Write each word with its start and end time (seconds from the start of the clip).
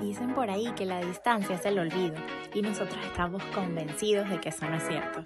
Dicen 0.00 0.34
por 0.34 0.48
ahí 0.50 0.72
que 0.76 0.86
la 0.86 1.00
distancia 1.00 1.56
es 1.56 1.66
el 1.66 1.78
olvido 1.78 2.16
y 2.54 2.62
nosotros 2.62 2.98
estamos 3.04 3.42
convencidos 3.54 4.28
de 4.30 4.40
que 4.40 4.50
eso 4.50 4.66
no 4.68 4.76
es 4.76 4.86
cierto. 4.86 5.22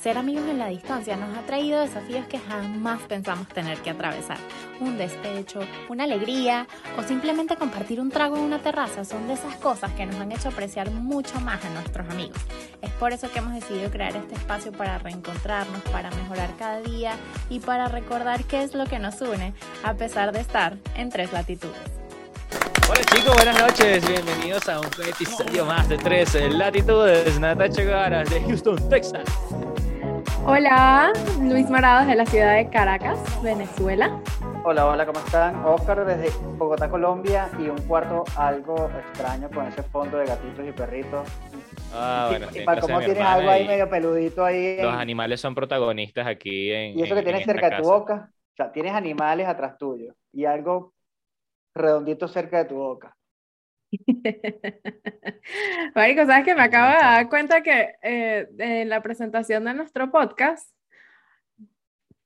Ser 0.00 0.16
amigos 0.16 0.44
en 0.48 0.58
la 0.58 0.68
distancia 0.68 1.14
nos 1.16 1.36
ha 1.36 1.42
traído 1.42 1.80
desafíos 1.80 2.26
que 2.26 2.38
jamás 2.38 3.02
pensamos 3.02 3.48
tener 3.48 3.78
que 3.80 3.90
atravesar. 3.90 4.38
Un 4.80 4.96
despecho, 4.96 5.60
una 5.90 6.04
alegría 6.04 6.66
o 6.98 7.02
simplemente 7.02 7.56
compartir 7.56 8.00
un 8.00 8.10
trago 8.10 8.36
en 8.36 8.44
una 8.44 8.60
terraza 8.60 9.04
son 9.04 9.28
de 9.28 9.34
esas 9.34 9.56
cosas 9.56 9.92
que 9.92 10.06
nos 10.06 10.16
han 10.16 10.32
hecho 10.32 10.48
apreciar 10.48 10.90
mucho 10.90 11.38
más 11.40 11.62
a 11.66 11.70
nuestros 11.70 12.08
amigos. 12.08 12.38
Es 12.80 12.90
por 12.92 13.12
eso 13.12 13.30
que 13.30 13.40
hemos 13.40 13.52
decidido 13.52 13.90
crear 13.90 14.16
este 14.16 14.36
espacio 14.36 14.72
para 14.72 14.98
reencontrarnos, 14.98 15.82
para 15.92 16.10
mejorar 16.12 16.50
cada 16.58 16.80
día 16.80 17.12
y 17.50 17.60
para 17.60 17.88
recordar 17.88 18.44
qué 18.44 18.62
es 18.62 18.74
lo 18.74 18.86
que 18.86 18.98
nos 18.98 19.20
une 19.20 19.52
a 19.84 19.94
pesar 19.94 20.32
de 20.32 20.40
estar 20.40 20.78
en 20.96 21.10
tres 21.10 21.30
latitudes. 21.30 21.99
Hola 22.90 23.00
chicos, 23.14 23.34
buenas 23.36 23.60
noches, 23.60 24.08
bienvenidos 24.08 24.68
a 24.68 24.80
un 24.80 24.86
episodio 24.86 25.64
más 25.64 25.88
de 25.88 25.96
Tres 25.98 26.34
Latitudes. 26.52 27.38
Natacha 27.38 27.82
Guevara 27.82 28.24
de 28.24 28.40
Houston, 28.42 28.88
Texas. 28.88 29.22
Hola, 30.44 31.12
Luis 31.40 31.68
Morados 31.70 32.06
de 32.08 32.16
la 32.16 32.26
ciudad 32.26 32.56
de 32.56 32.68
Caracas, 32.68 33.18
Venezuela. 33.42 34.20
Hola, 34.64 34.86
hola, 34.86 35.06
¿cómo 35.06 35.20
están? 35.20 35.64
Oscar 35.64 36.04
desde 36.04 36.30
Bogotá, 36.56 36.90
Colombia 36.90 37.48
y 37.58 37.68
un 37.68 37.78
cuarto 37.82 38.24
algo 38.36 38.90
extraño 38.98 39.48
con 39.50 39.66
ese 39.66 39.82
fondo 39.84 40.18
de 40.18 40.26
gatitos 40.26 40.66
y 40.66 40.72
perritos. 40.72 41.28
Ah, 41.94 42.26
bueno, 42.30 42.46
y, 42.50 42.54
sí, 42.54 42.60
para 42.64 42.80
cómo 42.80 42.98
tienes 43.00 43.22
algo 43.22 43.50
ahí 43.50 43.66
medio 43.66 43.88
peludito 43.88 44.44
ahí. 44.44 44.76
en- 44.78 44.84
Los 44.86 44.94
animales 44.94 45.40
son 45.40 45.54
protagonistas 45.54 46.26
aquí 46.26 46.72
en. 46.72 46.98
y 46.98 47.02
eso 47.02 47.14
en- 47.14 47.20
que 47.20 47.24
tienes 47.24 47.42
en 47.42 47.46
cerca 47.52 47.70
de 47.70 47.76
tu 47.82 47.88
boca, 47.88 48.30
o 48.32 48.56
sea, 48.56 48.72
tienes 48.72 48.92
animales 48.92 49.46
atrás 49.48 49.78
tuyo 49.78 50.14
y 50.32 50.44
algo 50.44 50.92
redondito 51.74 52.28
cerca 52.28 52.58
de 52.58 52.64
tu 52.66 52.76
boca. 52.76 53.16
Marico, 55.94 56.26
¿sabes 56.26 56.44
que 56.44 56.54
Me 56.54 56.62
acabo 56.62 56.92
de 56.92 56.98
dar 56.98 57.28
cuenta 57.28 57.62
que 57.62 57.94
eh, 58.02 58.48
en 58.58 58.88
la 58.88 59.02
presentación 59.02 59.64
de 59.64 59.74
nuestro 59.74 60.10
podcast, 60.10 60.70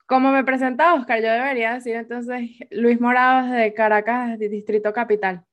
como 0.06 0.31
me 0.31 0.45
presenta 0.45 0.95
Oscar, 0.95 1.23
yo 1.23 1.33
debería 1.33 1.75
decir 1.75 1.97
entonces 1.97 2.51
Luis 2.70 3.01
Morados 3.01 3.51
de 3.51 3.73
Caracas, 3.73 4.39
de 4.39 4.48
Distrito 4.48 4.92
Capital. 4.92 5.45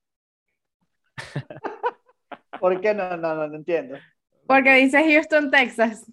¿Por 2.60 2.82
qué 2.82 2.94
no? 2.94 3.16
No, 3.18 3.36
no, 3.36 3.48
no 3.48 3.56
entiendo. 3.56 3.98
Porque 4.46 4.74
dice 4.76 5.14
Houston, 5.14 5.50
Texas. 5.50 6.12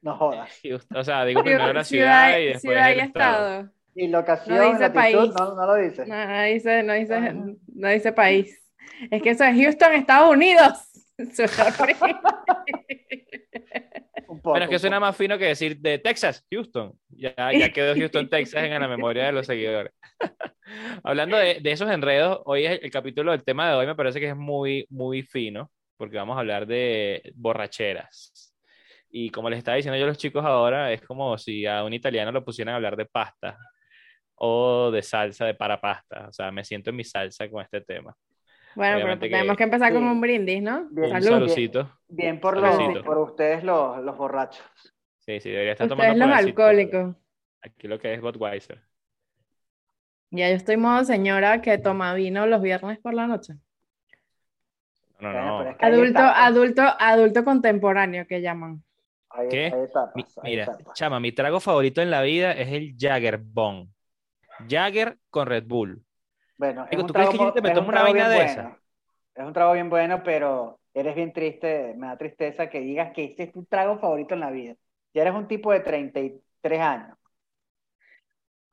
No 0.00 0.16
jodas. 0.16 0.50
Houston, 0.62 0.96
O 0.96 1.04
sea, 1.04 1.24
digo 1.24 1.42
primero 1.42 1.72
la 1.72 1.84
ciudad, 1.84 2.38
y 2.38 2.46
después 2.46 2.62
ciudad 2.62 2.88
y 2.88 2.92
el 2.92 3.00
estado. 3.00 3.60
estado. 3.60 3.77
Y 4.00 4.06
locación, 4.06 4.56
No 4.56 4.62
dice 4.62 4.78
latitud, 4.78 4.94
país. 4.94 5.16
no, 5.36 5.54
no 5.56 5.66
lo 5.66 5.74
dice. 5.74 6.06
No, 6.06 6.24
no 6.24 6.42
dice, 6.44 6.82
no 6.84 6.92
dice, 6.92 7.14
Ajá. 7.14 7.34
no 7.74 7.88
dice 7.88 8.12
país. 8.12 8.72
Es 9.10 9.20
que 9.20 9.30
eso 9.30 9.42
es 9.42 9.56
Houston, 9.56 9.92
Estados 9.94 10.30
Unidos. 10.30 10.78
Poco, 14.26 14.52
Pero 14.52 14.64
es 14.66 14.70
que 14.70 14.78
suena 14.78 15.00
más 15.00 15.16
fino 15.16 15.36
que 15.36 15.46
decir 15.46 15.78
de 15.78 15.98
Texas, 15.98 16.46
Houston. 16.48 16.92
Ya, 17.08 17.34
ya 17.52 17.70
quedó 17.72 17.96
Houston, 17.96 18.28
Texas 18.30 18.62
en 18.62 18.80
la 18.80 18.86
memoria 18.86 19.24
de 19.26 19.32
los 19.32 19.46
seguidores. 19.46 19.92
Hablando 21.02 21.36
de, 21.36 21.58
de 21.60 21.72
esos 21.72 21.90
enredos, 21.90 22.40
hoy 22.44 22.66
es 22.66 22.72
el, 22.78 22.84
el 22.84 22.90
capítulo 22.92 23.32
del 23.32 23.42
tema 23.42 23.68
de 23.68 23.74
hoy 23.74 23.86
me 23.86 23.96
parece 23.96 24.20
que 24.20 24.28
es 24.28 24.36
muy, 24.36 24.86
muy 24.90 25.22
fino, 25.22 25.72
porque 25.96 26.18
vamos 26.18 26.36
a 26.36 26.40
hablar 26.40 26.68
de 26.68 27.32
borracheras. 27.34 28.54
Y 29.10 29.30
como 29.30 29.50
les 29.50 29.58
estaba 29.58 29.74
diciendo 29.76 29.98
yo 29.98 30.04
a 30.04 30.08
los 30.08 30.18
chicos 30.18 30.44
ahora, 30.44 30.92
es 30.92 31.00
como 31.00 31.36
si 31.36 31.66
a 31.66 31.82
un 31.82 31.94
italiano 31.94 32.30
lo 32.30 32.44
pusieran 32.44 32.74
a 32.74 32.76
hablar 32.76 32.94
de 32.94 33.06
pasta 33.06 33.58
o 34.40 34.90
de 34.90 35.02
salsa 35.02 35.44
de 35.46 35.54
para 35.54 35.80
pasta. 35.80 36.26
O 36.28 36.32
sea, 36.32 36.50
me 36.50 36.64
siento 36.64 36.90
en 36.90 36.96
mi 36.96 37.04
salsa 37.04 37.48
con 37.48 37.62
este 37.62 37.80
tema. 37.80 38.14
Bueno, 38.74 38.94
pero 38.94 38.96
Obviamente 39.06 39.28
que- 39.28 39.34
tenemos 39.34 39.56
que 39.56 39.64
empezar 39.64 39.92
con 39.92 40.04
un 40.04 40.20
brindis, 40.20 40.62
¿no? 40.62 40.86
Bien, 40.90 41.06
Un 41.06 41.22
Salud. 41.22 41.28
saludcito. 41.38 41.98
Bien 42.08 42.38
por, 42.40 42.56
los, 42.58 42.98
por 43.04 43.18
ustedes 43.18 43.64
los, 43.64 44.02
los 44.04 44.16
borrachos. 44.16 44.64
Sí, 45.18 45.40
sí, 45.40 45.50
debería 45.50 45.72
estar 45.72 45.86
Ustedes 45.90 46.06
tomando 46.12 46.26
los 46.26 46.36
alcohólicos. 46.36 47.16
Aquí 47.60 47.88
lo 47.88 47.98
que 47.98 48.14
es 48.14 48.20
Budweiser. 48.20 48.80
Ya 50.30 50.48
yo 50.50 50.54
estoy 50.56 50.76
modo 50.76 51.04
señora 51.04 51.60
que 51.62 51.78
toma 51.78 52.14
vino 52.14 52.46
los 52.46 52.60
viernes 52.62 52.98
por 52.98 53.14
la 53.14 53.26
noche. 53.26 53.54
No, 55.20 55.32
no, 55.32 55.58
pero 55.58 55.70
es 55.70 55.76
que 55.76 55.86
hay 55.86 55.92
Adulto, 55.92 56.20
adulto, 56.20 56.82
adulto 56.98 57.44
contemporáneo 57.44 58.26
que 58.26 58.40
llaman. 58.40 58.82
Hay- 59.30 59.48
¿Qué? 59.48 59.64
hay 59.74 59.82
etapas, 59.82 60.14
Mi- 60.14 60.24
hay 60.42 60.50
mira, 60.50 60.62
etapas. 60.64 60.94
chama, 60.94 61.18
mi 61.20 61.32
trago 61.32 61.58
favorito 61.60 62.00
en 62.00 62.10
la 62.10 62.22
vida 62.22 62.52
es 62.52 62.68
el 62.72 62.94
Jagger 62.96 63.38
Bomb. 63.38 63.88
Jagger 64.66 65.18
con 65.30 65.46
Red 65.46 65.64
Bull. 65.66 66.02
Bueno, 66.56 66.84
es 66.84 66.90
Digo, 66.90 67.02
un 67.02 67.06
¿tú 67.06 67.12
crees 67.12 67.28
que 67.30 67.36
trago 67.36 67.50
yo 67.50 67.54
te 67.54 67.62
me 67.62 67.68
es 67.68 67.74
un 67.74 67.76
tomo 67.76 67.88
una 67.90 68.02
vaina 68.02 68.28
bien 68.28 68.30
de 68.30 68.44
bueno. 68.44 68.50
esa? 68.50 68.78
Es 69.34 69.44
un 69.44 69.52
trago 69.52 69.72
bien 69.72 69.90
bueno, 69.90 70.22
pero 70.24 70.80
eres 70.92 71.14
bien 71.14 71.32
triste, 71.32 71.94
me 71.96 72.08
da 72.08 72.16
tristeza 72.16 72.68
que 72.68 72.80
digas 72.80 73.12
que 73.12 73.24
este 73.24 73.44
es 73.44 73.52
tu 73.52 73.64
trago 73.64 73.98
favorito 73.98 74.34
en 74.34 74.40
la 74.40 74.50
vida. 74.50 74.74
Ya 75.14 75.22
eres 75.22 75.34
un 75.34 75.46
tipo 75.46 75.72
de 75.72 75.80
33 75.80 76.80
años. 76.80 77.16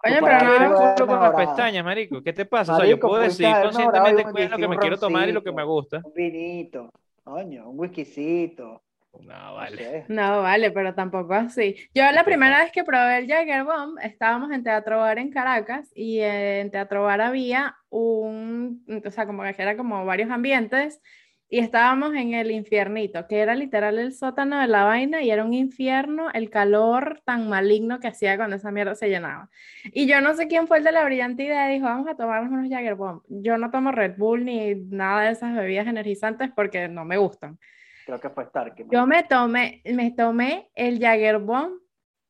Oye, 0.03 0.19
pero 0.21 0.39
no, 0.39 0.51
haber 0.51 0.95
culo 0.95 1.07
con 1.07 1.19
las 1.19 1.33
pestañas, 1.33 1.83
marico. 1.83 2.21
¿Qué 2.21 2.33
te 2.33 2.45
pasa? 2.45 2.73
o 2.73 2.77
sea, 2.77 2.85
yo 2.85 2.99
puedo 2.99 3.21
mejorado 3.21 3.63
conscientemente 3.63 4.25
qué 4.35 4.43
es 4.43 4.51
lo 4.51 4.57
que 4.57 4.67
me 4.67 4.77
quiero 4.77 4.97
tomar 4.97 5.29
y 5.29 5.31
lo 5.31 5.43
que 5.43 5.51
me 5.51 5.63
gusta. 5.63 6.01
Un 6.03 6.13
vinito, 6.13 6.91
coño, 7.23 7.69
un 7.69 7.79
whiskycito. 7.79 8.84
No, 9.23 9.33
no 9.33 9.53
vale. 9.55 10.05
no, 10.07 10.41
vale, 10.41 10.71
pero 10.71 10.93
tampoco 10.93 11.33
así. 11.33 11.75
Yo 11.93 12.09
la 12.11 12.23
primera 12.23 12.63
vez 12.63 12.71
que 12.71 12.83
probé 12.83 13.19
el 13.19 13.27
Jagger 13.27 13.63
Bomb, 13.63 13.97
estábamos 14.01 14.51
en 14.51 14.63
Teatro 14.63 14.97
Bar 14.99 15.19
en 15.19 15.31
Caracas 15.31 15.91
y 15.95 16.19
eh, 16.19 16.61
en 16.61 16.71
Teatro 16.71 17.03
Bar 17.03 17.21
había 17.21 17.75
un, 17.89 18.85
o 19.05 19.11
sea, 19.11 19.25
como 19.25 19.43
que 19.43 19.55
era 19.57 19.77
como 19.77 20.05
varios 20.05 20.29
ambientes 20.29 21.01
y 21.47 21.59
estábamos 21.59 22.15
en 22.15 22.33
el 22.33 22.49
infiernito, 22.49 23.27
que 23.27 23.39
era 23.39 23.53
literal 23.53 23.99
el 23.99 24.13
sótano 24.13 24.59
de 24.59 24.67
la 24.67 24.83
vaina 24.83 25.21
y 25.21 25.29
era 25.29 25.45
un 25.45 25.53
infierno 25.53 26.31
el 26.33 26.49
calor 26.49 27.21
tan 27.23 27.47
maligno 27.49 27.99
que 27.99 28.07
hacía 28.07 28.35
cuando 28.35 28.55
esa 28.55 28.71
mierda 28.71 28.95
se 28.95 29.09
llenaba. 29.09 29.49
Y 29.85 30.07
yo 30.07 30.21
no 30.21 30.33
sé 30.33 30.47
quién 30.47 30.67
fue 30.67 30.79
el 30.79 30.83
de 30.83 30.91
la 30.91 31.05
brillante 31.05 31.43
idea, 31.43 31.67
dijo, 31.67 31.85
vamos 31.85 32.07
a 32.07 32.15
tomarnos 32.15 32.51
unos 32.51 32.69
Jagger 32.69 32.95
Bomb. 32.95 33.21
Yo 33.29 33.57
no 33.57 33.69
tomo 33.69 33.91
Red 33.91 34.15
Bull 34.17 34.43
ni 34.43 34.73
nada 34.75 35.21
de 35.21 35.31
esas 35.31 35.55
bebidas 35.55 35.87
energizantes 35.87 36.49
porque 36.55 36.87
no 36.87 37.05
me 37.05 37.17
gustan. 37.17 37.59
Creo 38.05 38.19
que 38.19 38.29
fue 38.29 38.43
Stark. 38.45 38.75
Yo 38.91 39.07
me 39.07 39.23
tomé, 39.23 39.81
me 39.85 40.11
tomé 40.11 40.69
el 40.75 40.99
Jagger 40.99 41.39
Bomb 41.39 41.79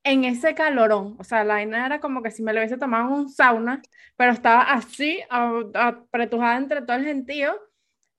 en 0.03 0.23
ese 0.23 0.55
calorón. 0.55 1.15
O 1.19 1.23
sea, 1.23 1.43
la 1.43 1.55
vaina 1.55 1.85
era 1.85 1.99
como 1.99 2.21
que 2.23 2.31
si 2.31 2.43
me 2.43 2.53
lo 2.53 2.59
hubiese 2.59 2.77
tomado 2.77 3.07
en 3.09 3.13
un 3.13 3.29
sauna, 3.29 3.81
pero 4.15 4.31
estaba 4.31 4.61
así, 4.61 5.21
apretujada 5.29 6.57
entre 6.57 6.81
todo 6.81 6.97
el 6.97 7.05
gentío. 7.05 7.53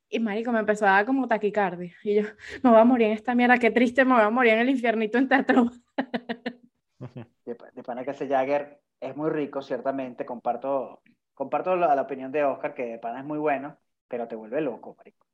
Y 0.09 0.21
marico, 0.21 0.53
me 0.53 0.61
empezó 0.61 0.87
a 0.87 0.91
dar 0.93 1.07
como 1.07 1.29
taquicardia. 1.29 1.95
Y 2.05 2.17
yo, 2.17 2.23
me 2.63 2.71
voy 2.71 2.81
a 2.81 2.85
morir 2.85 3.09
en 3.09 3.13
esta 3.15 3.35
mierda, 3.35 3.59
qué 3.59 3.71
triste, 3.71 4.05
me 4.05 4.15
voy 4.15 4.23
a 4.23 4.31
morir 4.31 4.55
en 4.55 4.61
el 4.61 4.71
infiernito 4.71 5.19
en 5.19 5.29
teatro. 5.29 5.71
De 7.45 7.83
pana 7.83 8.05
que 8.05 8.11
ese 8.13 8.29
Jagger 8.29 8.81
es 9.01 9.17
muy 9.17 9.31
rico, 9.31 9.63
ciertamente. 9.63 10.27
Comparto, 10.27 11.03
comparto 11.35 11.77
la, 11.77 11.95
la 11.95 12.03
opinión 12.03 12.33
de 12.33 12.45
Oscar, 12.45 12.75
que 12.75 12.85
de 12.85 12.99
pana 12.99 13.21
es 13.21 13.25
muy 13.27 13.39
bueno, 13.39 13.79
pero 14.09 14.27
te 14.29 14.37
vuelve 14.37 14.61
loco, 14.61 14.95
marico. 14.97 15.26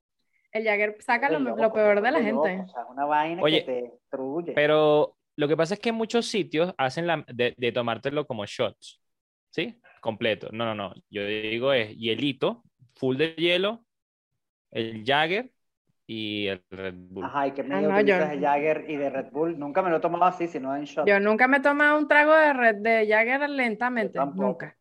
El 0.52 0.64
Jagger 0.64 0.96
saca 1.00 1.30
lo, 1.30 1.38
lo 1.40 1.72
peor 1.72 2.02
de 2.02 2.10
la 2.10 2.20
loco. 2.20 2.44
gente. 2.44 2.64
O 2.64 2.68
sea, 2.68 2.84
una 2.86 3.04
vaina 3.06 3.42
Oye, 3.42 3.60
que 3.64 3.72
te 3.72 3.82
destruye. 3.82 4.52
Pero 4.52 5.16
lo 5.36 5.48
que 5.48 5.56
pasa 5.56 5.74
es 5.74 5.80
que 5.80 5.88
en 5.88 5.94
muchos 5.94 6.26
sitios 6.26 6.74
hacen 6.76 7.06
la, 7.06 7.24
de, 7.32 7.54
de 7.56 7.72
tomártelo 7.72 8.26
como 8.26 8.44
shots. 8.44 9.00
¿Sí? 9.50 9.80
Completo. 10.00 10.48
No, 10.52 10.64
no, 10.64 10.74
no. 10.74 10.94
Yo 11.10 11.24
digo 11.26 11.72
es 11.72 11.96
hielito, 11.96 12.64
full 12.96 13.16
de 13.16 13.34
hielo, 13.34 13.84
el 14.70 15.04
Jagger 15.04 15.52
y 16.06 16.48
el 16.48 16.62
Red 16.70 16.94
Bull. 16.96 17.24
Ajá, 17.24 17.46
y 17.46 17.52
que 17.52 17.62
me 17.62 17.74
Ah, 17.76 17.80
no, 17.80 18.00
yo- 18.00 18.18
de 18.18 18.40
Jagger 18.40 18.84
y 18.88 18.96
de 18.96 19.10
Red 19.10 19.30
Bull. 19.30 19.58
Nunca 19.58 19.82
me 19.82 19.90
lo 19.90 19.98
he 19.98 20.00
tomado 20.00 20.24
así, 20.24 20.48
sino 20.48 20.74
en 20.76 20.84
shot. 20.84 21.06
Yo 21.06 21.20
nunca 21.20 21.48
me 21.48 21.58
he 21.58 21.60
tomado 21.60 21.98
un 21.98 22.08
trago 22.08 22.34
de, 22.34 22.52
red, 22.52 22.76
de 22.76 23.06
Jagger 23.06 23.48
lentamente. 23.48 24.18
Nunca. 24.18 24.76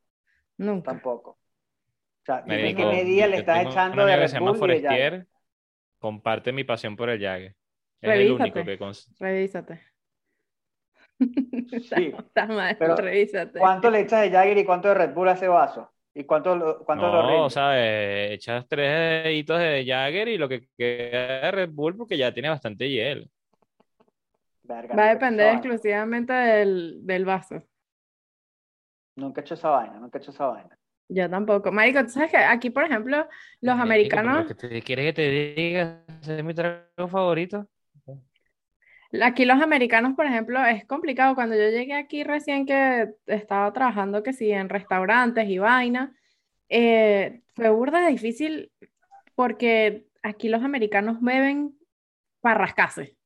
Nunca. 0.57 0.91
Tampoco. 0.91 1.31
O 1.31 2.25
sea, 2.25 2.41
dime 2.43 2.73
Marico, 2.73 2.81
qué 2.81 2.95
medida 2.97 3.27
le 3.27 3.37
estás 3.37 3.65
echando 3.65 4.05
de 4.05 4.15
Red 4.15 4.39
Bull 4.39 4.71
y 4.71 4.81
de 4.81 4.87
Jagger. 4.87 5.27
Comparte 6.01 6.51
mi 6.51 6.63
pasión 6.63 6.95
por 6.95 7.09
el 7.11 7.21
Jagger. 7.21 7.55
Es 8.01 8.09
el 8.09 8.31
único 8.31 8.63
que... 8.65 8.79
cons- 8.79 9.07
Revísate. 9.19 9.81
Sí, 11.69 12.11
Está 12.17 12.47
mal, 12.47 12.75
pero 12.79 12.95
revísate. 12.95 13.59
¿Cuánto 13.59 13.91
le 13.91 13.99
echas 13.99 14.21
de 14.23 14.31
Jagger 14.31 14.57
y 14.57 14.65
cuánto 14.65 14.87
de 14.87 14.95
Red 14.95 15.13
Bull 15.13 15.29
a 15.29 15.33
ese 15.33 15.47
vaso? 15.47 15.91
¿Y 16.15 16.23
cuánto, 16.23 16.55
lo- 16.55 16.83
cuánto 16.83 17.05
lo 17.05 17.21
No, 17.21 17.29
rindes? 17.29 17.53
¿sabes? 17.53 18.31
Echas 18.31 18.67
tres 18.67 19.23
deditos 19.23 19.59
de 19.59 19.85
Jagger 19.85 20.27
y 20.29 20.37
lo 20.39 20.49
que 20.49 20.67
queda 20.75 21.41
de 21.41 21.51
Red 21.51 21.69
Bull 21.71 21.95
porque 21.95 22.17
ya 22.17 22.33
tiene 22.33 22.49
bastante 22.49 22.89
hielo. 22.89 23.27
Verga, 24.63 24.95
Va 24.95 25.03
a 25.03 25.11
he 25.11 25.13
depender 25.13 25.53
exclusivamente 25.53 26.33
del, 26.33 27.05
del 27.05 27.25
vaso. 27.25 27.61
Nunca 29.15 29.41
he 29.41 29.43
hecho 29.43 29.53
esa 29.53 29.69
vaina, 29.69 29.99
nunca 29.99 30.17
he 30.17 30.21
hecho 30.21 30.31
esa 30.31 30.47
vaina. 30.47 30.77
Yo 31.13 31.29
tampoco. 31.29 31.71
Marico, 31.71 32.03
tú 32.03 32.09
sabes 32.09 32.31
que 32.31 32.37
aquí, 32.37 32.69
por 32.69 32.85
ejemplo, 32.85 33.27
los 33.61 33.75
Marico, 33.75 33.83
americanos, 33.83 34.45
que 34.47 34.55
te- 34.55 34.81
¿Quieres 34.81 35.05
que 35.07 35.13
te 35.13 35.29
diga? 35.55 36.03
Ese 36.21 36.37
es 36.39 36.43
mi 36.43 36.53
trago 36.53 37.07
favorito. 37.09 37.67
aquí 39.21 39.45
los 39.45 39.61
americanos, 39.61 40.13
por 40.15 40.25
ejemplo, 40.25 40.63
es 40.65 40.85
complicado. 40.85 41.35
Cuando 41.35 41.55
yo 41.55 41.69
llegué 41.69 41.93
aquí 41.93 42.23
recién 42.23 42.65
que 42.65 43.09
estaba 43.27 43.71
trabajando, 43.73 44.23
que 44.23 44.33
sí, 44.33 44.51
en 44.51 44.69
restaurantes 44.69 45.47
y 45.49 45.57
vaina, 45.57 46.15
eh, 46.69 47.41
fue 47.55 47.69
burda 47.69 48.07
difícil 48.07 48.71
porque 49.35 50.05
aquí 50.23 50.49
los 50.49 50.63
americanos 50.63 51.17
beben 51.21 51.75
para 52.41 52.59
rascarse. 52.59 53.17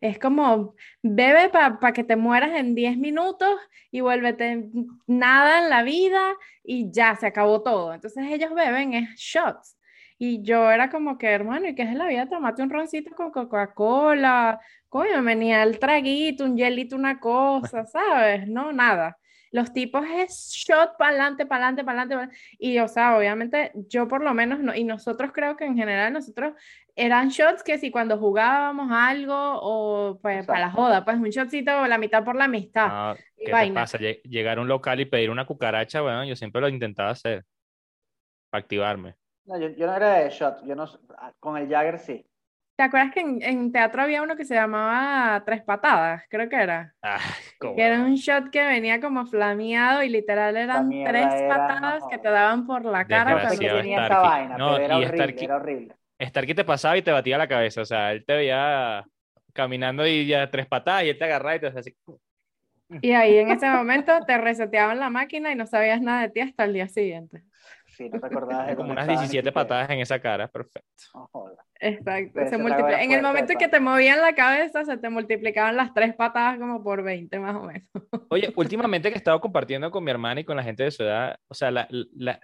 Es 0.00 0.18
como, 0.18 0.74
bebe 1.02 1.48
para 1.48 1.92
que 1.92 2.04
te 2.04 2.16
mueras 2.16 2.52
en 2.52 2.74
10 2.74 2.98
minutos 2.98 3.58
y 3.90 4.00
vuélvete 4.00 4.68
nada 5.06 5.64
en 5.64 5.70
la 5.70 5.82
vida 5.82 6.34
y 6.62 6.90
ya 6.90 7.16
se 7.16 7.26
acabó 7.26 7.62
todo. 7.62 7.94
Entonces 7.94 8.24
ellos 8.30 8.54
beben 8.54 8.94
es 8.94 9.14
shots. 9.16 9.76
Y 10.18 10.42
yo 10.42 10.70
era 10.70 10.88
como 10.90 11.18
que, 11.18 11.28
hermano, 11.28 11.68
¿y 11.68 11.74
qué 11.74 11.82
es 11.82 11.94
la 11.94 12.06
vida? 12.06 12.28
Tomate 12.28 12.62
un 12.62 12.70
roncito 12.70 13.14
con 13.14 13.30
Coca-Cola. 13.30 14.60
Coño, 14.88 15.22
venía 15.22 15.62
el 15.62 15.78
traguito, 15.78 16.44
un 16.44 16.56
hielito, 16.56 16.96
una 16.96 17.20
cosa, 17.20 17.84
¿sabes? 17.84 18.48
No, 18.48 18.72
nada. 18.72 19.18
Los 19.52 19.72
tipos 19.72 20.04
es 20.08 20.50
shot 20.50 20.96
para 20.98 21.10
adelante, 21.10 21.46
para 21.46 21.66
adelante, 21.68 21.84
para 21.84 22.02
adelante. 22.02 22.36
Y, 22.58 22.78
o 22.78 22.88
sea, 22.88 23.16
obviamente, 23.16 23.72
yo 23.88 24.08
por 24.08 24.22
lo 24.22 24.34
menos, 24.34 24.58
no, 24.60 24.74
y 24.74 24.84
nosotros 24.84 25.32
creo 25.32 25.56
que 25.56 25.64
en 25.64 25.76
general, 25.76 26.12
nosotros 26.12 26.54
eran 26.96 27.28
shots 27.28 27.62
que 27.62 27.76
si 27.76 27.90
cuando 27.90 28.18
jugábamos 28.18 28.90
algo 28.90 29.34
o 29.34 30.18
pues 30.20 30.46
para 30.46 30.60
la 30.60 30.70
joda, 30.70 31.04
pues 31.04 31.18
un 31.18 31.28
shotcito 31.28 31.86
la 31.86 31.98
mitad 31.98 32.24
por 32.24 32.34
la 32.34 32.44
amistad. 32.44 32.88
Ah, 32.90 33.16
¿Qué 33.36 33.52
te 33.52 33.72
pasa? 33.72 33.98
Llegar 33.98 34.58
a 34.58 34.62
un 34.62 34.68
local 34.68 34.98
y 35.00 35.04
pedir 35.04 35.30
una 35.30 35.44
cucaracha, 35.44 36.00
bueno, 36.00 36.24
yo 36.24 36.34
siempre 36.34 36.62
lo 36.62 36.68
intentaba 36.68 37.10
hacer 37.10 37.44
para 38.50 38.62
activarme. 38.62 39.14
No, 39.44 39.58
yo, 39.58 39.68
yo 39.68 39.86
no 39.86 39.94
era 39.94 40.14
de 40.14 40.30
shot, 40.30 40.64
yo 40.64 40.74
no, 40.74 40.86
con 41.38 41.58
el 41.58 41.68
Jagger 41.68 41.98
sí. 41.98 42.26
¿Te 42.76 42.82
acuerdas 42.82 43.12
que 43.12 43.20
en, 43.20 43.72
teatro 43.72 44.02
había 44.02 44.22
uno 44.22 44.36
que 44.36 44.44
se 44.44 44.54
llamaba 44.54 45.42
Tres 45.44 45.62
Patadas? 45.62 46.24
Creo 46.28 46.48
que 46.48 46.56
era. 46.56 46.94
Ah, 47.00 47.20
que 47.58 47.82
era 47.82 48.00
un 48.00 48.16
shot 48.16 48.50
que 48.50 48.62
venía 48.62 49.00
como 49.00 49.24
flameado 49.26 50.02
y 50.02 50.10
literal 50.10 50.56
eran 50.56 50.90
tres 50.90 51.42
patadas 51.48 52.04
que 52.10 52.18
te 52.18 52.28
daban 52.28 52.66
por 52.66 52.84
la 52.84 53.06
cara. 53.06 53.40
Cuando 53.40 53.58
tenía 53.58 54.02
esta 54.02 54.18
vaina, 54.18 54.58
no, 54.58 54.74
pero 54.74 54.84
era, 54.84 54.96
horrible, 54.98 55.44
era 55.44 55.56
horrible. 55.56 55.96
Starky 56.20 56.54
te 56.54 56.64
pasaba 56.64 56.96
y 56.96 57.02
te 57.02 57.12
batía 57.12 57.38
la 57.38 57.48
cabeza, 57.48 57.82
o 57.82 57.84
sea, 57.84 58.12
él 58.12 58.24
te 58.24 58.34
veía 58.34 59.04
caminando 59.52 60.06
y 60.06 60.26
ya 60.26 60.50
tres 60.50 60.66
patadas 60.66 61.04
y 61.04 61.08
él 61.10 61.18
te 61.18 61.24
agarraba 61.24 61.56
y 61.56 61.60
te 61.60 61.66
hacía 61.68 61.80
así. 61.80 61.96
Y 63.02 63.12
ahí 63.12 63.36
en 63.38 63.50
ese 63.50 63.68
momento 63.68 64.12
te 64.26 64.38
reseteaban 64.38 65.00
la 65.00 65.10
máquina 65.10 65.50
y 65.50 65.56
no 65.56 65.66
sabías 65.66 66.00
nada 66.00 66.22
de 66.22 66.28
ti 66.28 66.40
hasta 66.40 66.64
el 66.64 66.72
día 66.72 66.88
siguiente. 66.88 67.42
Sí, 67.86 68.08
no 68.08 68.20
te 68.20 68.26
acordabas 68.26 68.68
de 68.68 68.76
Como 68.76 68.92
unas 68.92 69.08
17 69.08 69.50
patadas 69.50 69.90
en 69.90 70.00
esa 70.00 70.20
cara, 70.20 70.48
perfecto. 70.48 71.28
Exacto. 71.80 72.40
Se 72.46 72.54
en 72.54 73.12
el 73.12 73.22
momento 73.22 73.52
en 73.52 73.58
que 73.58 73.68
te 73.68 73.80
movían 73.80 74.20
la 74.20 74.34
cabeza, 74.34 74.84
se 74.84 74.96
te 74.98 75.08
multiplicaban 75.08 75.76
las 75.76 75.94
tres 75.94 76.14
patadas 76.14 76.58
como 76.58 76.82
por 76.82 77.02
20 77.02 77.38
más 77.40 77.56
o 77.56 77.62
menos. 77.62 77.88
Oye, 78.28 78.52
últimamente 78.56 79.08
que 79.08 79.14
he 79.14 79.18
estado 79.18 79.40
compartiendo 79.40 79.90
con 79.90 80.04
mi 80.04 80.10
hermana 80.10 80.40
y 80.40 80.44
con 80.44 80.56
la 80.56 80.62
gente 80.62 80.84
de 80.84 80.90
su 80.90 81.02
edad, 81.02 81.38
o 81.48 81.54
sea, 81.54 81.70
la, 81.70 81.88
la, 81.90 82.38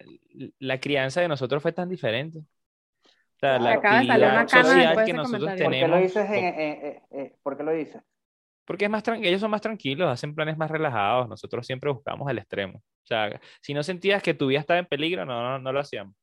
la 0.58 0.80
crianza 0.80 1.20
de 1.20 1.28
nosotros 1.28 1.62
fue 1.62 1.72
tan 1.72 1.88
diferente. 1.88 2.40
Sea, 3.42 3.58
la 3.58 3.72
actividad 3.72 4.48
social 4.48 5.04
que 5.04 5.12
nosotros 5.12 5.56
tenemos. 5.56 5.64
¿Por 5.64 5.72
qué 5.72 5.88
lo 5.88 5.96
dices? 5.96 6.30
Eh, 6.30 7.02
eh, 7.10 7.36
¿Por 7.42 7.56
qué 7.56 7.62
lo 7.64 7.72
dices? 7.72 8.00
Porque 8.64 8.84
es 8.84 8.90
más 8.90 9.02
ellos 9.08 9.40
son 9.40 9.50
más 9.50 9.60
tranquilos, 9.60 10.08
hacen 10.08 10.32
planes 10.32 10.56
más 10.56 10.70
relajados. 10.70 11.28
Nosotros 11.28 11.66
siempre 11.66 11.90
buscamos 11.90 12.30
el 12.30 12.38
extremo. 12.38 12.78
O 12.78 13.06
sea, 13.06 13.40
si 13.60 13.74
no 13.74 13.82
sentías 13.82 14.22
que 14.22 14.34
tu 14.34 14.46
vida 14.46 14.60
estaba 14.60 14.78
en 14.78 14.86
peligro, 14.86 15.24
no, 15.24 15.42
no, 15.42 15.58
no 15.58 15.72
lo 15.72 15.80
hacíamos. 15.80 16.14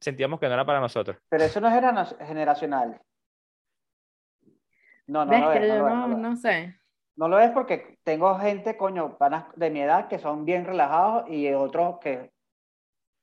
Sentíamos 0.00 0.38
que 0.38 0.46
no 0.46 0.54
era 0.54 0.64
para 0.64 0.78
nosotros. 0.78 1.16
Pero 1.28 1.42
eso 1.42 1.60
no 1.60 1.66
es 1.66 2.14
generacional. 2.20 3.00
No, 5.08 5.24
no, 5.24 5.38
lo 5.38 5.52
es, 5.52 5.74
no, 5.76 6.06
no, 6.06 6.36
sé. 6.36 6.78
No 7.16 7.26
lo 7.26 7.40
es 7.40 7.50
porque 7.50 7.98
tengo 8.04 8.38
gente, 8.38 8.76
coño, 8.76 9.18
panas 9.18 9.46
de 9.56 9.70
mi 9.70 9.80
edad 9.80 10.06
que 10.06 10.20
son 10.20 10.44
bien 10.44 10.64
relajados 10.64 11.28
y 11.28 11.52
otros 11.52 11.98
que 11.98 12.30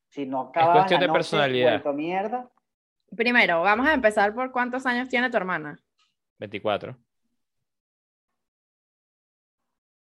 si 0.10 0.26
no 0.26 0.50
acabas 0.50 0.70
es 0.70 0.82
cuestión 0.82 1.00
de 1.00 1.10
personalidad. 1.10 1.86
Mierda. 1.94 2.50
Primero, 3.16 3.62
vamos 3.62 3.88
a 3.88 3.94
empezar 3.94 4.34
por 4.34 4.52
cuántos 4.52 4.86
años 4.86 5.10
tiene 5.10 5.30
tu 5.30 5.38
hermana. 5.38 5.80
24. 6.40 6.98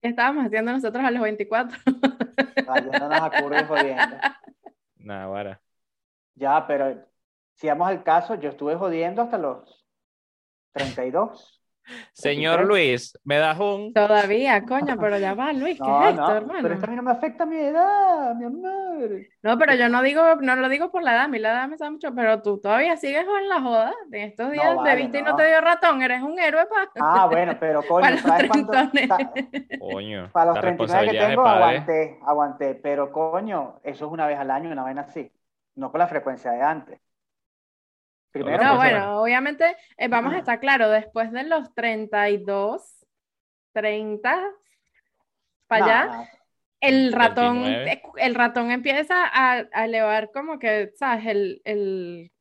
¿Qué 0.01 0.09
estábamos 0.09 0.45
haciendo 0.45 0.71
nosotros 0.71 1.03
a 1.03 1.11
los 1.11 1.21
24? 1.21 1.77
Yéndonos 1.85 3.21
a 3.21 3.41
curva 3.41 3.61
y 3.61 3.65
jodiendo. 3.65 4.17
Nada, 4.97 5.27
vara. 5.27 5.61
Ya, 6.35 6.65
pero 6.67 7.05
si 7.53 7.67
vamos 7.67 7.87
al 7.87 8.03
caso, 8.03 8.35
yo 8.35 8.49
estuve 8.49 8.75
jodiendo 8.75 9.21
hasta 9.21 9.37
los 9.37 9.85
32. 10.73 11.64
Señor 12.13 12.65
Luis, 12.65 13.17
¿me 13.23 13.37
das 13.37 13.59
un...? 13.59 13.93
Todavía, 13.93 14.63
coño, 14.63 14.97
pero 14.99 15.17
ya 15.17 15.33
va, 15.33 15.53
Luis, 15.53 15.79
¿qué 15.79 15.89
es 15.89 16.09
esto, 16.11 16.31
hermano? 16.35 16.59
Pero 16.61 16.73
esto 16.73 16.85
a 16.85 16.89
mí 16.89 16.95
no 16.95 17.03
me 17.03 17.11
afecta 17.11 17.43
a 17.43 17.47
mi 17.47 17.57
edad, 17.57 18.35
mi 18.35 18.45
amor. 18.45 19.09
No, 19.43 19.57
pero 19.57 19.75
yo 19.75 19.89
no 19.89 20.01
digo, 20.01 20.35
no 20.41 20.55
lo 20.55 20.69
digo 20.69 20.91
por 20.91 21.03
la 21.03 21.13
edad, 21.13 21.23
a 21.23 21.27
mí 21.27 21.39
la 21.39 21.51
edad 21.51 21.67
me 21.67 21.77
sabe 21.77 21.91
mucho, 21.91 22.13
pero 22.15 22.41
tú 22.41 22.59
todavía 22.59 22.97
sigues 22.97 23.25
en 23.25 23.49
la 23.49 23.61
joda. 23.61 23.93
En 24.11 24.21
estos 24.23 24.51
días 24.51 24.83
de 24.83 24.95
viste 24.95 25.19
y 25.19 25.21
no 25.21 25.35
te 25.35 25.47
dio 25.47 25.61
ratón, 25.61 26.01
eres 26.01 26.21
un 26.21 26.39
héroe 26.39 26.65
para... 26.65 26.89
Ah, 26.99 27.27
bueno, 27.27 27.55
pero 27.59 27.83
coño, 27.83 28.01
para 28.01 28.17
¿sabes 28.17 28.49
cuánto? 28.49 28.73
Coño, 29.79 30.29
para 30.31 30.51
los 30.51 30.59
39 30.59 31.11
que 31.11 31.17
tengo, 31.17 31.45
aguanté, 31.45 32.19
aguanté, 32.25 32.75
pero 32.75 33.11
coño, 33.11 33.79
eso 33.83 34.05
es 34.05 34.11
una 34.11 34.27
vez 34.27 34.39
al 34.39 34.51
año, 34.51 34.71
una 34.71 34.83
vez 34.83 34.97
así, 34.97 35.31
no 35.75 35.91
con 35.91 35.99
la 35.99 36.07
frecuencia 36.07 36.51
de 36.51 36.61
antes 36.61 37.04
no, 38.35 38.75
bueno, 38.75 39.21
obviamente 39.21 39.75
eh, 39.97 40.07
vamos 40.07 40.33
a 40.33 40.39
estar 40.39 40.59
claro, 40.59 40.89
después 40.89 41.31
de 41.31 41.43
los 41.43 41.73
32, 41.73 43.05
30, 43.73 44.51
para 45.67 45.85
allá, 45.85 46.29
el 46.79 47.13
ratón, 47.13 47.63
el 47.65 48.35
ratón 48.35 48.71
empieza 48.71 49.15
a, 49.31 49.59
elevar 49.85 50.31
como 50.31 50.59
que, 50.59 50.91
¿sabes? 50.95 51.25
El, 51.25 51.61
el, 51.65 52.31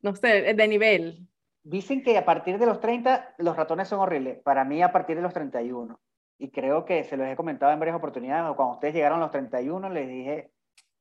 no 0.00 0.14
sé, 0.14 0.54
de 0.54 0.68
nivel. 0.68 1.28
Dicen 1.62 2.02
que 2.02 2.16
a 2.16 2.24
partir 2.24 2.58
de 2.58 2.66
los 2.66 2.80
30 2.80 3.34
los 3.38 3.56
ratones 3.56 3.88
son 3.88 4.00
horribles. 4.00 4.38
Para 4.42 4.64
mí 4.64 4.82
a 4.82 4.92
partir 4.92 5.16
de 5.16 5.22
los 5.22 5.34
31. 5.34 6.00
Y 6.38 6.50
creo 6.50 6.84
que 6.84 7.02
se 7.04 7.16
los 7.16 7.26
he 7.26 7.36
comentado 7.36 7.72
en 7.72 7.80
varias 7.80 7.96
oportunidades. 7.96 8.54
Cuando 8.54 8.74
ustedes 8.74 8.94
llegaron 8.94 9.18
a 9.18 9.22
los 9.22 9.30
31 9.32 9.90
les 9.90 10.08
dije, 10.08 10.52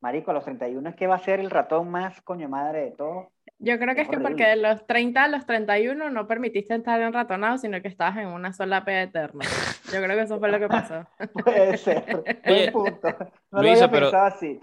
Marico, 0.01 0.31
a 0.31 0.33
los 0.35 0.43
31 0.43 0.89
es 0.89 0.95
que 0.95 1.07
va 1.07 1.15
a 1.15 1.19
ser 1.19 1.39
el 1.39 1.49
ratón 1.49 1.89
más 1.89 2.21
coño 2.21 2.47
madre 2.47 2.81
de 2.81 2.91
todo. 2.91 3.31
Yo 3.57 3.79
creo 3.79 3.95
que 3.95 4.01
es, 4.01 4.09
que 4.09 4.19
porque 4.19 4.45
de 4.45 4.57
los 4.57 4.85
30 4.85 5.23
a 5.23 5.27
los 5.27 5.45
31 5.45 6.09
no 6.09 6.27
permitiste 6.27 6.75
estar 6.75 7.01
en 7.01 7.13
ratonado, 7.13 7.57
sino 7.57 7.81
que 7.81 7.87
estabas 7.87 8.17
en 8.17 8.27
una 8.27 8.51
sola 8.51 8.83
pega 8.83 9.03
eterna. 9.03 9.45
Yo 9.93 10.01
creo 10.03 10.17
que 10.17 10.23
eso 10.23 10.39
fue 10.39 10.51
lo 10.51 10.59
que 10.59 10.67
pasó. 10.67 11.05
Puede 11.43 11.77
ser. 11.77 12.03
Oye, 12.45 12.71
punto. 12.71 13.07
No 13.51 13.61
lo 13.61 13.69
había 13.69 13.89
pero 13.89 14.15
así. 14.15 14.59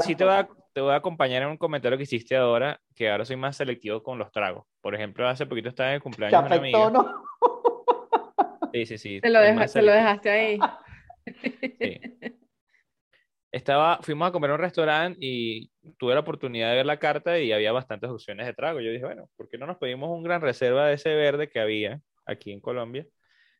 Sí 0.00 0.16
te 0.16 0.24
voy, 0.24 0.34
a, 0.34 0.48
te 0.72 0.80
voy 0.80 0.92
a 0.92 0.96
acompañar 0.96 1.42
en 1.42 1.48
un 1.48 1.58
comentario 1.58 1.98
que 1.98 2.04
hiciste 2.04 2.36
ahora, 2.36 2.80
que 2.96 3.10
ahora 3.10 3.24
soy 3.24 3.36
más 3.36 3.56
selectivo 3.56 4.02
con 4.02 4.18
los 4.18 4.32
tragos. 4.32 4.66
Por 4.80 4.94
ejemplo, 4.94 5.28
hace 5.28 5.46
poquito 5.46 5.68
estaba 5.68 5.90
en 5.90 5.96
el 5.96 6.02
cumpleaños 6.02 6.42
de 6.42 6.46
una 6.46 6.56
amiga. 6.56 6.90
¿no? 6.90 7.22
Sí, 8.72 8.86
sí, 8.86 8.98
sí. 8.98 9.20
Te 9.20 9.28
lo, 9.28 9.40
te 9.40 9.82
lo 9.82 9.92
dejaste 9.92 10.30
ahí. 10.30 10.58
Sí 11.80 12.00
estaba, 13.52 13.98
fuimos 14.00 14.28
a 14.28 14.32
comer 14.32 14.50
a 14.50 14.54
un 14.54 14.60
restaurante 14.60 15.18
y 15.20 15.70
tuve 15.98 16.14
la 16.14 16.20
oportunidad 16.20 16.70
de 16.70 16.76
ver 16.76 16.86
la 16.86 16.98
carta 16.98 17.38
y 17.38 17.52
había 17.52 17.70
bastantes 17.70 18.10
opciones 18.10 18.46
de 18.46 18.54
trago. 18.54 18.80
Yo 18.80 18.90
dije, 18.90 19.04
bueno, 19.04 19.28
¿por 19.36 19.48
qué 19.48 19.58
no 19.58 19.66
nos 19.66 19.76
pedimos 19.76 20.10
un 20.10 20.22
gran 20.22 20.40
reserva 20.40 20.86
de 20.86 20.94
ese 20.94 21.14
verde 21.14 21.50
que 21.50 21.60
había 21.60 22.00
aquí 22.24 22.50
en 22.50 22.60
Colombia? 22.60 23.06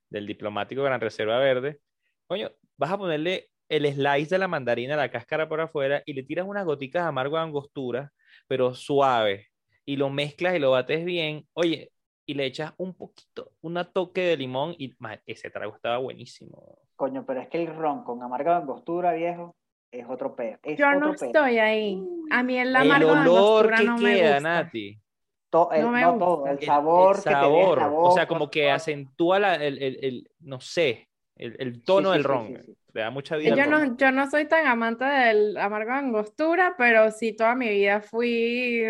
Del 0.08 0.26
diplomático 0.26 0.82
gran 0.82 1.00
reserva 1.00 1.38
verde. 1.38 1.78
Coño, 2.26 2.50
vas 2.78 2.90
a 2.90 2.98
ponerle 2.98 3.50
el 3.68 3.86
slice 3.92 4.34
de 4.34 4.38
la 4.38 4.48
mandarina, 4.48 4.96
la 4.96 5.10
cáscara 5.10 5.48
por 5.48 5.60
afuera 5.60 6.02
y 6.06 6.14
le 6.14 6.22
tiras 6.22 6.46
unas 6.46 6.64
goticas 6.64 7.04
amargo 7.04 7.36
de 7.36 7.42
angostura, 7.42 8.12
pero 8.48 8.74
suave. 8.74 9.48
Y 9.84 9.96
lo 9.96 10.08
mezclas 10.08 10.56
y 10.56 10.58
lo 10.58 10.70
bates 10.70 11.04
bien. 11.04 11.46
Oye, 11.52 11.92
y 12.24 12.34
le 12.34 12.46
echas 12.46 12.72
un 12.78 12.94
poquito, 12.94 13.52
una 13.60 13.84
toque 13.84 14.22
de 14.22 14.36
limón 14.38 14.74
y 14.78 14.94
ese 15.26 15.50
trago 15.50 15.74
estaba 15.74 15.98
buenísimo. 15.98 16.78
Coño, 16.96 17.26
pero 17.26 17.40
es 17.40 17.48
que 17.48 17.60
el 17.62 17.74
ron 17.74 18.04
con 18.04 18.22
amargo 18.22 18.50
de 18.50 18.56
angostura, 18.56 19.12
viejo, 19.12 19.56
es 19.92 20.06
otro 20.08 20.34
peo. 20.34 20.58
Yo 20.76 20.94
no 20.94 21.12
estoy 21.12 21.58
ahí. 21.58 22.02
A 22.30 22.42
mí 22.42 22.58
el 22.58 22.74
amargo 22.74 23.12
el 23.12 23.28
olor 23.28 23.74
que 23.74 23.84
no 23.84 23.96
queda, 23.96 24.34
me 24.36 24.40
Nati. 24.40 24.88
el, 24.88 25.92
no, 25.92 26.18
todo, 26.18 26.46
el 26.46 26.60
sabor, 26.60 27.16
el, 27.16 27.22
sabor. 27.22 27.78
o 27.94 28.10
sea, 28.12 28.26
como 28.26 28.50
que 28.50 28.70
acentúa 28.70 29.38
la, 29.38 29.54
el, 29.56 29.80
el, 29.82 30.30
no 30.40 30.60
sé, 30.60 31.08
el, 31.36 31.82
tono 31.84 32.12
del 32.12 32.24
ron. 32.24 32.58
Le 32.94 33.00
da 33.00 33.10
mucha 33.10 33.36
vida. 33.36 33.54
Yo 33.54 33.66
no, 33.66 33.96
yo 33.96 34.12
no 34.12 34.30
soy 34.30 34.46
tan 34.46 34.66
amante 34.66 35.04
del 35.04 35.56
amargo 35.56 35.92
de 35.92 35.98
angostura, 35.98 36.74
pero 36.76 37.10
sí 37.10 37.34
toda 37.34 37.54
mi 37.54 37.68
vida 37.68 38.00
fui, 38.00 38.84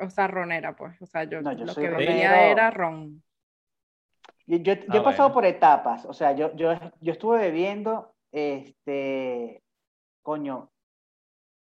o 0.00 0.10
sea, 0.10 0.28
ronera, 0.28 0.76
pues. 0.76 1.00
O 1.00 1.06
sea, 1.06 1.24
yo, 1.24 1.40
lo 1.40 1.74
que 1.74 1.88
bebía 1.88 2.50
era 2.50 2.70
ron. 2.70 3.22
Yo, 4.46 4.58
yo, 4.58 4.72
he 4.72 4.98
ah, 4.98 5.02
pasado 5.02 5.32
por 5.32 5.44
etapas, 5.44 6.06
o 6.06 6.12
sea, 6.14 6.32
yo, 6.32 6.56
yo, 6.56 6.72
yo 7.00 7.12
estuve 7.12 7.38
bebiendo 7.38 8.14
este, 8.32 9.62
coño, 10.28 10.70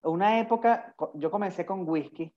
una 0.02 0.40
época, 0.40 0.92
yo 1.14 1.30
comencé 1.30 1.64
con 1.64 1.88
whisky, 1.88 2.35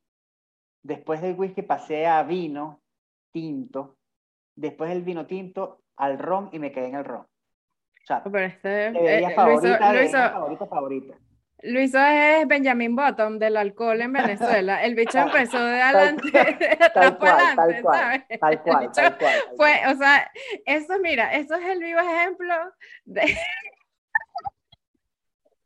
después 0.84 1.24
del 1.24 1.34
whisky 1.34 1.64
pasé 1.64 2.06
a 2.06 2.22
vino 2.22 2.84
tinto, 3.32 3.98
después 4.56 4.92
del 4.92 5.02
vino 5.02 5.26
tinto 5.26 5.82
al 5.96 6.20
ron 6.20 6.50
y 6.52 6.60
me 6.60 6.72
quedé 6.72 6.90
en 6.90 6.96
el 6.98 7.06
ron. 7.06 7.22
O 7.22 8.06
sea, 8.06 8.22
Pero 8.22 8.46
este, 8.46 8.90
eh, 8.90 9.34
favorita, 9.34 9.80
favorita, 9.80 10.68
favorita. 10.68 11.18
Luis 11.64 11.96
es 11.96 12.48
Benjamin 12.48 12.96
Bottom 12.96 13.40
del 13.40 13.58
alcohol 13.58 14.00
en 14.00 14.14
Venezuela. 14.14 14.84
El 14.84 14.94
bicho 14.94 15.18
empezó 15.18 15.66
de 15.66 15.82
adelante, 15.82 16.30
de 16.78 16.86
atrás 16.86 17.12
para 17.14 17.54
adelante, 17.54 17.82
¿sabes? 17.82 18.40
Tal 18.40 18.62
cual, 18.62 18.92
tal 18.92 19.18
cual. 19.18 19.34
Fue, 19.58 19.82
o 19.92 19.98
sea, 19.98 20.32
eso, 20.68 20.94
mira, 21.02 21.34
eso 21.34 21.56
es 21.56 21.66
el 21.66 21.80
vivo 21.80 22.00
ejemplo 22.00 22.54
de. 23.06 23.36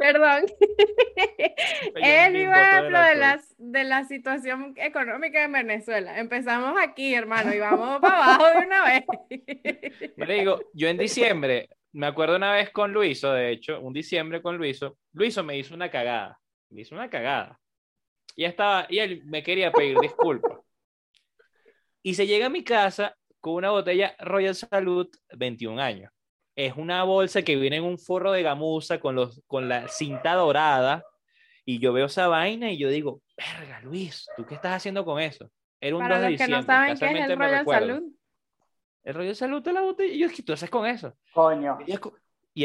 Perdón. 0.03 0.43
el 1.95 2.33
vivo 2.33 2.51
ejemplo 2.51 3.01
de, 3.01 3.15
las, 3.15 3.55
de 3.57 3.83
la 3.85 4.03
situación 4.03 4.73
económica 4.75 5.45
en 5.45 5.53
Venezuela. 5.53 6.19
Empezamos 6.19 6.77
aquí, 6.77 7.13
hermano, 7.13 7.53
y 7.53 7.59
vamos 7.59 8.01
para 8.01 8.35
abajo 8.35 8.59
de 8.59 8.65
una 8.65 8.83
vez. 8.83 9.05
Me 10.17 10.33
digo, 10.33 10.59
yo 10.73 10.89
en 10.89 10.97
diciembre 10.97 11.69
me 11.93 12.07
acuerdo 12.07 12.35
una 12.35 12.51
vez 12.51 12.69
con 12.71 12.91
Luiso, 12.91 13.31
de 13.31 13.51
hecho, 13.51 13.79
un 13.79 13.93
diciembre 13.93 14.41
con 14.41 14.57
Luiso, 14.57 14.97
Luiso 15.13 15.41
me 15.41 15.57
hizo 15.57 15.73
una 15.73 15.89
cagada, 15.89 16.37
me 16.69 16.81
hizo 16.81 16.95
una 16.95 17.09
cagada. 17.09 17.57
Y, 18.35 18.43
estaba, 18.43 18.87
y 18.89 18.99
él 18.99 19.21
me 19.23 19.41
quería 19.41 19.71
pedir 19.71 19.97
disculpas. 20.01 20.59
Y 22.01 22.15
se 22.15 22.27
llega 22.27 22.47
a 22.47 22.49
mi 22.49 22.65
casa 22.65 23.15
con 23.39 23.53
una 23.53 23.69
botella 23.69 24.17
Royal 24.19 24.55
Salud 24.55 25.07
21 25.33 25.81
años. 25.81 26.11
Es 26.55 26.75
una 26.75 27.03
bolsa 27.03 27.41
que 27.41 27.55
viene 27.55 27.77
en 27.77 27.83
un 27.83 27.97
forro 27.97 28.31
de 28.31 28.43
gamuza 28.43 28.99
con, 28.99 29.15
los, 29.15 29.41
con 29.47 29.67
la 29.67 29.87
cinta 29.87 30.33
dorada. 30.35 31.03
Y 31.65 31.79
yo 31.79 31.93
veo 31.93 32.07
esa 32.07 32.27
vaina 32.27 32.71
y 32.71 32.77
yo 32.77 32.89
digo, 32.89 33.21
verga, 33.37 33.79
Luis, 33.81 34.27
¿tú 34.35 34.45
qué 34.45 34.55
estás 34.55 34.73
haciendo 34.73 35.05
con 35.05 35.19
eso? 35.19 35.49
Era 35.79 35.95
un 35.95 36.01
Para 36.01 36.29
los 36.29 36.37
que 36.37 36.47
no 36.47 36.61
saben 36.63 36.97
qué 36.97 37.05
es 37.05 37.29
el 37.29 37.37
Royal 37.37 37.65
Salud, 37.65 38.03
el 39.03 39.13
rollo 39.13 39.29
de 39.29 39.35
salud 39.35 39.61
de 39.61 39.73
la 39.73 39.81
botella. 39.81 40.13
Y 40.13 40.19
yo, 40.19 40.29
¿qué 40.29 40.43
tú 40.43 40.53
haces 40.53 40.69
con 40.69 40.85
eso? 40.85 41.13
Coño. 41.33 41.79
Y 41.85 41.97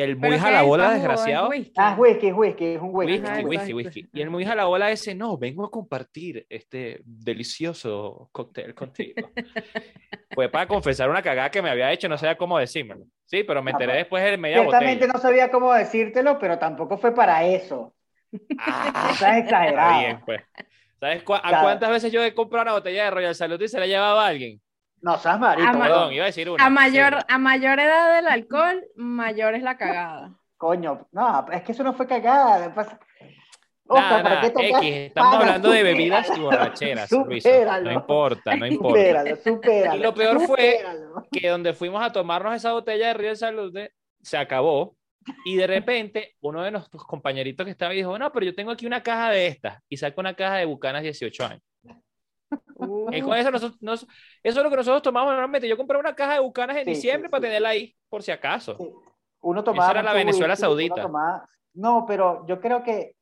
el 0.00 0.16
muy 0.16 0.38
jalabola, 0.38 0.92
desgraciado. 0.92 1.50
Ah, 1.76 1.96
whisky, 1.98 2.30
whisky, 2.30 2.64
es 2.74 2.80
un 2.80 2.90
whisky. 2.92 3.20
Whisky, 3.20 3.44
whisky, 3.44 3.72
whisky. 3.74 4.08
Y 4.12 4.20
el 4.20 4.28
muy 4.28 4.44
jalabola 4.44 4.90
ese, 4.90 5.14
no, 5.14 5.38
vengo 5.38 5.64
a 5.64 5.70
compartir 5.70 6.46
este 6.50 7.00
delicioso 7.04 8.28
cóctel 8.32 8.74
contigo. 8.74 9.30
Fue 10.34 10.50
para 10.50 10.68
confesar 10.68 11.08
una 11.08 11.22
cagada 11.22 11.50
que 11.50 11.62
me 11.62 11.70
había 11.70 11.90
hecho, 11.90 12.08
no 12.08 12.18
sabía 12.18 12.36
cómo 12.36 12.58
decírmelo. 12.58 13.06
Sí, 13.24 13.44
pero 13.44 13.62
me 13.62 13.70
enteré 13.70 13.94
después 13.94 14.22
de 14.22 14.36
media 14.36 14.60
Ciertamente 14.60 15.08
no 15.08 15.18
sabía 15.18 15.50
cómo 15.50 15.72
decírtelo, 15.72 16.38
pero 16.38 16.58
tampoco 16.58 16.98
fue 16.98 17.14
para 17.14 17.44
eso. 17.46 17.94
Ah, 18.58 19.10
Estás 19.12 19.38
exagerado. 19.38 20.00
Bien, 20.00 20.20
pues. 20.24 20.42
¿Sabes 21.00 21.22
a 21.22 21.62
cuántas 21.62 21.90
veces 21.90 22.12
yo 22.12 22.22
he 22.22 22.34
comprado 22.34 22.64
una 22.64 22.72
botella 22.72 23.04
de 23.04 23.10
Royal 23.10 23.34
Salud 23.34 23.60
y 23.60 23.68
se 23.68 23.78
la 23.78 23.86
llevaba 23.86 24.24
a 24.24 24.28
alguien? 24.28 24.60
No, 25.00 25.18
seas 25.18 25.38
marito, 25.38 25.78
perdón, 25.78 26.12
iba 26.12 26.24
a 26.24 26.26
decir 26.26 26.50
una. 26.50 26.64
A 26.64 26.70
mayor, 26.70 27.18
a 27.28 27.38
mayor 27.38 27.78
edad 27.78 28.16
del 28.16 28.26
alcohol, 28.26 28.84
mayor 28.96 29.54
es 29.54 29.62
la 29.62 29.76
cagada. 29.76 30.32
Coño, 30.56 31.06
no, 31.12 31.46
es 31.52 31.62
que 31.62 31.72
eso 31.72 31.84
no 31.84 31.92
fue 31.92 32.06
cagada. 32.06 32.74
Nada, 33.90 34.22
nada, 34.22 34.46
X, 34.46 34.80
estamos 34.82 35.34
hablando 35.36 35.70
de 35.70 35.82
bebidas 35.82 36.30
y 36.36 36.40
borracheras, 36.40 37.10
Luis. 37.10 37.44
No 37.82 37.92
importa, 37.92 38.54
no 38.54 38.66
importa. 38.66 38.98
Supéralo, 38.98 39.36
supéralo, 39.36 39.96
y 39.96 40.02
lo 40.02 40.14
peor 40.14 40.40
fue 40.40 40.84
que 41.30 41.48
donde 41.48 41.72
fuimos 41.72 42.02
a 42.02 42.12
tomarnos 42.12 42.54
esa 42.54 42.72
botella 42.72 43.08
de 43.08 43.14
Río 43.14 43.30
de 43.30 43.36
Salud 43.36 43.78
se 44.20 44.36
acabó 44.36 44.96
y 45.44 45.56
de 45.56 45.66
repente 45.66 46.36
uno 46.40 46.62
de 46.62 46.70
nuestros 46.70 47.04
compañeritos 47.04 47.64
que 47.64 47.70
estaba 47.70 47.92
dijo, 47.92 48.18
no, 48.18 48.30
pero 48.32 48.46
yo 48.46 48.54
tengo 48.54 48.70
aquí 48.70 48.86
una 48.86 49.02
caja 49.02 49.30
de 49.30 49.46
estas 49.46 49.82
y 49.88 49.96
saca 49.96 50.20
una 50.20 50.34
caja 50.34 50.56
de 50.56 50.64
Bucanas 50.66 51.02
18 51.02 51.44
años. 51.44 51.62
Y 53.10 53.20
con 53.22 53.36
eso, 53.36 53.50
eso 53.50 54.06
es 54.42 54.56
lo 54.56 54.70
que 54.70 54.76
nosotros 54.76 55.02
tomamos 55.02 55.32
normalmente. 55.32 55.68
Yo 55.68 55.76
compré 55.76 55.98
una 55.98 56.14
caja 56.14 56.34
de 56.34 56.40
bucanas 56.40 56.76
en 56.76 56.86
diciembre 56.86 57.28
para 57.28 57.40
tenerla 57.42 57.70
ahí, 57.70 57.96
por 58.08 58.22
si 58.22 58.30
acaso. 58.30 58.76
Uno 59.40 59.64
tomaba. 59.64 59.90
Esa 59.90 60.00
era 60.00 60.02
la 60.02 60.14
Venezuela 60.14 60.56
Saudita. 60.56 61.10
No, 61.74 62.04
pero 62.06 62.46
yo 62.46 62.60
creo 62.60 62.82
que, 62.82 63.14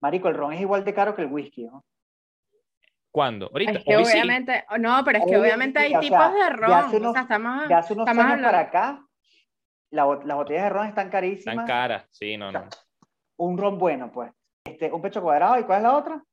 Marico, 0.00 0.28
el 0.28 0.34
ron 0.34 0.52
es 0.52 0.60
igual 0.60 0.84
de 0.84 0.94
caro 0.94 1.14
que 1.14 1.22
el 1.22 1.32
whisky, 1.32 1.64
¿no? 1.64 1.84
¿Cuándo? 3.10 3.46
Ahorita. 3.46 3.72
Es 3.72 3.84
que 3.84 3.96
obviamente, 3.96 4.64
no, 4.78 5.02
pero 5.04 5.18
es 5.18 5.24
que 5.26 5.36
obviamente 5.36 5.78
hay 5.78 5.98
tipos 6.00 6.32
de 6.32 6.50
ron. 6.50 6.70
Ya 6.70 6.78
hace 6.78 6.96
unos, 6.96 7.16
estamos, 7.16 7.68
ya 7.68 7.78
hace 7.78 7.92
unos 7.92 8.08
años 8.08 8.40
para 8.42 8.58
acá, 8.58 9.06
las 9.90 10.06
botellas 10.06 10.64
de 10.64 10.70
ron 10.70 10.86
están 10.86 11.10
carísimas. 11.10 11.54
Están 11.54 11.66
caras, 11.66 12.06
sí, 12.10 12.36
no, 12.36 12.50
no. 12.50 12.64
Un 13.36 13.56
ron 13.58 13.78
bueno, 13.78 14.10
pues. 14.10 14.32
Este, 14.64 14.90
un 14.90 15.00
pecho 15.02 15.22
cuadrado, 15.22 15.58
¿y 15.58 15.64
cuál 15.64 15.78
es 15.78 15.82
la 15.84 15.96
otra? 15.96 16.24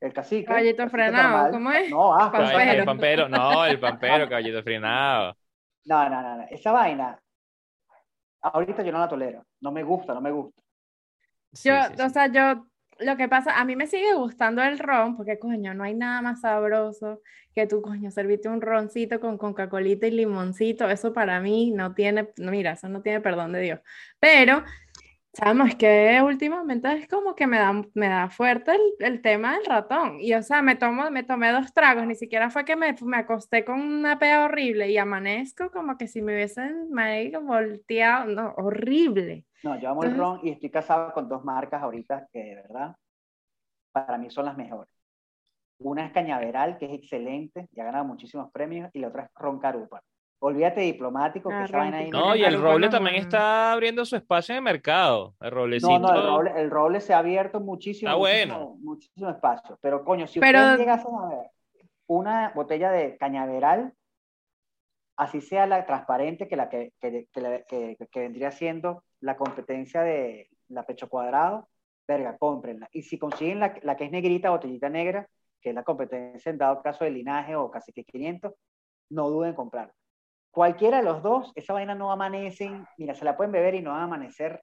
El 0.00 0.12
cacique. 0.12 0.44
Caballito 0.44 0.88
frenado, 0.88 1.52
¿cómo 1.52 1.70
es? 1.72 1.90
No, 1.90 2.14
ah, 2.14 2.30
El 2.72 2.84
pampero, 2.84 3.28
no, 3.28 3.64
el 3.64 3.80
pampero, 3.80 4.28
caballito 4.28 4.62
frenado. 4.62 5.36
No, 5.84 6.08
no, 6.08 6.20
no, 6.20 6.44
esa 6.50 6.72
vaina, 6.72 7.18
ahorita 8.42 8.82
yo 8.82 8.92
no 8.92 8.98
la 8.98 9.08
tolero, 9.08 9.44
no 9.60 9.72
me 9.72 9.82
gusta, 9.82 10.14
no 10.14 10.20
me 10.20 10.32
gusta. 10.32 10.60
yo, 11.62 11.74
o 12.04 12.08
sea, 12.10 12.26
yo, 12.26 12.66
lo 12.98 13.16
que 13.16 13.28
pasa, 13.28 13.58
a 13.58 13.64
mí 13.64 13.76
me 13.76 13.86
sigue 13.86 14.14
gustando 14.14 14.62
el 14.62 14.78
ron, 14.78 15.16
porque 15.16 15.38
coño, 15.38 15.74
no 15.74 15.84
hay 15.84 15.94
nada 15.94 16.22
más 16.22 16.40
sabroso 16.40 17.20
que 17.54 17.66
tú, 17.66 17.82
coño, 17.82 18.10
serviste 18.10 18.48
un 18.48 18.60
roncito 18.60 19.20
con 19.20 19.38
Coca-Cola 19.38 19.88
y 19.88 19.96
limoncito, 20.10 20.88
eso 20.90 21.12
para 21.12 21.40
mí 21.40 21.70
no 21.70 21.94
tiene, 21.94 22.30
no, 22.36 22.50
mira, 22.50 22.72
eso 22.72 22.88
no 22.88 23.00
tiene 23.00 23.20
perdón 23.20 23.52
de 23.52 23.60
Dios. 23.60 23.80
Pero 24.18 24.62
Sabemos 25.36 25.74
que 25.74 26.18
últimamente 26.22 26.90
es 26.94 27.08
como 27.08 27.34
que 27.34 27.46
me 27.46 27.58
da, 27.58 27.70
me 27.92 28.08
da 28.08 28.30
fuerte 28.30 28.72
el, 28.72 28.80
el, 29.00 29.20
tema 29.20 29.58
del 29.58 29.66
ratón. 29.66 30.18
Y 30.18 30.32
o 30.32 30.42
sea, 30.42 30.62
me, 30.62 30.76
tomo, 30.76 31.10
me 31.10 31.24
tomé 31.24 31.52
dos 31.52 31.74
tragos, 31.74 32.06
ni 32.06 32.14
siquiera 32.14 32.48
fue 32.48 32.64
que 32.64 32.74
me, 32.74 32.94
me 33.02 33.18
acosté 33.18 33.62
con 33.62 33.78
una 33.78 34.18
pea 34.18 34.46
horrible 34.46 34.90
y 34.90 34.96
amanezco 34.96 35.70
como 35.70 35.98
que 35.98 36.08
si 36.08 36.22
me 36.22 36.32
hubiesen 36.32 36.90
me 36.90 37.30
volteado, 37.36 38.32
no, 38.32 38.54
horrible. 38.56 39.44
No, 39.62 39.78
yo 39.78 39.90
amo 39.90 40.04
el 40.04 40.16
ron 40.16 40.40
y 40.42 40.52
estoy 40.52 40.70
casado 40.70 41.12
con 41.12 41.28
dos 41.28 41.44
marcas 41.44 41.82
ahorita 41.82 42.28
que 42.32 42.38
de 42.38 42.54
verdad 42.54 42.96
para 43.92 44.16
mí 44.16 44.30
son 44.30 44.46
las 44.46 44.56
mejores. 44.56 44.90
Una 45.80 46.06
es 46.06 46.12
Cañaveral, 46.12 46.78
que 46.78 46.86
es 46.86 46.92
excelente, 46.92 47.68
ya 47.72 47.82
ha 47.82 47.86
ganado 47.86 48.06
muchísimos 48.06 48.50
premios, 48.50 48.88
y 48.94 49.00
la 49.00 49.08
otra 49.08 49.24
es 49.24 49.30
Ron 49.34 49.58
Carupa. 49.58 50.02
Olvídate 50.38 50.82
diplomático, 50.82 51.48
que 51.48 51.64
esa 51.64 51.78
vaina 51.78 51.98
ahí 51.98 52.10
no. 52.10 52.36
y 52.36 52.44
el 52.44 52.60
roble 52.60 52.90
también 52.90 53.16
está 53.16 53.72
abriendo 53.72 54.04
su 54.04 54.16
espacio 54.16 54.52
en 54.52 54.58
el 54.58 54.64
mercado. 54.64 55.34
El 55.40 55.50
roblecito. 55.50 55.98
No, 55.98 56.08
no, 56.08 56.14
el 56.14 56.26
roble, 56.26 56.60
el 56.60 56.70
roble 56.70 57.00
se 57.00 57.14
ha 57.14 57.18
abierto 57.18 57.58
muchísimo, 57.60 58.10
está 58.10 58.18
bueno. 58.18 58.76
muchísimo, 58.80 59.30
espacio. 59.30 59.78
Pero 59.80 60.04
coño, 60.04 60.26
si 60.26 60.38
ustedes 60.38 60.78
llegasen 60.78 61.14
a 61.14 61.28
ver 61.28 61.50
una 62.06 62.52
botella 62.54 62.90
de 62.90 63.16
cañaveral, 63.16 63.94
así 65.16 65.40
sea 65.40 65.66
la 65.66 65.86
transparente 65.86 66.48
que 66.48 66.56
la 66.56 66.68
que, 66.68 66.92
que, 67.00 67.26
que, 67.32 67.96
que, 68.10 68.20
vendría 68.20 68.50
siendo 68.50 69.04
la 69.20 69.38
competencia 69.38 70.02
de 70.02 70.50
la 70.68 70.84
pecho 70.84 71.08
cuadrado, 71.08 71.68
verga, 72.06 72.36
cómprenla. 72.36 72.88
Y 72.92 73.02
si 73.02 73.18
consiguen 73.18 73.58
la, 73.58 73.74
la 73.82 73.96
que 73.96 74.04
es 74.04 74.10
negrita, 74.10 74.50
botellita 74.50 74.90
negra, 74.90 75.26
que 75.62 75.70
es 75.70 75.74
la 75.74 75.82
competencia 75.82 76.50
en 76.50 76.58
dado 76.58 76.82
caso 76.82 77.04
de 77.04 77.10
linaje 77.10 77.56
o 77.56 77.70
casi 77.70 77.92
que 77.92 78.04
500, 78.04 78.52
no 79.08 79.30
duden 79.30 79.50
en 79.50 79.56
comprarla 79.56 79.94
cualquiera 80.56 80.96
de 80.96 81.02
los 81.02 81.22
dos, 81.22 81.52
esa 81.54 81.74
vaina 81.74 81.94
no 81.94 82.10
amanece, 82.10 82.70
mira, 82.96 83.14
se 83.14 83.26
la 83.26 83.36
pueden 83.36 83.52
beber 83.52 83.74
y 83.74 83.82
no 83.82 83.90
va 83.90 84.00
a 84.00 84.04
amanecer 84.04 84.62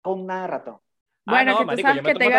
con 0.00 0.24
nada 0.24 0.42
de 0.42 0.46
ratón. 0.46 0.78
Ah, 1.26 1.32
bueno, 1.32 1.58
no, 1.58 1.64
marico, 1.64 1.88
yo 1.94 2.02
me 2.04 2.14
tomo 2.14 2.30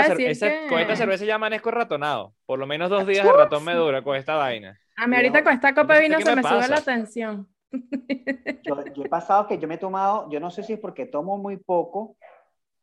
con 0.70 0.80
esta 0.80 0.96
cerveza 0.96 1.26
ya 1.26 1.36
amanezco 1.36 1.70
ratonado. 1.70 2.34
Por 2.46 2.58
lo 2.58 2.66
menos 2.66 2.90
dos 2.90 3.06
días 3.06 3.26
de 3.26 3.34
ratón 3.34 3.66
me 3.66 3.74
dura 3.74 4.02
con 4.02 4.16
esta 4.16 4.36
vaina. 4.36 4.80
A 4.96 5.06
mí 5.06 5.18
ahorita 5.18 5.44
con 5.44 5.52
esta 5.52 5.76
copa 5.76 5.96
de 5.96 6.00
vino 6.00 6.18
se 6.22 6.34
me, 6.34 6.42
sube 6.42 6.68
la 6.70 6.82
tensión. 6.82 7.46
Yo, 8.64 8.86
yo, 8.86 9.04
he 9.04 9.10
pasado 9.10 9.46
que 9.46 9.58
yo 9.58 9.68
me 9.68 9.76
he 9.76 9.78
tomado, 9.78 10.30
yo 10.32 10.40
no 10.40 10.50
sé 10.50 10.64
si 10.64 10.74
es 10.74 10.80
porque 10.80 11.06
tomo 11.06 11.38
muy 11.38 11.58
poco, 11.58 12.16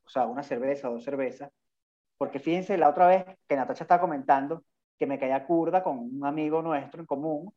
o 0.04 0.08
sea, 0.08 0.26
una 0.26 0.42
cerveza 0.42 0.90
o 0.90 0.92
dos 0.92 1.04
cervezas, 1.04 1.50
porque 2.18 2.38
fíjense, 2.40 2.76
la 2.76 2.90
otra 2.90 3.06
vez 3.06 3.24
que 3.48 3.56
Natacha 3.56 3.84
estaba 3.84 4.00
comentando 4.02 4.62
que 4.98 5.06
me 5.06 5.18
caía 5.18 5.44
curda 5.44 5.82
con 5.82 5.98
un 5.98 6.24
amigo 6.24 6.62
nuestro 6.62 7.00
en 7.00 7.06
común, 7.06 7.52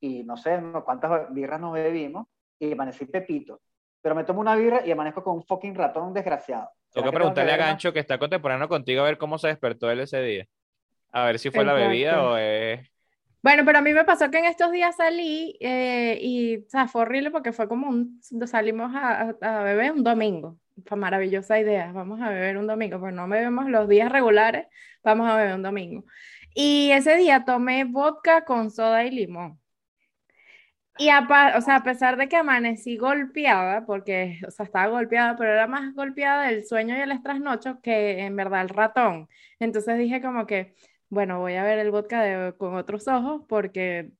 y 0.00 0.22
no 0.24 0.36
sé 0.36 0.60
cuántas 0.84 1.32
birras 1.32 1.60
nos 1.60 1.72
bebimos 1.72 2.26
y 2.58 2.72
amanecí 2.72 3.06
pepito. 3.06 3.60
Pero 4.00 4.14
me 4.14 4.24
tomo 4.24 4.40
una 4.40 4.54
birra 4.54 4.86
y 4.86 4.90
amanezco 4.90 5.22
con 5.22 5.36
un 5.36 5.42
fucking 5.44 5.74
ratón 5.74 6.14
desgraciado. 6.14 6.70
Tengo 6.92 7.10
que 7.10 7.16
preguntarle 7.16 7.52
a 7.52 7.56
Gancho 7.56 7.92
que 7.92 8.00
está 8.00 8.18
contemporáneo 8.18 8.68
contigo 8.68 9.02
a 9.02 9.04
ver 9.04 9.18
cómo 9.18 9.38
se 9.38 9.48
despertó 9.48 9.90
él 9.90 10.00
ese 10.00 10.22
día. 10.22 10.46
A 11.12 11.24
ver 11.24 11.38
si 11.38 11.50
fue 11.50 11.64
la 11.64 11.72
bebida 11.72 12.22
o 12.22 12.36
es... 12.36 12.88
Bueno, 13.40 13.64
pero 13.64 13.78
a 13.78 13.82
mí 13.82 13.92
me 13.92 14.04
pasó 14.04 14.30
que 14.30 14.38
en 14.38 14.46
estos 14.46 14.72
días 14.72 14.96
salí 14.96 15.56
eh, 15.60 16.18
y 16.20 16.56
o 16.58 16.68
sea, 16.68 16.88
fue 16.88 17.02
horrible 17.02 17.30
porque 17.30 17.52
fue 17.52 17.68
como 17.68 17.88
un, 17.88 18.20
salimos 18.46 18.92
a, 18.94 19.34
a, 19.40 19.62
beber 19.62 19.92
un 19.92 20.02
domingo. 20.02 20.58
Fue 20.84 20.96
maravillosa 20.96 21.58
idea, 21.58 21.92
vamos 21.92 22.20
a 22.20 22.30
beber 22.30 22.56
un 22.56 22.66
domingo, 22.66 23.00
pero 23.00 23.12
no 23.12 23.28
bebemos 23.28 23.68
los 23.68 23.88
días 23.88 24.10
regulares, 24.10 24.66
vamos 25.04 25.28
a 25.28 25.36
beber 25.36 25.54
un 25.54 25.62
domingo. 25.62 26.04
Y 26.54 26.90
ese 26.90 27.16
día 27.16 27.44
tomé 27.44 27.84
vodka 27.84 28.44
con 28.44 28.70
soda 28.70 29.04
y 29.04 29.12
limón. 29.12 29.60
Y 30.98 31.10
a, 31.10 31.26
o 31.56 31.60
sea, 31.60 31.76
a 31.76 31.82
pesar 31.84 32.16
de 32.16 32.28
que 32.28 32.36
amanecí 32.36 32.96
golpeada, 32.96 33.86
porque, 33.86 34.40
o 34.46 34.50
sea, 34.50 34.66
estaba 34.66 34.88
golpeada, 34.88 35.36
pero 35.36 35.52
era 35.52 35.66
más 35.68 35.94
golpeada 35.94 36.48
del 36.48 36.66
sueño 36.66 36.96
y 36.96 37.00
el 37.00 37.22
trasnocho 37.22 37.80
que 37.80 38.20
en 38.20 38.34
verdad 38.34 38.62
el 38.62 38.68
ratón. 38.68 39.28
Entonces 39.60 39.96
dije 39.96 40.20
como 40.20 40.46
que, 40.46 40.74
bueno, 41.08 41.38
voy 41.38 41.54
a 41.54 41.64
ver 41.64 41.78
el 41.78 41.90
vodka 41.90 42.52
con 42.58 42.74
otros 42.74 43.06
ojos 43.06 43.42
porque 43.48 44.10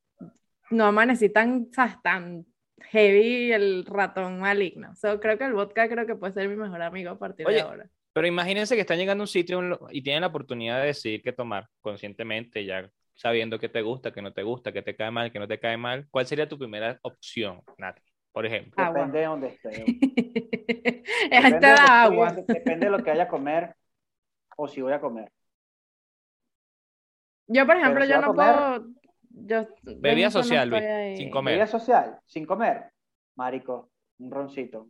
no 0.71 0.87
amanecí 0.87 1.29
tan, 1.31 1.71
tan 2.03 2.47
heavy 2.81 3.53
el 3.53 3.85
ratón 3.85 4.39
maligno. 4.39 4.95
So, 4.95 5.19
creo 5.21 5.37
que 5.37 5.45
el 5.45 5.55
vodka 5.55 5.89
creo 5.89 6.07
que 6.07 6.15
puede 6.15 6.33
ser 6.33 6.49
mi 6.49 6.57
mejor 6.57 6.83
amigo 6.83 7.11
a 7.11 7.19
partir 7.19 7.47
de 7.47 7.61
ahora. 7.61 7.89
Pero 8.13 8.27
imagínense 8.27 8.75
que 8.75 8.81
están 8.81 8.99
llegando 8.99 9.23
a 9.23 9.25
un 9.25 9.29
sitio 9.29 9.61
y 9.91 10.03
tienen 10.03 10.23
la 10.23 10.29
oportunidad 10.29 10.81
de 10.81 10.87
decidir 10.87 11.23
qué 11.23 11.33
tomar 11.33 11.69
conscientemente, 11.81 12.65
ya 12.65 12.91
sabiendo 13.19 13.59
qué 13.59 13.69
te 13.69 13.83
gusta, 13.83 14.13
qué 14.13 14.23
no 14.23 14.33
te 14.33 14.45
gusta, 14.45 14.73
qué 14.73 14.81
te 14.81 14.95
cae 14.95 15.11
mal, 15.11 15.33
qué 15.33 15.41
no 15.41 15.49
te 15.49 15.59
cae 15.59 15.77
mal. 15.77 16.07
¿Cuál 16.11 16.27
sería 16.27 16.49
tu 16.49 16.57
primera 16.57 16.99
opción, 17.03 17.61
Nati? 17.77 18.01
Por 18.33 18.47
ejemplo. 18.47 18.83
Depende 18.85 19.19
de 19.19 19.25
dónde 19.25 19.49
esté. 19.49 19.71
depende, 21.31 21.59
de 21.59 21.67
agua. 21.67 22.33
depende 22.47 22.87
de 22.87 22.91
lo 22.91 23.03
que 23.03 23.11
vaya 23.11 23.25
a 23.25 23.29
comer 23.29 23.75
o 24.57 24.69
si 24.69 24.81
voy 24.81 24.93
a 24.93 25.01
comer. 25.01 25.33
Yo, 27.49 27.67
por 27.67 27.77
ejemplo, 27.77 28.05
yo 28.05 28.21
no 28.21 28.35
puedo. 28.35 28.87
Yo, 29.31 29.67
bebida 29.83 30.31
social, 30.31 30.69
Luis, 30.69 30.85
sin 31.17 31.31
comer. 31.31 31.55
Bebida 31.55 31.67
social, 31.67 32.21
sin 32.25 32.47
comer. 32.47 32.93
Marico, 33.35 33.91
un 34.19 34.31
roncito. 34.31 34.89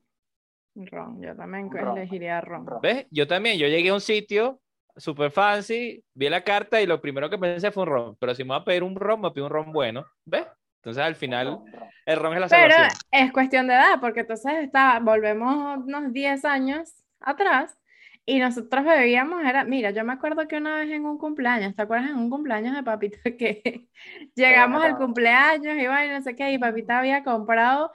Ron, 0.74 1.20
yo 1.20 1.34
también 1.34 1.70
elegiría 1.74 2.40
ron. 2.40 2.66
¿Ves? 2.82 3.06
Yo 3.10 3.26
también, 3.26 3.58
yo 3.58 3.66
llegué 3.68 3.88
a 3.88 3.94
un 3.94 4.00
sitio 4.00 4.60
super 4.98 5.30
fancy, 5.30 6.04
vi 6.14 6.28
la 6.28 6.42
carta 6.44 6.80
y 6.80 6.86
lo 6.86 7.00
primero 7.00 7.30
que 7.30 7.38
pensé 7.38 7.70
fue 7.70 7.84
un 7.84 7.88
ron. 7.88 8.16
Pero 8.20 8.34
si 8.34 8.44
me 8.44 8.48
voy 8.48 8.58
a 8.60 8.64
pedir 8.64 8.82
un 8.82 8.96
ron, 8.96 9.20
me 9.20 9.30
pido 9.30 9.46
un 9.46 9.52
ron 9.52 9.72
bueno. 9.72 10.04
¿Ves? 10.24 10.46
Entonces 10.82 11.02
al 11.02 11.16
final 11.16 11.60
el 12.06 12.18
ron 12.18 12.34
es 12.34 12.40
la 12.40 12.48
salvación. 12.48 12.88
Pero 13.10 13.24
es 13.24 13.32
cuestión 13.32 13.66
de 13.66 13.74
edad, 13.74 14.00
porque 14.00 14.20
entonces 14.20 14.52
está, 14.58 15.00
volvemos 15.00 15.78
unos 15.78 16.12
10 16.12 16.44
años 16.44 16.92
atrás 17.20 17.76
y 18.24 18.38
nosotros 18.40 18.84
bebíamos, 18.84 19.42
era, 19.42 19.64
mira, 19.64 19.90
yo 19.90 20.04
me 20.04 20.12
acuerdo 20.12 20.46
que 20.46 20.58
una 20.58 20.76
vez 20.76 20.90
en 20.90 21.06
un 21.06 21.16
cumpleaños, 21.16 21.74
¿te 21.74 21.80
acuerdas 21.80 22.10
en 22.10 22.16
un 22.16 22.28
cumpleaños 22.28 22.76
de 22.76 22.82
papita 22.82 23.18
que 23.22 23.88
llegamos 24.34 24.84
al 24.84 24.98
cumpleaños 24.98 25.76
y 25.78 25.86
bueno, 25.86 26.12
no 26.12 26.22
sé 26.22 26.36
qué, 26.36 26.52
y 26.52 26.58
papita 26.58 26.98
había 26.98 27.24
comprado, 27.24 27.90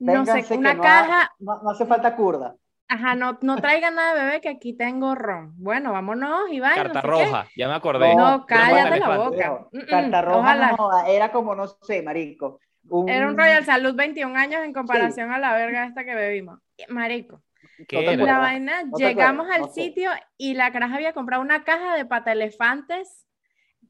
no 0.00 0.26
sé, 0.26 0.44
una 0.56 0.76
caja. 0.76 1.30
no, 1.38 1.70
hace 1.70 1.86
falta 1.86 2.16
curda. 2.16 2.56
Ajá, 2.88 3.16
no, 3.16 3.38
no 3.42 3.56
traigan 3.56 3.96
nada 3.96 4.14
de 4.14 4.24
bebé 4.24 4.40
que 4.40 4.48
aquí 4.48 4.72
tengo 4.72 5.14
ron. 5.16 5.54
Bueno, 5.56 5.92
vámonos 5.92 6.50
y 6.50 6.60
vaya. 6.60 6.84
Carta 6.84 7.00
roja, 7.00 7.46
ya 7.56 7.68
me 7.68 7.74
acordé. 7.74 8.14
No, 8.14 8.46
cállate 8.46 9.00
la 9.00 9.16
boca. 9.16 9.66
Carta 9.88 10.22
roja 10.22 10.72
no, 10.76 11.06
era 11.06 11.32
como, 11.32 11.54
no 11.54 11.66
sé, 11.66 12.02
marico. 12.02 12.60
Era 13.08 13.28
un 13.28 13.36
Royal 13.36 13.64
Salud 13.64 13.96
21 13.96 14.38
años 14.38 14.64
en 14.64 14.72
comparación 14.72 15.32
a 15.32 15.38
la 15.38 15.54
verga 15.54 15.86
esta 15.86 16.04
que 16.04 16.14
bebimos. 16.14 16.60
Marico. 16.88 17.42
la 17.90 18.38
vaina, 18.38 18.84
llegamos 18.96 19.48
al 19.50 19.70
sitio 19.70 20.10
y 20.38 20.54
la 20.54 20.70
caraja 20.70 20.94
había 20.94 21.12
comprado 21.12 21.42
una 21.42 21.64
caja 21.64 21.96
de 21.96 22.04
pata 22.04 22.32
elefantes 22.32 23.26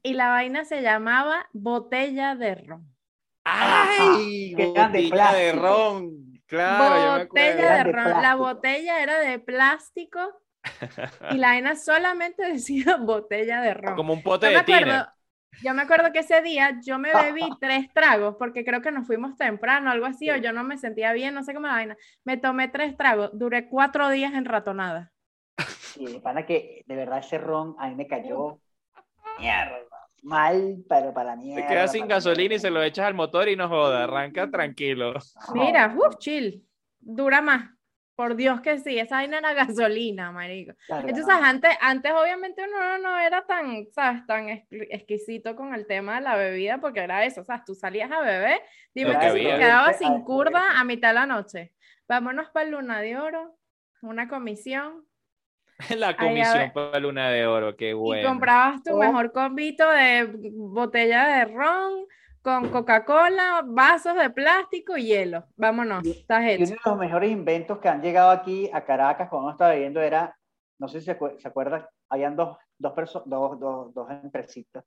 y 0.01 0.13
la 0.13 0.29
vaina 0.29 0.65
se 0.65 0.81
llamaba 0.81 1.47
botella 1.53 2.35
de 2.35 2.55
ron. 2.55 2.97
¡Ay! 3.43 4.55
Botella 4.55 5.33
de 5.33 5.51
ron. 5.53 6.26
Claro, 6.47 7.25
botella 7.25 7.83
de 7.83 7.91
ron. 7.91 8.21
La 8.21 8.35
botella 8.35 9.01
era 9.01 9.19
de 9.19 9.39
plástico 9.39 10.19
y 11.31 11.37
la 11.37 11.49
vaina 11.49 11.75
solamente 11.75 12.43
decía 12.51 12.97
botella 12.97 13.61
de 13.61 13.73
ron. 13.73 13.95
Como 13.95 14.13
un 14.13 14.23
pote 14.23 14.47
de 14.47 14.63
tiner. 14.63 15.07
Yo 15.63 15.73
me 15.73 15.81
acuerdo 15.81 16.11
que 16.11 16.19
ese 16.19 16.41
día 16.41 16.79
yo 16.85 16.99
me 16.99 17.11
bebí 17.13 17.49
tres 17.59 17.91
tragos 17.93 18.35
porque 18.37 18.63
creo 18.63 18.81
que 18.81 18.91
nos 18.91 19.07
fuimos 19.07 19.35
temprano, 19.37 19.89
algo 19.89 20.05
así, 20.05 20.29
o 20.29 20.35
yo 20.37 20.53
no 20.53 20.63
me 20.63 20.77
sentía 20.77 21.13
bien, 21.13 21.33
no 21.33 21.43
sé 21.43 21.53
cómo 21.53 21.67
la 21.67 21.73
vaina. 21.73 21.97
Me 22.23 22.37
tomé 22.37 22.67
tres 22.67 22.95
tragos, 22.95 23.31
duré 23.33 23.67
cuatro 23.67 24.09
días 24.09 24.33
en 24.33 24.45
ratonada. 24.45 25.11
Sí, 25.79 26.19
para 26.21 26.45
que 26.45 26.83
de 26.85 26.95
verdad 26.95 27.19
ese 27.19 27.39
ron 27.39 27.75
a 27.79 27.87
mí 27.87 27.95
me 27.95 28.07
cayó 28.07 28.59
mierda, 29.39 29.79
mal, 30.27 30.83
pero 30.87 31.13
para 31.13 31.35
mí. 31.35 31.55
Te 31.55 31.65
quedas 31.65 31.91
sin 31.91 32.07
gasolina 32.07 32.55
y 32.55 32.59
se 32.59 32.69
lo 32.69 32.83
echas 32.83 33.05
al 33.07 33.13
motor 33.13 33.47
y 33.47 33.55
no 33.55 33.67
joda, 33.69 34.03
arranca 34.03 34.51
tranquilo. 34.51 35.13
Mira, 35.53 35.95
uff, 35.97 36.17
chill, 36.17 36.63
dura 36.99 37.41
más. 37.41 37.71
Por 38.15 38.35
Dios 38.35 38.61
que 38.61 38.79
sí, 38.79 38.97
esa 38.97 39.17
vaina 39.17 39.37
era 39.37 39.53
gasolina, 39.53 40.31
marico. 40.31 40.73
Entonces, 40.89 41.27
antes, 41.29 41.77
antes 41.79 42.11
obviamente 42.11 42.63
uno 42.67 42.97
no 42.97 43.19
era 43.19 43.45
tan, 43.45 43.85
¿sabes? 43.91 44.25
Tan 44.25 44.49
exquisito 44.71 45.55
con 45.55 45.75
el 45.75 45.85
tema 45.85 46.15
de 46.15 46.21
la 46.21 46.35
bebida, 46.35 46.79
porque 46.79 47.01
era 47.01 47.23
eso, 47.25 47.41
o 47.41 47.43
sea, 47.43 47.63
tú 47.63 47.75
salías 47.75 48.11
a 48.11 48.19
beber, 48.21 48.59
dime 48.95 49.19
que, 49.19 49.29
si 49.29 49.43
te 49.43 49.57
quedabas 49.57 49.99
sin 49.99 50.23
curva 50.23 50.79
a 50.79 50.83
mitad 50.83 51.09
de 51.09 51.13
la 51.13 51.25
noche. 51.27 51.73
Vámonos 52.07 52.49
para 52.49 52.67
Luna 52.67 53.01
de 53.01 53.17
Oro, 53.17 53.55
una 54.01 54.27
comisión. 54.27 55.06
La 55.97 56.15
comisión 56.15 56.71
para 56.73 56.99
Luna 56.99 57.29
de 57.29 57.45
Oro, 57.45 57.75
qué 57.75 57.93
bueno. 57.93 58.23
Y 58.23 58.25
comprabas 58.25 58.83
tu 58.83 58.95
oh. 58.95 58.99
mejor 58.99 59.31
combito 59.31 59.89
de 59.89 60.25
botella 60.53 61.27
de 61.27 61.45
ron, 61.45 62.05
con 62.41 62.69
Coca-Cola, 62.69 63.63
vasos 63.65 64.15
de 64.15 64.29
plástico 64.29 64.97
y 64.97 65.07
hielo. 65.07 65.45
Vámonos, 65.55 66.05
estás 66.05 66.45
hecho. 66.45 66.63
uno 66.63 66.71
de 66.71 66.89
los 66.89 66.97
mejores 66.97 67.31
inventos 67.31 67.79
que 67.79 67.89
han 67.89 68.01
llegado 68.01 68.31
aquí 68.31 68.69
a 68.73 68.85
Caracas 68.85 69.29
cuando 69.29 69.51
estaba 69.51 69.73
viviendo 69.73 70.01
era, 70.01 70.35
no 70.79 70.87
sé 70.87 70.99
si 70.99 71.05
se, 71.05 71.47
acuerdan, 71.47 71.85
habían 72.09 72.35
dos, 72.35 72.57
dos, 72.77 72.93
dos, 73.25 73.59
dos, 73.59 73.93
dos 73.93 74.11
empresitas, 74.23 74.83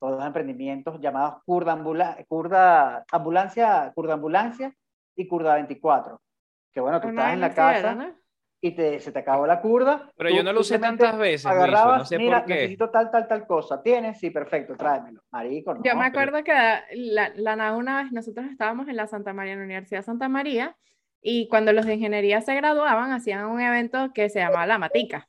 dos 0.00 0.24
emprendimientos 0.24 1.00
llamados 1.00 1.42
Curda, 1.44 1.72
Ambulancia, 1.72 3.92
Curda 3.94 4.14
Ambulancia 4.14 4.74
y 5.14 5.28
Curda 5.28 5.54
24. 5.54 6.20
Que 6.72 6.80
bueno, 6.80 7.00
tú 7.00 7.08
estás 7.08 7.32
en 7.32 7.40
la 7.40 7.54
casa 7.54 8.16
y 8.60 8.72
te, 8.72 9.00
se 9.00 9.12
te 9.12 9.18
acabó 9.18 9.46
la 9.46 9.60
curda. 9.60 10.10
Pero 10.16 10.30
yo 10.30 10.42
no 10.42 10.52
lo 10.52 10.60
usé 10.60 10.78
tantas 10.78 11.16
veces. 11.18 11.46
Agarrabas, 11.46 11.98
no 11.98 12.04
sé 12.04 12.18
mira, 12.18 12.38
por 12.38 12.46
qué. 12.46 12.54
necesito 12.54 12.90
tal, 12.90 13.10
tal, 13.10 13.28
tal 13.28 13.46
cosa. 13.46 13.82
¿Tienes? 13.82 14.18
Sí, 14.18 14.30
perfecto, 14.30 14.76
tráemelo. 14.76 15.22
Marico, 15.30 15.74
no, 15.74 15.82
Yo 15.84 15.94
me 15.96 16.06
acuerdo 16.06 16.42
que 16.42 16.52
la, 16.52 17.32
la 17.36 17.74
una 17.74 18.02
vez 18.02 18.12
nosotros 18.12 18.46
estábamos 18.50 18.88
en 18.88 18.96
la 18.96 19.06
Santa 19.06 19.32
María, 19.32 19.52
en 19.52 19.60
la 19.60 19.64
Universidad 19.66 20.00
de 20.00 20.04
Santa 20.04 20.28
María, 20.28 20.76
y 21.20 21.48
cuando 21.48 21.72
los 21.72 21.86
de 21.86 21.94
ingeniería 21.94 22.40
se 22.40 22.54
graduaban, 22.54 23.12
hacían 23.12 23.46
un 23.46 23.60
evento 23.60 24.12
que 24.14 24.28
se 24.28 24.38
llamaba 24.38 24.66
La 24.66 24.78
Matica. 24.78 25.28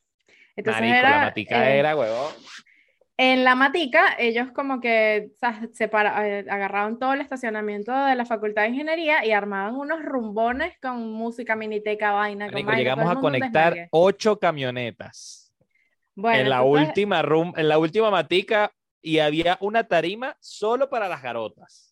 Entonces 0.55 0.83
era, 0.83 1.11
la 1.11 1.21
matica 1.25 1.69
era, 1.69 1.95
huevón. 1.95 2.33
En 3.19 3.43
la 3.43 3.55
matica, 3.55 4.15
ellos 4.19 4.51
como 4.51 4.79
que 4.79 5.31
eh, 5.41 6.45
agarraban 6.49 6.99
todo 6.99 7.13
el 7.13 7.21
estacionamiento 7.21 7.91
de 7.91 8.15
la 8.15 8.25
Facultad 8.25 8.61
de 8.61 8.69
Ingeniería 8.69 9.25
y 9.25 9.31
armaban 9.31 9.75
unos 9.75 10.03
rumbones 10.03 10.77
con 10.79 11.11
música, 11.11 11.55
miniteca, 11.55 12.11
vaina. 12.11 12.47
llegamos 12.47 13.09
a 13.09 13.19
conectar 13.19 13.87
ocho 13.89 14.37
camionetas. 14.37 15.51
Bueno, 16.13 16.41
en 16.41 16.49
la, 16.49 16.61
última 16.61 17.21
en 17.55 17.67
la 17.67 17.79
última 17.79 18.11
matica 18.11 18.71
y 19.01 19.19
había 19.19 19.57
una 19.61 19.83
tarima 19.83 20.35
solo 20.39 20.87
para 20.87 21.07
las 21.07 21.21
garotas. 21.23 21.86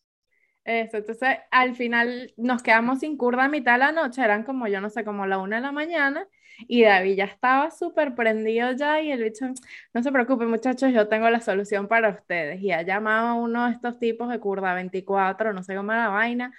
Eso, 0.65 0.97
entonces 0.97 1.37
al 1.51 1.75
final 1.75 2.33
nos 2.37 2.63
quedamos 2.63 2.99
sin 2.99 3.17
curda 3.17 3.43
a 3.45 3.49
mitad 3.49 3.73
de 3.73 3.79
la 3.79 3.91
noche, 3.91 4.23
eran 4.23 4.43
como 4.43 4.67
yo 4.67 4.81
no 4.81 4.89
sé, 4.89 5.05
como 5.05 5.27
la 5.27 5.37
una 5.37 5.57
de 5.57 5.61
la 5.61 5.71
mañana, 5.71 6.27
y 6.67 6.83
David 6.83 7.17
ya 7.17 7.25
estaba 7.25 7.69
súper 7.69 8.15
prendido 8.15 8.71
ya 8.71 8.99
y 8.99 9.11
el 9.11 9.21
bicho, 9.23 9.45
no 9.93 10.01
se 10.01 10.11
preocupen 10.11 10.49
muchachos, 10.49 10.91
yo 10.91 11.07
tengo 11.07 11.29
la 11.29 11.39
solución 11.41 11.87
para 11.87 12.09
ustedes. 12.09 12.61
Y 12.61 12.71
ha 12.71 12.81
llamado 12.81 13.27
a 13.27 13.33
uno 13.35 13.65
de 13.67 13.73
estos 13.73 13.99
tipos 13.99 14.29
de 14.29 14.39
curda 14.39 14.73
24, 14.73 15.53
no 15.53 15.61
sé 15.61 15.75
cómo 15.75 15.91
era 15.91 16.05
la 16.05 16.09
vaina. 16.09 16.53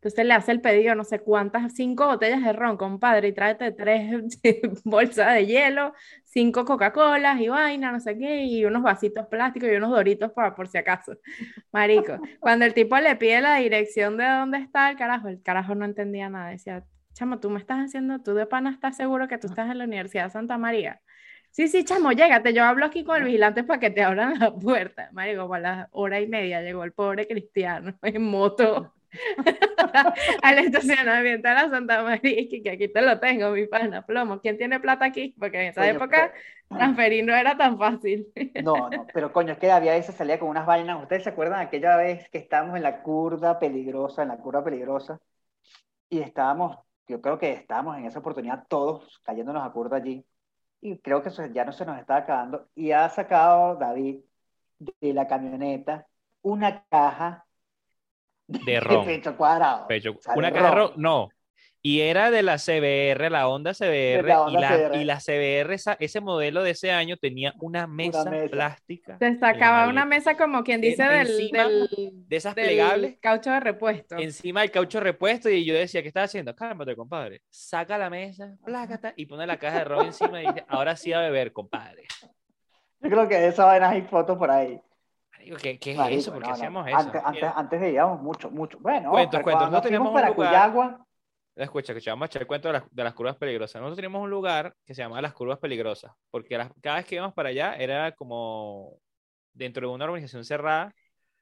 Entonces 0.00 0.24
le 0.24 0.32
hace 0.32 0.52
el 0.52 0.62
pedido, 0.62 0.94
no 0.94 1.04
sé 1.04 1.20
cuántas, 1.20 1.74
cinco 1.74 2.06
botellas 2.06 2.42
de 2.42 2.54
ron, 2.54 2.78
compadre, 2.78 3.28
y 3.28 3.32
tráete 3.34 3.70
tres 3.72 4.10
bolsas 4.84 5.34
de 5.34 5.44
hielo, 5.44 5.92
cinco 6.24 6.64
Coca-Colas 6.64 7.38
y 7.38 7.48
vaina, 7.48 7.92
no 7.92 8.00
sé 8.00 8.16
qué, 8.16 8.44
y 8.44 8.64
unos 8.64 8.82
vasitos 8.82 9.26
plásticos 9.26 9.68
y 9.70 9.74
unos 9.74 9.90
doritos 9.90 10.32
para 10.32 10.54
por 10.54 10.68
si 10.68 10.78
acaso. 10.78 11.18
Marico, 11.70 12.18
cuando 12.40 12.64
el 12.64 12.72
tipo 12.72 12.96
le 12.96 13.14
pide 13.16 13.42
la 13.42 13.56
dirección 13.56 14.16
de 14.16 14.26
dónde 14.26 14.56
está 14.58 14.90
el 14.90 14.96
carajo, 14.96 15.28
el 15.28 15.42
carajo 15.42 15.74
no 15.74 15.84
entendía 15.84 16.30
nada, 16.30 16.48
decía, 16.48 16.82
chamo, 17.12 17.38
tú 17.38 17.50
me 17.50 17.58
estás 17.58 17.80
haciendo, 17.84 18.22
tú 18.22 18.32
de 18.32 18.46
pana 18.46 18.70
estás 18.70 18.96
seguro 18.96 19.28
que 19.28 19.36
tú 19.36 19.48
estás 19.48 19.70
en 19.70 19.76
la 19.76 19.84
Universidad 19.84 20.24
de 20.24 20.30
Santa 20.30 20.56
María. 20.56 21.02
Sí, 21.50 21.68
sí, 21.68 21.84
chamo, 21.84 22.12
llégate, 22.12 22.54
yo 22.54 22.64
hablo 22.64 22.86
aquí 22.86 23.04
con 23.04 23.18
el 23.18 23.24
vigilante 23.24 23.64
para 23.64 23.80
que 23.80 23.90
te 23.90 24.02
abran 24.02 24.38
la 24.38 24.54
puerta. 24.54 25.10
Marico, 25.12 25.52
a 25.52 25.58
las 25.58 25.88
hora 25.90 26.20
y 26.20 26.26
media 26.26 26.62
llegó 26.62 26.84
el 26.84 26.92
pobre 26.92 27.26
cristiano 27.26 27.98
en 28.02 28.22
moto 28.22 28.94
al 30.42 30.58
estacionamiento 30.58 31.48
de 31.48 31.54
la 31.54 31.68
Santa 31.70 32.02
María, 32.02 32.40
y 32.40 32.62
que 32.62 32.70
aquí 32.70 32.88
te 32.88 33.02
lo 33.02 33.18
tengo, 33.18 33.50
mi 33.50 33.66
pana, 33.66 34.06
plomo. 34.06 34.40
¿Quién 34.40 34.58
tiene 34.58 34.80
plata 34.80 35.04
aquí? 35.04 35.34
Porque 35.38 35.60
en 35.60 35.66
esa 35.68 35.88
época 35.88 36.32
transferir 36.68 37.24
no 37.24 37.34
era 37.34 37.56
tan 37.56 37.78
fácil. 37.78 38.28
no, 38.62 38.88
no, 38.90 39.06
pero 39.12 39.32
coño, 39.32 39.52
es 39.52 39.58
que 39.58 39.70
había 39.70 39.92
veces 39.92 40.14
salía 40.14 40.38
con 40.38 40.48
unas 40.48 40.66
vainas. 40.66 41.02
¿Ustedes 41.02 41.24
se 41.24 41.30
acuerdan 41.30 41.60
aquella 41.60 41.96
vez 41.96 42.28
que 42.30 42.38
estábamos 42.38 42.76
en 42.76 42.82
la 42.82 43.02
curva 43.02 43.58
peligrosa, 43.58 44.22
en 44.22 44.28
la 44.28 44.36
curva 44.38 44.64
peligrosa? 44.64 45.20
Y 46.08 46.20
estábamos 46.20 46.78
yo 47.10 47.20
creo 47.20 47.38
que 47.38 47.52
estábamos 47.52 47.98
en 47.98 48.06
esa 48.06 48.20
oportunidad 48.20 48.66
todos 48.68 49.20
cayéndonos 49.24 49.64
a 49.64 49.72
curva 49.72 49.96
allí 49.96 50.24
y 50.80 50.98
creo 50.98 51.22
que 51.22 51.30
eso 51.30 51.44
ya 51.46 51.64
no 51.64 51.72
se 51.72 51.84
nos 51.84 51.98
está 51.98 52.16
acabando 52.18 52.68
y 52.74 52.92
ha 52.92 53.08
sacado 53.10 53.76
David 53.76 54.20
de 54.78 55.12
la 55.12 55.26
camioneta 55.26 56.06
una 56.42 56.84
caja 56.88 57.46
de 58.66 58.80
ron. 58.80 59.04
pecho 59.04 59.36
cuadrado. 59.36 59.86
Una 60.34 60.52
caja 60.52 60.70
de 60.70 60.74
ron, 60.74 60.92
no. 60.96 61.28
Y 61.82 62.00
era 62.00 62.30
de 62.30 62.42
la 62.42 62.58
CBR, 62.58 63.30
la 63.30 63.48
Honda 63.48 63.72
CBR, 63.72 64.28
y, 64.50 64.52
la, 64.52 64.90
y 64.96 65.04
la 65.04 65.18
CBR, 65.18 65.76
ese 65.98 66.20
modelo 66.20 66.62
de 66.62 66.72
ese 66.72 66.92
año 66.92 67.16
tenía 67.16 67.54
una 67.58 67.86
mesa, 67.86 68.30
plástica. 68.50 69.16
Se 69.18 69.38
sacaba 69.38 69.88
una 69.88 70.04
mesa 70.04 70.36
como 70.36 70.62
quien 70.62 70.82
dice 70.82 71.04
del, 71.04 71.50
de 72.28 72.36
esas 72.36 72.52
plegables. 72.54 73.16
Caucho 73.20 73.50
de 73.50 73.60
repuesto. 73.60 74.18
Encima 74.18 74.60
del 74.60 74.70
caucho 74.70 74.98
de 74.98 75.04
repuesto 75.04 75.48
y 75.48 75.64
yo 75.64 75.72
decía, 75.72 76.02
¿qué 76.02 76.08
estás 76.08 76.24
haciendo? 76.24 76.54
Cálmate, 76.54 76.94
compadre. 76.94 77.40
Saca 77.48 77.96
la 77.96 78.10
mesa, 78.10 78.54
plácata 78.62 79.14
y 79.16 79.24
pone 79.24 79.46
la 79.46 79.58
caja 79.58 79.78
de 79.78 79.84
ron 79.84 80.06
encima 80.06 80.42
y 80.42 80.48
dice, 80.48 80.64
ahora 80.68 80.96
sí 80.96 81.14
a 81.14 81.20
beber, 81.20 81.50
compadre. 81.50 82.04
Yo 83.00 83.08
creo 83.08 83.26
que 83.26 83.36
de 83.36 83.48
esa 83.48 83.64
vaina 83.64 83.88
hay 83.88 84.02
fotos 84.02 84.36
por 84.36 84.50
ahí. 84.50 84.78
¿Qué, 85.60 85.78
qué 85.78 85.92
es 85.92 85.98
eso? 86.10 86.32
¿Por 86.32 86.42
qué 86.42 86.50
hacíamos 86.50 86.86
eso? 86.86 86.96
Antes, 86.96 87.22
antes, 87.24 87.50
antes 87.54 87.80
veíamos 87.80 88.20
mucho, 88.20 88.50
mucho. 88.50 88.78
Bueno, 88.80 89.10
cuentos, 89.10 89.42
cuentos. 89.42 89.70
No 89.70 89.80
teníamos 89.80 90.12
para 90.12 90.32
Cuyagua 90.32 91.06
Escucha, 91.56 91.92
que 91.92 92.10
vamos 92.10 92.24
a 92.24 92.26
echar 92.26 92.42
el 92.42 92.48
cuento 92.48 92.68
de 92.68 92.74
las, 92.74 92.84
de 92.90 93.04
las, 93.04 93.12
curvas 93.12 93.36
peligrosas. 93.36 93.82
Nosotros 93.82 93.96
teníamos 93.96 94.22
un 94.22 94.30
lugar 94.30 94.74
que 94.86 94.94
se 94.94 95.02
llamaba 95.02 95.20
las 95.20 95.34
curvas 95.34 95.58
peligrosas, 95.58 96.12
porque 96.30 96.58
cada 96.80 96.96
vez 96.96 97.04
que 97.04 97.16
íbamos 97.16 97.34
para 97.34 97.50
allá 97.50 97.74
era 97.74 98.12
como 98.12 98.98
dentro 99.52 99.88
de 99.88 99.94
una 99.94 100.04
organización 100.06 100.44
cerrada. 100.44 100.94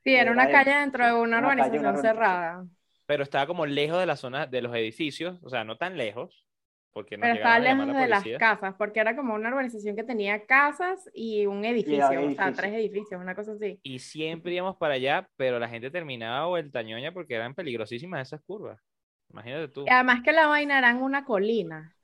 Sí, 0.03 0.15
era 0.15 0.33
una 0.33 0.51
calle 0.51 0.75
dentro 0.75 1.07
de 1.07 1.13
una, 1.13 1.39
organización 1.39 1.99
cerrada. 1.99 2.67
Pero 3.07 3.23
estaba 3.23 3.47
como 3.47 3.67
lejos 3.67 4.01
de 4.01 4.07
la 4.07 4.17
zona 4.17 4.47
de 4.47 4.63
los 4.63 4.75
edificios, 4.75 5.39
o 5.43 5.51
sea, 5.51 5.63
no 5.65 5.77
tan 5.77 5.97
lejos. 5.97 6.45
Porque 6.93 7.17
no 7.17 7.23
pero 7.23 7.35
estaba 7.35 7.59
lejos 7.59 7.87
de 7.87 8.09
las 8.09 8.25
casas, 8.39 8.75
porque 8.77 9.01
era 9.01 9.15
como 9.15 9.35
una 9.35 9.49
organización 9.49 9.95
que 9.95 10.05
tenía 10.05 10.47
casas 10.47 11.09
y 11.13 11.47
un 11.47 11.65
edificio, 11.65 12.07
o 12.07 12.31
sea, 12.33 12.53
tres 12.53 12.73
edificios, 12.73 13.21
una 13.21 13.35
cosa 13.35 13.53
así. 13.53 13.79
Y 13.83 13.99
siempre 13.99 14.55
íbamos 14.55 14.77
para 14.77 14.95
allá, 14.95 15.29
pero 15.37 15.59
la 15.59 15.69
gente 15.69 15.91
terminaba 15.91 16.47
vuelta 16.47 16.83
ñoña 16.83 17.13
porque 17.13 17.35
eran 17.35 17.55
peligrosísimas 17.55 18.27
esas 18.27 18.41
curvas. 18.43 18.81
Imagínate 19.31 19.69
tú. 19.69 19.85
Y 19.87 19.91
además 19.91 20.23
que 20.23 20.33
la 20.33 20.47
vaina 20.47 20.79
era 20.79 20.91
en 20.91 21.03
una 21.03 21.25
colina. 21.25 21.95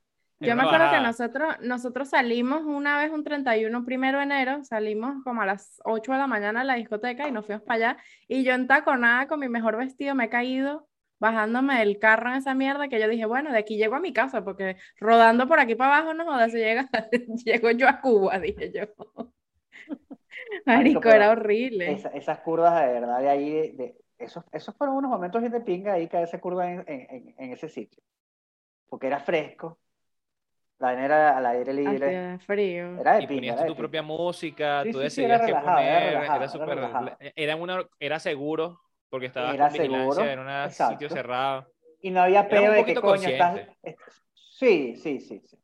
Yo 0.41 0.57
me 0.57 0.63
acuerdo 0.63 0.91
que 0.91 1.01
nosotros, 1.01 1.55
nosotros 1.61 2.11
salimos 2.11 2.63
una 2.65 2.99
vez 2.99 3.11
un 3.11 3.25
31 3.25 3.85
primero 3.85 4.19
de 4.19 4.25
enero, 4.25 4.65
salimos 4.65 5.23
como 5.25 5.43
a 5.43 5.47
las 5.47 5.81
8 5.85 6.13
de 6.13 6.19
la 6.19 6.27
mañana 6.27 6.61
a 6.61 6.65
la 6.65 6.75
discoteca 6.75 7.29
y 7.29 7.33
nos 7.33 7.47
fuimos 7.47 7.63
para 7.63 7.75
allá. 7.75 8.03
Y 8.29 8.45
yo 8.45 8.53
en 8.53 8.67
taconada 8.67 9.27
con 9.27 9.41
mi 9.41 9.49
mejor 9.49 9.77
vestido 9.77 10.15
me 10.15 10.25
he 10.25 10.29
caído 10.29 10.87
bajándome 11.19 11.79
del 11.79 11.99
carro 11.99 12.31
en 12.31 12.37
esa 12.37 12.55
mierda 12.55 12.89
que 12.89 13.01
yo 13.01 13.09
dije, 13.09 13.27
bueno, 13.27 13.53
de 13.53 13.59
aquí 13.59 13.77
llego 13.77 13.95
a 13.95 14.01
mi 14.01 14.13
casa 14.13 14.45
porque 14.45 14.77
rodando 14.99 15.47
por 15.49 15.61
aquí 15.61 15.75
para 15.75 15.99
abajo 15.99 16.15
no 16.15 16.25
jodas, 16.25 16.53
si 16.53 16.59
llega, 16.59 16.89
llego 17.45 17.71
yo 17.71 17.89
a 17.89 18.01
Cuba, 18.01 18.39
dije 18.41 18.73
yo. 18.73 18.85
Marico, 20.67 21.09
era 21.09 21.31
horrible. 21.31 21.93
esas 22.15 22.39
curvas 22.41 22.87
de 22.87 22.93
verdad 22.93 23.21
de 23.21 23.29
ahí, 23.29 23.51
de, 23.73 23.97
esos, 24.19 24.45
esos 24.53 24.75
fueron 24.77 24.97
unos 24.97 25.11
momentos 25.11 25.43
de 25.43 25.61
pinga 25.61 25.95
ahí 25.95 26.09
esa 26.13 26.41
curva 26.41 26.71
en, 26.71 26.85
en, 26.87 27.35
en, 27.37 27.53
ese 27.53 27.69
sitio. 27.69 28.03
Porque 28.89 29.07
era 29.07 29.21
fresco, 29.21 29.79
la 30.79 30.93
era 31.05 31.37
al 31.37 31.47
aire 31.47 31.73
libre. 31.73 32.13
Era 32.13 32.39
frío. 32.39 33.01
Era 33.01 33.17
de 33.17 33.25
y 33.25 33.27
ponías 33.27 33.67
tu 33.67 33.77
propia 33.77 34.03
música, 34.03 34.85
tú 34.91 34.99
decidías 34.99 35.43
qué 35.47 35.55
poner, 35.55 36.15
era, 36.15 36.49
súper, 36.49 36.79
era, 37.35 37.57
una, 37.57 37.87
era 37.99 38.19
seguro, 38.19 38.81
porque 39.15 39.27
estaba 39.27 39.55
era 39.55 39.71
seguro, 39.71 40.25
era 40.25 40.65
un 40.65 40.73
sitio 40.73 41.09
cerrado. 41.09 41.73
Y 42.01 42.11
no 42.11 42.21
había 42.21 42.49
pedo 42.49 42.73
de 42.73 42.85
que 42.85 42.97
coño 42.97 43.29
estás... 43.29 43.61
Sí, 44.35 44.97
sí, 44.97 45.21
sí, 45.21 45.41
sí. 45.47 45.57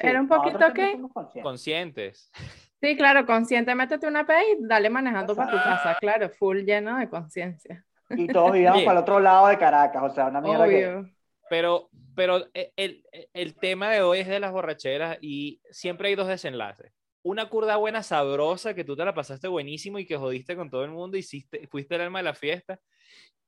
Era 0.00 0.20
un 0.20 0.26
poquito 0.26 0.72
qué? 0.74 1.00
Conscientes. 1.40 2.32
Sí, 2.80 2.96
claro, 2.96 3.24
consciente, 3.24 3.76
métete 3.76 4.08
una 4.08 4.26
P 4.26 4.34
y 4.34 4.66
dale 4.66 4.90
manejando 4.90 5.36
para 5.36 5.52
tu 5.52 5.56
casa, 5.56 5.96
claro, 6.00 6.28
full 6.30 6.64
lleno 6.64 6.98
de 6.98 7.08
conciencia. 7.08 7.84
Y 8.10 8.26
todos 8.26 8.50
vivíamos 8.50 8.82
para 8.82 8.98
el 8.98 9.02
otro 9.04 9.20
lado 9.20 9.46
de 9.46 9.56
Caracas, 9.56 10.02
o 10.02 10.10
sea, 10.10 10.26
una 10.26 10.40
mierda 10.40 10.66
que... 10.66 11.04
Pero, 11.48 11.88
pero 12.16 12.44
e, 12.54 12.72
el, 12.74 13.04
el, 13.32 13.54
tema 13.54 13.88
de 13.88 14.02
hoy 14.02 14.18
es 14.18 14.26
de 14.26 14.40
las 14.40 14.50
borracheras 14.50 15.16
y 15.20 15.60
siempre 15.70 16.08
hay 16.08 16.16
dos 16.16 16.26
desenlaces. 16.26 16.92
Una 17.26 17.48
curda 17.48 17.74
buena, 17.74 18.04
sabrosa, 18.04 18.72
que 18.72 18.84
tú 18.84 18.94
te 18.94 19.04
la 19.04 19.12
pasaste 19.12 19.48
buenísimo 19.48 19.98
y 19.98 20.06
que 20.06 20.16
jodiste 20.16 20.54
con 20.54 20.70
todo 20.70 20.84
el 20.84 20.92
mundo, 20.92 21.16
hiciste, 21.16 21.66
fuiste 21.66 21.96
el 21.96 22.02
alma 22.02 22.20
de 22.20 22.22
la 22.22 22.34
fiesta. 22.34 22.78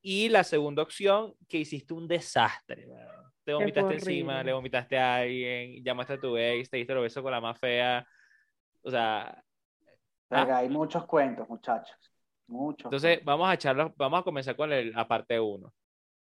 Y 0.02 0.28
la 0.30 0.42
segunda 0.42 0.82
opción, 0.82 1.34
que 1.48 1.58
hiciste 1.58 1.94
un 1.94 2.08
desastre. 2.08 2.88
Te 3.44 3.54
vomitaste 3.54 3.94
encima, 3.94 4.42
le 4.42 4.52
vomitaste 4.52 4.98
a 4.98 5.18
alguien, 5.18 5.84
llamaste 5.84 6.14
a 6.14 6.20
tu 6.20 6.36
ex, 6.36 6.68
te 6.68 6.78
diste 6.78 6.92
los 6.92 7.04
besos 7.04 7.22
con 7.22 7.30
la 7.30 7.40
más 7.40 7.56
fea. 7.56 8.04
O 8.82 8.90
sea... 8.90 9.44
¿ah? 10.30 10.56
Hay 10.56 10.68
muchos 10.68 11.06
cuentos, 11.06 11.48
muchachos. 11.48 11.96
Mucho. 12.48 12.88
Entonces, 12.88 13.24
vamos 13.24 13.48
a 13.48 13.54
echarlo, 13.54 13.94
vamos 13.96 14.18
a 14.18 14.24
comenzar 14.24 14.56
con 14.56 14.72
el, 14.72 14.90
la 14.90 15.06
parte 15.06 15.38
1. 15.38 15.72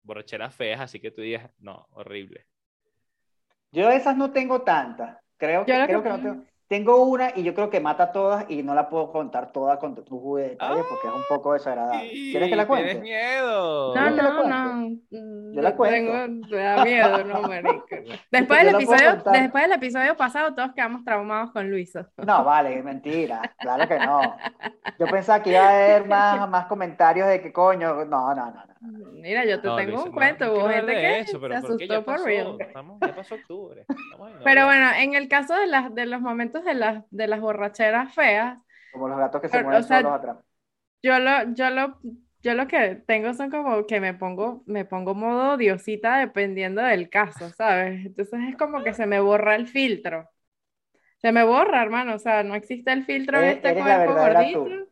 Borracheras 0.03 0.57
feas, 0.57 0.81
así 0.81 0.99
que 0.99 1.13
tú 1.13 1.23
digas, 1.23 1.49
no, 1.61 1.87
horrible. 1.93 2.47
Yo 3.71 3.89
esas 3.91 4.17
no 4.17 4.33
tengo 4.33 4.63
tantas. 4.63 5.19
Creo 5.37 5.65
que, 5.65 5.73
creo 5.73 6.03
que 6.03 6.09
no 6.09 6.21
tengo. 6.21 6.45
Tengo 6.69 7.03
una 7.03 7.33
y 7.35 7.43
yo 7.43 7.55
creo 7.55 7.71
que 7.71 7.81
mata 7.81 8.13
todas 8.13 8.45
y 8.51 8.63
no 8.63 8.75
la 8.75 8.91
puedo 8.91 9.11
contar 9.11 9.53
toda 9.53 9.79
con 9.79 9.95
tu 9.95 10.37
de 10.37 10.51
detalle 10.51 10.83
porque 10.87 11.09
es 11.09 11.15
un 11.15 11.25
poco 11.27 11.55
desagradable. 11.55 12.11
¿Quieres 12.11 12.51
que 12.51 12.57
la 12.57 12.67
cuente? 12.67 12.91
Tienes 12.91 13.03
miedo. 13.03 13.95
No, 13.95 14.11
no, 14.11 14.45
no. 14.45 14.97
Yo 15.55 15.63
la 15.63 15.75
cuento. 15.75 16.13
Tengo, 16.13 16.47
me 16.51 16.57
da 16.59 16.85
miedo, 16.85 17.25
no, 17.25 17.43
marico. 17.43 17.87
Después 18.31 18.65
del, 18.67 18.75
episodio, 18.75 19.23
después 19.33 19.65
del 19.65 19.73
episodio 19.73 20.15
pasado 20.15 20.55
todos 20.55 20.73
quedamos 20.75 21.05
traumados 21.05 21.53
con 21.53 21.71
Luiso. 21.71 22.07
No, 22.19 22.45
vale, 22.45 22.83
mentira. 22.83 23.41
Claro 23.59 23.89
que 23.89 23.99
no. 23.99 24.37
Yo 24.99 25.07
pensaba 25.07 25.43
que 25.43 25.51
iba 25.51 25.63
a 25.63 25.71
haber 25.71 26.05
más, 26.07 26.49
más 26.51 26.67
comentarios 26.67 27.29
de 27.29 27.41
que 27.41 27.51
coño. 27.51 28.05
No, 28.05 28.35
no, 28.35 28.45
no. 28.45 28.53
no. 28.53 28.78
Mira, 28.81 29.45
yo 29.45 29.61
te 29.61 29.69
tengo 29.77 30.05
un 30.05 30.13
cuento. 30.13 30.53
Hubo 30.53 30.69
gente 30.69 30.93
que 30.93 31.19
eso, 31.21 31.41
se 31.41 31.55
asustó 31.55 32.05
por 32.05 32.23
real. 32.23 32.57
ya 32.59 33.15
pasó 33.15 33.35
octubre. 33.35 33.85
Pero 34.45 34.67
bueno, 34.67 34.91
en 34.97 35.15
el 35.15 35.29
caso 35.29 35.55
de, 35.55 35.67
las, 35.67 35.95
de 35.95 36.07
los 36.07 36.21
momentos 36.21 36.65
de 36.65 36.75
las, 36.75 37.05
de 37.11 37.27
las 37.27 37.41
borracheras 37.41 38.15
feas. 38.15 38.59
Como 38.93 39.09
los 39.09 39.19
gatos 39.19 39.41
que 39.43 39.49
se 39.49 39.63
mueven 39.63 39.85
solos 39.85 40.13
atrás. 40.13 40.37
Yo 41.03 41.19
lo, 41.19 41.55
yo 41.55 41.71
lo, 41.71 42.01
yo 42.43 42.55
lo 42.55 42.67
que 42.67 42.97
tengo 43.07 43.35
son 43.35 43.51
como 43.51 43.87
que 43.87 44.01
me 44.01 44.15
pongo, 44.15 44.63
me 44.67 44.85
pongo 44.85 45.15
modo 45.15 45.57
diosita 45.57 46.19
dependiendo 46.19 46.83
del 46.83 47.09
caso, 47.09 47.51
¿sabes? 47.51 48.07
Entonces 48.07 48.41
es 48.49 48.57
como 48.57 48.83
que 48.83 48.95
se 48.95 49.07
me 49.07 49.21
borra 49.21 49.55
el 49.55 49.67
filtro. 49.67 50.29
Se 51.19 51.33
me 51.33 51.43
borra, 51.45 51.83
hermano, 51.83 52.15
o 52.15 52.19
sea, 52.19 52.45
no 52.45 52.55
existe 52.55 52.93
el 52.93 53.05
filtro 53.05 53.41
en 53.41 53.49
este 53.49 53.75
cuerpo 53.75 54.15
gordito. 54.15 54.88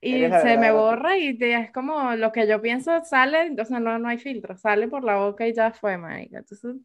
Y 0.00 0.28
se 0.28 0.58
me 0.58 0.70
borra 0.70 1.18
y 1.18 1.36
es 1.40 1.72
como 1.72 2.14
lo 2.14 2.30
que 2.30 2.46
yo 2.46 2.62
pienso 2.62 3.04
sale, 3.04 3.46
entonces 3.46 3.80
no, 3.80 3.98
no 3.98 4.08
hay 4.08 4.18
filtro, 4.18 4.56
sale 4.56 4.86
por 4.86 5.02
la 5.02 5.16
boca 5.16 5.46
y 5.46 5.54
ya 5.54 5.72
fue, 5.72 5.98
marica. 5.98 6.38
Entonces 6.38 6.76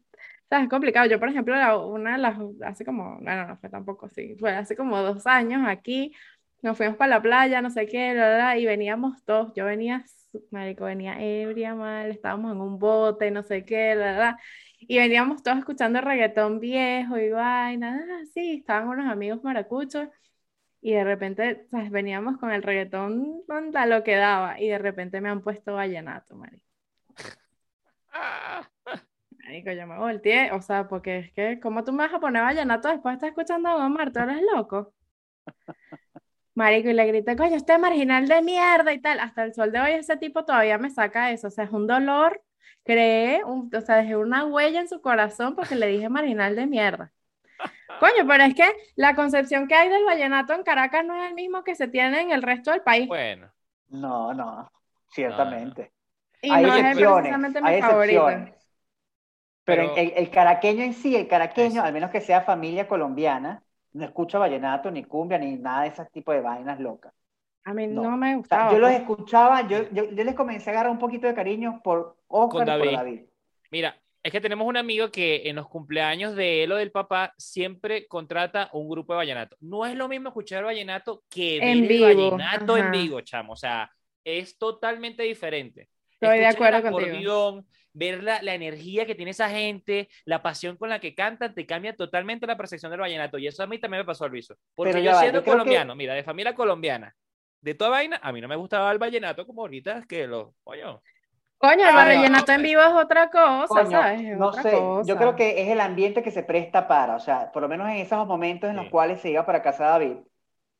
es 0.62 0.68
complicado. 0.68 1.06
Yo, 1.08 1.18
por 1.18 1.28
ejemplo, 1.28 1.54
una 1.88 2.12
de 2.12 2.18
las, 2.18 2.38
hace 2.64 2.84
como, 2.84 3.18
bueno, 3.20 3.46
no 3.46 3.56
fue 3.56 3.68
tampoco 3.70 4.06
así, 4.06 4.36
fue 4.38 4.52
hace 4.52 4.76
como 4.76 5.00
dos 5.00 5.26
años 5.26 5.62
aquí, 5.66 6.14
nos 6.62 6.76
fuimos 6.76 6.96
para 6.96 7.16
la 7.16 7.22
playa, 7.22 7.60
no 7.60 7.70
sé 7.70 7.86
qué, 7.86 8.14
y 8.58 8.66
veníamos 8.66 9.24
todos, 9.24 9.52
yo 9.54 9.64
venía, 9.66 10.04
marico, 10.50 10.84
venía 10.84 11.20
ebria, 11.20 11.74
mal, 11.74 12.10
estábamos 12.10 12.52
en 12.52 12.60
un 12.60 12.78
bote, 12.78 13.30
no 13.30 13.42
sé 13.42 13.64
qué, 13.64 13.94
la, 13.94 14.38
y 14.78 14.98
veníamos 14.98 15.42
todos 15.42 15.58
escuchando 15.58 16.00
reggaetón 16.00 16.60
viejo 16.60 17.18
y 17.18 17.30
vaina, 17.30 18.00
así, 18.22 18.58
estaban 18.58 18.88
unos 18.88 19.10
amigos 19.10 19.42
maracuchos, 19.42 20.08
y 20.84 20.92
de 20.92 21.02
repente, 21.02 21.66
¿sabes? 21.70 21.90
veníamos 21.90 22.36
con 22.38 22.50
el 22.52 22.62
reggaetón 22.62 23.42
a 23.74 23.86
lo 23.86 24.04
que 24.04 24.16
daba, 24.16 24.60
y 24.60 24.68
de 24.68 24.78
repente 24.78 25.22
me 25.22 25.30
han 25.30 25.40
puesto 25.42 25.74
vallenato, 25.74 26.36
marico. 26.36 26.62
Marico, 29.44 29.72
yo 29.72 29.86
me 29.86 29.98
volteé, 29.98 30.52
o 30.52 30.60
sea, 30.60 30.86
porque 30.88 31.18
es 31.20 31.32
que, 31.32 31.58
¿cómo 31.60 31.84
tú 31.84 31.92
me 31.92 32.04
vas 32.04 32.12
a 32.12 32.20
poner 32.20 32.42
vallenato 32.42 32.88
después 32.88 33.12
de 33.12 33.14
estar 33.16 33.28
escuchando 33.30 33.70
a 33.70 33.86
Omar? 33.86 34.12
¿Tú 34.12 34.20
eres 34.20 34.42
loco? 34.54 34.94
Marico, 36.54 36.90
y 36.90 36.92
le 36.92 37.06
grité, 37.06 37.36
coño, 37.36 37.56
este 37.56 37.78
marginal 37.78 38.28
de 38.28 38.42
mierda 38.42 38.92
y 38.92 39.00
tal. 39.00 39.20
Hasta 39.20 39.44
el 39.44 39.54
sol 39.54 39.72
de 39.72 39.80
hoy 39.80 39.92
ese 39.92 40.16
tipo 40.18 40.44
todavía 40.44 40.78
me 40.78 40.90
saca 40.90 41.30
eso. 41.32 41.48
O 41.48 41.50
sea, 41.50 41.64
es 41.64 41.70
un 41.72 41.86
dolor, 41.86 42.42
cree, 42.84 43.42
o 43.44 43.68
sea, 43.84 43.96
dejé 43.96 44.16
una 44.16 44.44
huella 44.46 44.80
en 44.80 44.88
su 44.88 45.00
corazón 45.00 45.56
porque 45.56 45.76
le 45.76 45.88
dije 45.88 46.08
marginal 46.10 46.56
de 46.56 46.66
mierda. 46.66 47.12
Coño, 48.00 48.26
pero 48.26 48.44
es 48.44 48.54
que 48.54 48.68
la 48.96 49.14
concepción 49.14 49.66
que 49.68 49.74
hay 49.74 49.88
del 49.88 50.04
vallenato 50.04 50.52
en 50.52 50.62
Caracas 50.62 51.04
no 51.04 51.22
es 51.22 51.30
el 51.30 51.34
mismo 51.34 51.64
que 51.64 51.74
se 51.74 51.88
tiene 51.88 52.20
en 52.20 52.30
el 52.30 52.42
resto 52.42 52.70
del 52.70 52.82
país. 52.82 53.08
Bueno. 53.08 53.50
No, 53.88 54.34
no, 54.34 54.70
ciertamente. 55.08 55.92
Y 56.42 56.50
hay 56.50 56.62
no 56.64 56.74
excepciones, 56.74 56.98
es 56.98 57.12
precisamente 57.12 57.62
mi 57.62 57.80
favorito. 57.80 58.54
Pero, 59.64 59.94
el, 59.96 60.30
caraqueño 60.30 60.84
en 60.84 60.92
sí, 60.92 61.16
el 61.16 61.26
caraqueño, 61.26 61.82
al 61.82 61.92
menos 61.92 62.10
que 62.10 62.20
sea 62.20 62.42
familia 62.42 62.86
colombiana, 62.86 63.62
no 63.92 64.04
escucha 64.04 64.38
vallenato, 64.38 64.90
ni 64.90 65.04
cumbia, 65.04 65.38
ni 65.38 65.56
nada 65.56 65.82
de 65.82 65.88
ese 65.88 66.04
tipo 66.06 66.32
de 66.32 66.40
vainas 66.40 66.78
locas. 66.80 67.14
A 67.64 67.72
mí 67.72 67.86
no, 67.86 68.14
me 68.18 68.36
gustaba. 68.36 68.70
yo 68.70 68.78
los 68.78 68.90
pues. 68.90 69.00
escuchaba, 69.00 69.66
yo, 69.66 69.88
yo, 69.90 70.04
les 70.10 70.34
comencé 70.34 70.68
a 70.68 70.74
agarrar 70.74 70.92
un 70.92 70.98
poquito 70.98 71.26
de 71.26 71.34
cariño 71.34 71.80
por 71.82 72.18
Oscar 72.28 72.66
David. 72.66 72.84
por 72.84 72.92
David. 72.92 73.20
Mira, 73.70 73.96
es 74.24 74.32
que 74.32 74.40
tenemos 74.40 74.66
un 74.66 74.78
amigo 74.78 75.10
que 75.10 75.42
en 75.44 75.56
los 75.56 75.68
cumpleaños 75.68 76.34
de 76.34 76.64
él 76.64 76.72
o 76.72 76.76
del 76.76 76.90
papá 76.90 77.34
siempre 77.36 78.06
contrata 78.06 78.70
un 78.72 78.88
grupo 78.88 79.12
de 79.12 79.18
vallenato. 79.18 79.54
No 79.60 79.84
es 79.84 79.94
lo 79.94 80.08
mismo 80.08 80.30
escuchar 80.30 80.64
vallenato 80.64 81.22
que 81.28 81.58
en 81.58 81.86
vivo. 81.86 82.06
vallenato 82.06 82.78
en 82.78 82.90
vivo, 82.90 83.20
chamo. 83.20 83.52
O 83.52 83.56
sea, 83.56 83.90
es 84.24 84.56
totalmente 84.56 85.22
diferente. 85.24 85.90
Estoy 86.12 86.38
de 86.38 86.46
acuerdo 86.46 86.90
contigo 86.90 87.64
ver 87.92 88.24
la, 88.24 88.40
la, 88.40 88.54
energía 88.54 89.04
que 89.04 89.14
tiene 89.14 89.32
esa 89.32 89.50
gente, 89.50 90.08
la 90.24 90.42
pasión 90.42 90.78
con 90.78 90.88
la 90.88 91.00
que 91.00 91.14
cantan, 91.14 91.54
te 91.54 91.66
cambia 91.66 91.94
totalmente 91.94 92.46
la 92.46 92.56
percepción 92.56 92.90
del 92.90 93.00
vallenato. 93.00 93.36
Y 93.36 93.46
eso 93.46 93.62
a 93.62 93.66
mí 93.66 93.78
también 93.78 94.00
me 94.00 94.06
pasó, 94.06 94.26
Luiso. 94.26 94.56
Porque 94.74 95.02
yo 95.02 95.20
siendo 95.20 95.44
colombiano, 95.44 95.94
mira, 95.94 96.14
de 96.14 96.24
familia 96.24 96.54
colombiana, 96.54 97.14
de 97.60 97.74
toda 97.74 97.90
vaina, 97.90 98.18
a 98.22 98.32
mí 98.32 98.40
no 98.40 98.48
me 98.48 98.56
gustaba 98.56 98.90
el 98.90 98.98
vallenato 98.98 99.46
como 99.46 99.60
ahorita 99.60 100.06
que 100.08 100.26
lo, 100.26 100.54
coño. 100.64 101.02
Coño, 101.64 101.88
el 101.88 101.94
vallenato 101.94 102.52
en 102.52 102.62
vivo 102.62 102.82
es 102.82 102.92
otra 102.92 103.30
cosa, 103.30 103.86
¿sabes? 103.86 104.36
no 104.36 104.52
sé, 104.52 104.78
yo 105.04 105.16
creo 105.16 105.34
que 105.34 105.62
es 105.62 105.68
el 105.68 105.80
ambiente 105.80 106.22
que 106.22 106.30
se 106.30 106.42
presta 106.42 106.86
para, 106.86 107.16
o 107.16 107.20
sea, 107.20 107.50
por 107.52 107.62
lo 107.62 107.68
menos 107.68 107.88
en 107.88 107.96
esos 107.96 108.26
momentos 108.26 108.68
en 108.68 108.76
los 108.76 108.88
cuales 108.90 109.20
se 109.20 109.30
iba 109.30 109.46
para 109.46 109.62
casa 109.62 109.86
David, 109.86 110.16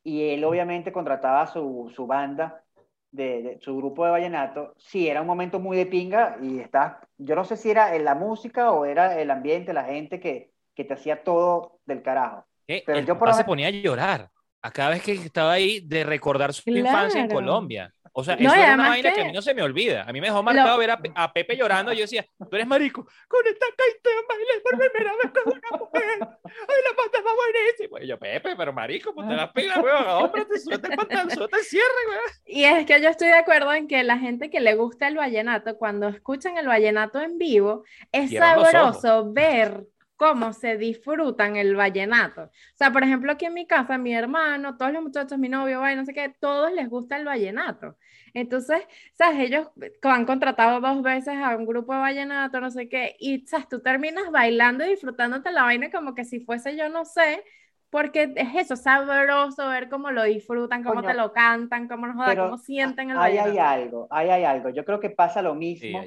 y 0.02 0.28
él 0.30 0.44
obviamente 0.44 0.92
contrataba 0.92 1.46
su, 1.46 1.90
su 1.94 2.06
banda, 2.06 2.62
de, 3.10 3.58
su 3.62 3.76
grupo 3.76 4.04
de 4.04 4.10
vallenato, 4.10 4.74
sí, 4.76 5.08
era 5.08 5.22
un 5.22 5.26
momento 5.26 5.58
muy 5.58 5.76
de 5.76 5.86
pinga 5.86 6.36
y 6.42 6.58
está, 6.58 7.00
yo 7.16 7.34
no 7.34 7.44
sé 7.44 7.56
si 7.56 7.70
era 7.70 7.96
la 7.98 8.14
música 8.14 8.72
o 8.72 8.84
era 8.84 9.18
el 9.18 9.30
ambiente, 9.30 9.72
la 9.72 9.84
gente 9.84 10.20
que, 10.20 10.50
que 10.74 10.84
te 10.84 10.94
hacía 10.94 11.22
todo 11.22 11.78
del 11.86 12.02
carajo. 12.02 12.44
Eh, 12.66 12.82
Pero 12.84 12.98
yo 13.00 13.18
por 13.18 13.32
se 13.32 13.44
ponía 13.44 13.68
a 13.68 13.70
llorar 13.70 14.30
a 14.64 14.70
cada 14.70 14.90
vez 14.90 15.02
que 15.02 15.12
estaba 15.12 15.52
ahí 15.52 15.80
de 15.80 16.04
recordar 16.04 16.54
su 16.54 16.70
infancia 16.70 17.20
en 17.20 17.28
Colombia. 17.28 17.92
O 18.14 18.24
sea, 18.24 18.34
eso 18.34 18.54
es 18.54 18.74
una 18.74 18.88
vaina 18.88 19.12
que... 19.12 19.20
a 19.20 19.24
mí 19.26 19.32
no 19.32 19.42
se 19.42 19.52
me 19.52 19.60
olvida. 19.60 20.04
A 20.04 20.12
mí 20.12 20.22
me 20.22 20.28
dejó 20.28 20.42
marcado 20.42 20.78
ver 20.78 20.90
a, 20.90 21.32
Pepe 21.34 21.54
llorando. 21.54 21.92
Yo 21.92 22.00
decía, 22.00 22.24
tú 22.38 22.56
eres 22.56 22.66
marico, 22.66 23.06
con 23.28 23.46
esta 23.46 23.66
caída 23.76 24.20
bailé 24.26 24.60
por 24.62 24.78
primera 24.78 25.12
vez 25.22 25.32
con 25.32 25.52
una 25.52 25.78
mujer. 25.78 26.18
Ay, 26.20 26.76
la 26.82 26.96
pata 26.96 27.18
va 27.26 27.30
buenísima. 27.34 28.02
Y 28.02 28.06
yo, 28.06 28.18
Pepe, 28.18 28.56
pero 28.56 28.72
marico, 28.72 29.14
ponte 29.14 29.34
las 29.34 29.52
pilas, 29.52 29.78
weón. 29.82 30.08
Hombre, 30.08 30.46
te 30.46 30.58
suelta 30.58 30.88
el 30.88 30.96
pantalón, 30.96 31.28
el 31.30 31.64
cierre, 31.64 32.08
weón. 32.08 32.22
Y 32.46 32.64
es 32.64 32.86
que 32.86 33.02
yo 33.02 33.10
estoy 33.10 33.28
de 33.28 33.34
acuerdo 33.34 33.74
en 33.74 33.86
que 33.86 34.02
la 34.02 34.16
gente 34.16 34.48
que 34.48 34.60
le 34.60 34.76
gusta 34.76 35.08
el 35.08 35.16
vallenato, 35.16 35.76
cuando 35.76 36.08
escuchan 36.08 36.56
el 36.56 36.68
vallenato 36.68 37.20
en 37.20 37.36
vivo, 37.36 37.84
es 38.12 38.30
sabroso 38.30 39.30
ver 39.30 39.84
cómo 40.16 40.52
se 40.52 40.76
disfrutan 40.76 41.56
el 41.56 41.74
vallenato. 41.74 42.42
O 42.44 42.76
sea, 42.76 42.92
por 42.92 43.02
ejemplo, 43.02 43.32
aquí 43.32 43.46
en 43.46 43.54
mi 43.54 43.66
casa, 43.66 43.98
mi 43.98 44.14
hermano, 44.14 44.76
todos 44.76 44.92
los 44.92 45.02
muchachos, 45.02 45.38
mi 45.38 45.48
novio, 45.48 45.80
vaya, 45.80 45.96
no 45.96 46.04
sé 46.04 46.14
qué, 46.14 46.28
todos 46.28 46.72
les 46.72 46.88
gusta 46.88 47.16
el 47.16 47.24
vallenato. 47.24 47.96
Entonces, 48.32 48.82
¿sabes? 49.12 49.40
Ellos 49.40 49.68
han 50.02 50.26
contratado 50.26 50.80
dos 50.80 51.02
veces 51.02 51.34
a 51.36 51.56
un 51.56 51.66
grupo 51.66 51.92
de 51.92 52.00
vallenato, 52.00 52.60
no 52.60 52.70
sé 52.70 52.88
qué, 52.88 53.16
y, 53.18 53.46
¿sabes? 53.46 53.68
Tú 53.68 53.80
terminas 53.80 54.30
bailando 54.30 54.84
y 54.84 54.90
disfrutándote 54.90 55.50
la 55.52 55.62
vaina 55.62 55.90
como 55.90 56.14
que 56.14 56.24
si 56.24 56.40
fuese 56.40 56.76
yo 56.76 56.88
no 56.88 57.04
sé, 57.04 57.44
porque 57.90 58.32
es 58.34 58.54
eso, 58.56 58.76
sabroso 58.76 59.68
ver 59.68 59.88
cómo 59.88 60.10
lo 60.10 60.24
disfrutan, 60.24 60.82
cómo 60.82 61.02
te 61.02 61.14
lo 61.14 61.32
cantan, 61.32 61.86
cómo, 61.86 62.08
nos 62.08 62.16
joda, 62.16 62.36
cómo 62.36 62.58
sienten 62.58 63.10
el 63.10 63.16
vallenato. 63.16 63.50
Ahí 63.50 63.58
hay 63.58 63.82
algo, 63.82 64.08
ahí 64.10 64.30
hay 64.30 64.44
algo. 64.44 64.70
Yo 64.70 64.84
creo 64.84 64.98
que 64.98 65.10
pasa 65.10 65.42
lo 65.42 65.54
mismo 65.54 66.02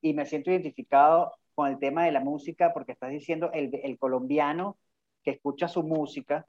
y 0.00 0.14
me 0.14 0.26
siento 0.26 0.50
identificado 0.50 1.32
con 1.58 1.66
el 1.72 1.80
tema 1.80 2.04
de 2.04 2.12
la 2.12 2.20
música 2.20 2.72
porque 2.72 2.92
estás 2.92 3.10
diciendo 3.10 3.50
el, 3.52 3.80
el 3.82 3.98
colombiano 3.98 4.78
que 5.24 5.32
escucha 5.32 5.66
su 5.66 5.82
música, 5.82 6.46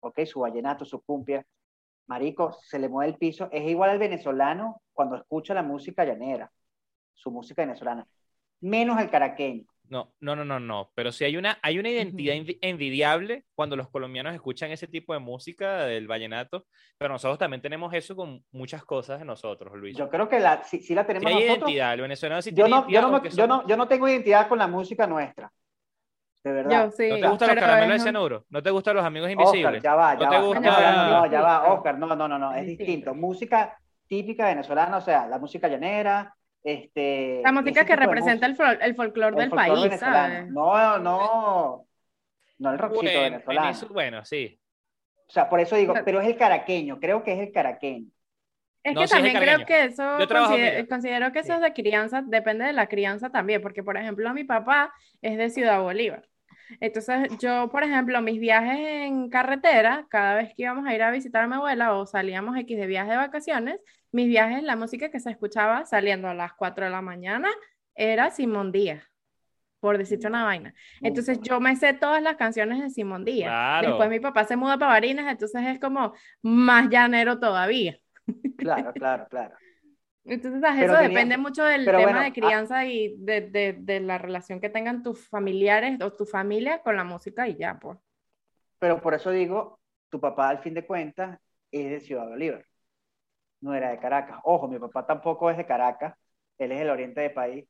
ok, 0.00 0.24
su 0.24 0.40
vallenato, 0.40 0.84
su 0.84 1.00
cumbia, 1.02 1.46
marico, 2.08 2.50
se 2.60 2.80
le 2.80 2.88
mueve 2.88 3.12
el 3.12 3.16
piso, 3.16 3.48
es 3.52 3.62
igual 3.70 3.90
al 3.90 4.00
venezolano 4.00 4.82
cuando 4.92 5.14
escucha 5.14 5.54
la 5.54 5.62
música 5.62 6.04
llanera, 6.04 6.50
su 7.14 7.30
música 7.30 7.62
venezolana, 7.62 8.08
menos 8.58 9.00
el 9.00 9.08
caraqueño. 9.08 9.66
No, 9.90 10.14
no, 10.20 10.36
no, 10.36 10.44
no, 10.44 10.60
no, 10.60 10.92
pero 10.94 11.10
sí 11.10 11.24
hay 11.24 11.36
una, 11.36 11.58
hay 11.62 11.80
una 11.80 11.90
identidad 11.90 12.36
envidiable 12.60 13.44
cuando 13.56 13.74
los 13.74 13.88
colombianos 13.88 14.32
escuchan 14.32 14.70
ese 14.70 14.86
tipo 14.86 15.12
de 15.14 15.18
música 15.18 15.84
del 15.84 16.06
vallenato, 16.06 16.66
pero 16.96 17.12
nosotros 17.12 17.40
también 17.40 17.60
tenemos 17.60 17.92
eso 17.92 18.14
con 18.14 18.44
muchas 18.52 18.84
cosas 18.84 19.18
de 19.18 19.24
nosotros, 19.24 19.76
Luis. 19.76 19.96
Yo 19.96 20.08
creo 20.08 20.28
que 20.28 20.38
la, 20.38 20.62
sí, 20.62 20.94
la 20.94 21.04
tenemos 21.04 21.26
hay 21.26 21.34
nosotros. 21.34 21.56
identidad, 21.58 21.94
el 21.94 22.00
venezolano 22.02 22.40
sí 22.40 22.52
yo 22.54 22.68
no, 22.68 22.88
yo, 22.88 23.02
no, 23.02 23.24
yo, 23.24 23.46
no, 23.48 23.66
yo 23.66 23.76
no 23.76 23.88
tengo 23.88 24.08
identidad 24.08 24.46
con 24.46 24.58
la 24.58 24.68
música 24.68 25.08
nuestra. 25.08 25.50
De 26.44 26.52
verdad. 26.52 26.84
¿No 26.86 26.90
te 26.92 27.28
gustan 27.28 27.48
los 27.48 27.58
caramelos 27.58 27.98
de 27.98 28.00
cianuro? 28.00 28.44
¿No 28.48 28.62
te 28.62 28.70
gustan 28.70 28.94
los 28.94 29.04
amigos 29.04 29.28
invisibles? 29.28 29.78
Oscar, 29.78 29.82
ya 29.82 29.94
va, 29.96 30.14
ya 30.14 30.24
¿No 30.24 30.24
va. 30.24 30.30
Te 30.30 30.46
gusta... 30.46 31.10
No, 31.10 31.26
ya 31.26 31.40
va, 31.42 31.72
Oscar, 31.72 31.98
no, 31.98 32.06
no, 32.06 32.28
no, 32.28 32.38
no, 32.38 32.54
es 32.54 32.64
distinto. 32.64 33.12
Música 33.12 33.76
típica 34.06 34.46
venezolana, 34.46 34.98
o 34.98 35.00
sea, 35.00 35.26
la 35.26 35.38
música 35.38 35.66
llanera, 35.66 36.32
este, 36.62 37.40
la 37.42 37.52
música 37.52 37.84
que 37.84 37.96
representa 37.96 38.46
el, 38.46 38.56
el 38.82 38.94
folclore 38.94 39.36
del 39.36 39.50
país, 39.50 39.98
¿sabes? 39.98 40.48
No, 40.50 40.98
no, 40.98 41.86
no 42.58 42.72
el 42.72 42.78
rockcito 42.78 43.20
venezolano. 43.20 43.78
bueno, 43.90 44.24
sí. 44.24 44.60
O 45.26 45.32
sea, 45.32 45.48
por 45.48 45.60
eso 45.60 45.76
digo, 45.76 45.94
pero 46.04 46.20
es 46.20 46.26
el 46.26 46.36
caraqueño, 46.36 46.98
creo 46.98 47.22
que 47.22 47.32
es 47.32 47.38
el 47.40 47.52
caraqueño. 47.52 48.10
Es 48.82 48.96
que 48.96 49.06
también 49.06 49.36
creo 49.36 49.66
que 49.66 49.84
eso, 49.84 50.16
considero, 50.88 51.32
que 51.32 51.40
eso 51.40 51.54
es 51.54 51.60
de 51.60 51.72
crianza, 51.72 52.22
depende 52.26 52.64
de 52.64 52.72
la 52.72 52.88
crianza 52.88 53.30
también, 53.30 53.60
porque 53.60 53.82
por 53.82 53.96
ejemplo 53.96 54.32
mi 54.32 54.44
papá 54.44 54.92
es 55.20 55.36
de 55.36 55.50
Ciudad 55.50 55.82
Bolívar. 55.82 56.26
Entonces 56.80 57.28
yo, 57.38 57.68
por 57.70 57.82
ejemplo, 57.82 58.22
mis 58.22 58.40
viajes 58.40 58.78
en 58.78 59.28
carretera, 59.28 60.06
cada 60.08 60.34
vez 60.34 60.54
que 60.54 60.62
íbamos 60.62 60.86
a 60.86 60.94
ir 60.94 61.02
a 61.02 61.10
visitar 61.10 61.44
a 61.44 61.46
mi 61.46 61.56
abuela 61.56 61.94
o 61.94 62.06
salíamos 62.06 62.56
X 62.56 62.78
de 62.78 62.86
viaje 62.86 63.10
de 63.10 63.16
vacaciones, 63.16 63.80
mis 64.12 64.26
viajes, 64.26 64.62
la 64.62 64.76
música 64.76 65.10
que 65.10 65.20
se 65.20 65.30
escuchaba 65.30 65.84
saliendo 65.84 66.28
a 66.28 66.34
las 66.34 66.52
4 66.54 66.84
de 66.84 66.90
la 66.90 67.02
mañana 67.02 67.48
era 67.94 68.30
Simón 68.30 68.72
Díaz, 68.72 69.04
por 69.80 69.98
decirte 69.98 70.26
una 70.26 70.44
vaina. 70.44 70.74
Entonces 71.00 71.40
yo 71.40 71.60
me 71.60 71.76
sé 71.76 71.94
todas 71.94 72.22
las 72.22 72.36
canciones 72.36 72.80
de 72.80 72.90
Simón 72.90 73.24
Díaz. 73.24 73.82
Después 73.82 74.08
mi 74.08 74.20
papá 74.20 74.44
se 74.44 74.56
muda 74.56 74.78
para 74.78 74.92
Barinas, 74.92 75.30
entonces 75.30 75.62
es 75.66 75.80
como 75.80 76.14
más 76.42 76.88
llanero 76.88 77.38
todavía. 77.38 77.98
Claro, 78.56 78.92
claro, 78.92 79.26
claro. 79.28 79.54
Entonces, 80.24 80.62
eso 80.78 80.96
depende 80.98 81.38
mucho 81.38 81.64
del 81.64 81.84
tema 81.84 82.20
de 82.20 82.28
ah 82.28 82.32
crianza 82.32 82.84
y 82.84 83.16
de, 83.18 83.40
de, 83.40 83.72
de, 83.80 84.00
la 84.00 84.18
relación 84.18 84.60
que 84.60 84.68
tengan 84.68 85.02
tus 85.02 85.26
familiares 85.28 85.98
o 86.02 86.12
tu 86.12 86.26
familia 86.26 86.82
con 86.82 86.94
la 86.94 87.04
música 87.04 87.48
y 87.48 87.56
ya, 87.56 87.78
pues. 87.80 87.98
Pero 88.78 89.00
por 89.00 89.14
eso 89.14 89.30
digo, 89.30 89.80
tu 90.10 90.20
papá 90.20 90.50
al 90.50 90.58
fin 90.58 90.74
de 90.74 90.86
cuentas 90.86 91.40
es 91.72 91.90
de 91.90 92.00
Ciudad 92.00 92.28
Bolívar, 92.28 92.64
no 93.60 93.74
era 93.74 93.90
de 93.90 93.98
Caracas. 93.98 94.38
Ojo, 94.44 94.68
mi 94.68 94.78
papá 94.78 95.06
tampoco 95.06 95.50
es 95.50 95.56
de 95.56 95.66
Caracas, 95.66 96.14
él 96.58 96.72
es 96.72 96.78
del 96.78 96.90
oriente 96.90 97.20
del 97.20 97.32
país, 97.32 97.66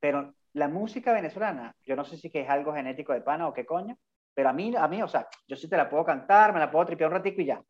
pero 0.00 0.34
la 0.52 0.68
música 0.68 1.12
venezolana, 1.12 1.74
yo 1.84 1.96
no 1.96 2.04
sé 2.04 2.16
si 2.16 2.30
es 2.32 2.48
algo 2.48 2.74
genético 2.74 3.12
de 3.12 3.22
pana 3.22 3.48
o 3.48 3.52
qué 3.52 3.66
coño, 3.66 3.98
pero 4.34 4.48
a 4.48 4.52
mí, 4.52 4.74
a 4.76 4.88
mí, 4.88 5.02
o 5.02 5.08
sea, 5.08 5.28
yo 5.48 5.56
sí 5.56 5.68
te 5.68 5.76
la 5.76 5.88
puedo 5.88 6.04
cantar, 6.04 6.52
me 6.52 6.60
la 6.60 6.70
puedo 6.70 6.86
tripear 6.86 7.10
un 7.10 7.16
ratico 7.16 7.40
y 7.40 7.46
ya 7.46 7.62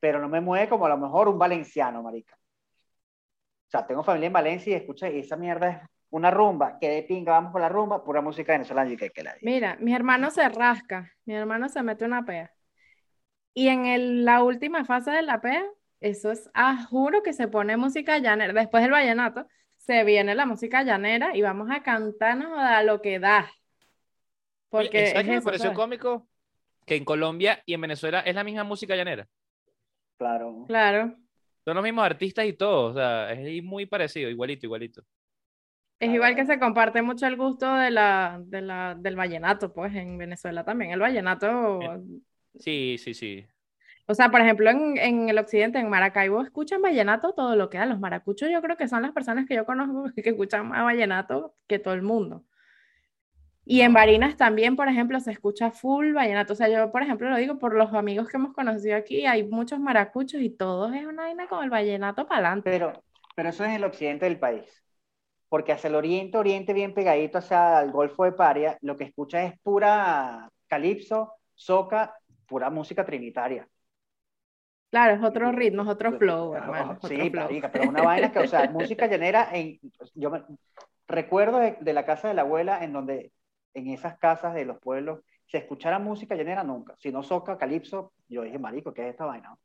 pero 0.00 0.18
no 0.18 0.28
me 0.28 0.40
mueve 0.40 0.68
como 0.68 0.86
a 0.86 0.88
lo 0.88 0.96
mejor 0.96 1.28
un 1.28 1.38
valenciano, 1.38 2.02
marica. 2.02 2.34
O 2.34 3.70
sea, 3.70 3.86
tengo 3.86 4.02
familia 4.02 4.26
en 4.28 4.32
Valencia 4.32 4.72
y 4.72 4.74
escucha, 4.74 5.06
esa 5.06 5.36
mierda 5.36 5.70
es 5.70 5.78
una 6.08 6.30
rumba, 6.30 6.78
que 6.80 6.88
de 6.88 7.02
pinga, 7.04 7.32
vamos 7.32 7.52
con 7.52 7.60
la 7.60 7.68
rumba, 7.68 8.02
pura 8.02 8.20
música 8.20 8.52
venezolana 8.52 8.90
y 8.90 8.96
que, 8.96 9.10
que 9.10 9.22
la 9.22 9.36
Mira, 9.42 9.76
mi 9.78 9.94
hermano 9.94 10.30
se 10.32 10.48
rasca, 10.48 11.12
mi 11.24 11.34
hermano 11.34 11.68
se 11.68 11.82
mete 11.82 12.04
una 12.04 12.24
pea. 12.24 12.52
Y 13.54 13.68
en 13.68 14.24
la 14.24 14.42
última 14.42 14.84
fase 14.84 15.12
de 15.12 15.22
la 15.22 15.40
pea, 15.40 15.64
eso 16.00 16.30
es, 16.30 16.50
ah, 16.54 16.86
juro 16.88 17.22
que 17.22 17.32
se 17.32 17.48
pone 17.48 17.76
música 17.76 18.18
llanera. 18.18 18.52
Después 18.52 18.82
del 18.82 18.92
vallenato, 18.92 19.46
se 19.76 20.04
viene 20.04 20.34
la 20.34 20.46
música 20.46 20.82
llanera 20.82 21.36
y 21.36 21.42
vamos 21.42 21.68
a 21.70 21.82
cantarnos 21.82 22.58
a 22.58 22.82
lo 22.82 23.00
que 23.00 23.18
da. 23.18 23.50
Porque 24.68 25.04
es 25.04 25.26
me 25.26 25.42
pareció 25.42 25.74
cómico? 25.74 26.28
Que 26.86 26.96
en 26.96 27.04
Colombia 27.04 27.62
y 27.66 27.74
en 27.74 27.80
Venezuela 27.80 28.20
es 28.20 28.34
la 28.34 28.44
misma 28.44 28.64
música 28.64 28.96
llanera. 28.96 29.28
Claro. 30.16 30.64
Claro. 30.66 31.16
Son 31.64 31.74
los 31.74 31.84
mismos 31.84 32.04
artistas 32.04 32.46
y 32.46 32.54
todo, 32.54 32.86
o 32.86 32.94
sea, 32.94 33.32
es 33.32 33.62
muy 33.62 33.86
parecido, 33.86 34.30
igualito, 34.30 34.66
igualito. 34.66 35.02
Es 35.98 36.10
igual 36.10 36.34
que 36.34 36.46
se 36.46 36.58
comparte 36.58 37.02
mucho 37.02 37.26
el 37.26 37.36
gusto 37.36 37.74
de 37.74 37.90
la, 37.90 38.40
de 38.42 38.62
la, 38.62 38.94
del 38.98 39.16
vallenato, 39.16 39.70
pues 39.72 39.94
en 39.94 40.16
Venezuela 40.16 40.64
también. 40.64 40.92
El 40.92 41.00
vallenato. 41.00 41.78
Sí, 42.58 42.96
sí, 42.98 43.12
sí. 43.12 43.46
O 44.10 44.14
sea, 44.16 44.28
por 44.28 44.40
ejemplo, 44.40 44.68
en, 44.68 44.98
en, 44.98 45.28
el 45.28 45.38
occidente, 45.38 45.78
en 45.78 45.88
Maracaibo, 45.88 46.42
escuchan 46.42 46.82
vallenato 46.82 47.32
todo 47.32 47.54
lo 47.54 47.70
que 47.70 47.78
da. 47.78 47.86
Los 47.86 48.00
maracuchos, 48.00 48.50
yo 48.50 48.60
creo 48.60 48.76
que 48.76 48.88
son 48.88 49.02
las 49.02 49.12
personas 49.12 49.46
que 49.46 49.54
yo 49.54 49.64
conozco 49.64 50.10
que 50.16 50.30
escuchan 50.30 50.68
más 50.68 50.82
vallenato 50.82 51.54
que 51.68 51.78
todo 51.78 51.94
el 51.94 52.02
mundo. 52.02 52.42
Y 53.64 53.82
en 53.82 53.92
Barinas 53.92 54.36
también, 54.36 54.74
por 54.74 54.88
ejemplo, 54.88 55.20
se 55.20 55.30
escucha 55.30 55.70
full 55.70 56.12
vallenato. 56.12 56.54
O 56.54 56.56
sea, 56.56 56.68
yo, 56.68 56.90
por 56.90 57.04
ejemplo, 57.04 57.30
lo 57.30 57.36
digo 57.36 57.60
por 57.60 57.76
los 57.76 57.94
amigos 57.94 58.28
que 58.28 58.36
hemos 58.36 58.52
conocido 58.52 58.96
aquí, 58.96 59.26
hay 59.26 59.44
muchos 59.44 59.78
maracuchos 59.78 60.40
y 60.40 60.50
todos 60.50 60.92
es 60.92 61.06
una 61.06 61.22
vaina 61.22 61.46
con 61.46 61.62
el 61.62 61.70
vallenato 61.70 62.26
para 62.26 62.48
adelante. 62.48 62.68
Pero, 62.68 63.04
pero 63.36 63.50
eso 63.50 63.64
es 63.64 63.76
el 63.76 63.84
occidente 63.84 64.24
del 64.24 64.40
país. 64.40 64.82
Porque 65.48 65.70
hacia 65.70 65.86
el 65.86 65.94
oriente, 65.94 66.36
oriente 66.36 66.72
bien 66.72 66.94
pegadito 66.94 67.38
hacia 67.38 67.80
el 67.80 67.92
Golfo 67.92 68.24
de 68.24 68.32
Paria, 68.32 68.76
lo 68.80 68.96
que 68.96 69.04
escucha 69.04 69.44
es 69.44 69.56
pura 69.60 70.50
calipso, 70.66 71.34
soca, 71.54 72.16
pura 72.48 72.70
música 72.70 73.04
trinitaria. 73.04 73.68
Claro, 74.90 75.14
es 75.14 75.22
otro 75.22 75.52
ritmo, 75.52 75.82
es 75.82 75.88
otro 75.88 76.18
flow, 76.18 76.54
hermano. 76.54 76.98
Sí, 77.06 77.30
pero 77.30 77.88
una 77.88 78.02
vaina 78.02 78.32
que, 78.32 78.40
o 78.40 78.46
sea, 78.48 78.68
música 78.70 79.06
llanera, 79.06 79.48
en, 79.52 79.78
yo 80.14 80.30
me, 80.30 80.42
recuerdo 81.06 81.58
de, 81.58 81.92
la 81.92 82.04
casa 82.04 82.28
de 82.28 82.34
la 82.34 82.42
abuela 82.42 82.82
en 82.82 82.92
donde 82.92 83.32
en 83.74 83.88
esas 83.88 84.18
casas 84.18 84.54
de 84.54 84.64
los 84.64 84.78
pueblos 84.78 85.20
se 85.46 85.58
escuchara 85.58 85.98
música 85.98 86.34
llanera 86.34 86.64
nunca, 86.64 86.96
si 86.98 87.12
no 87.12 87.22
soca, 87.22 87.58
calipso, 87.58 88.12
yo 88.28 88.42
dije, 88.42 88.58
marico, 88.58 88.92
¿qué 88.92 89.02
es 89.02 89.10
esta 89.10 89.26
vaina? 89.26 89.56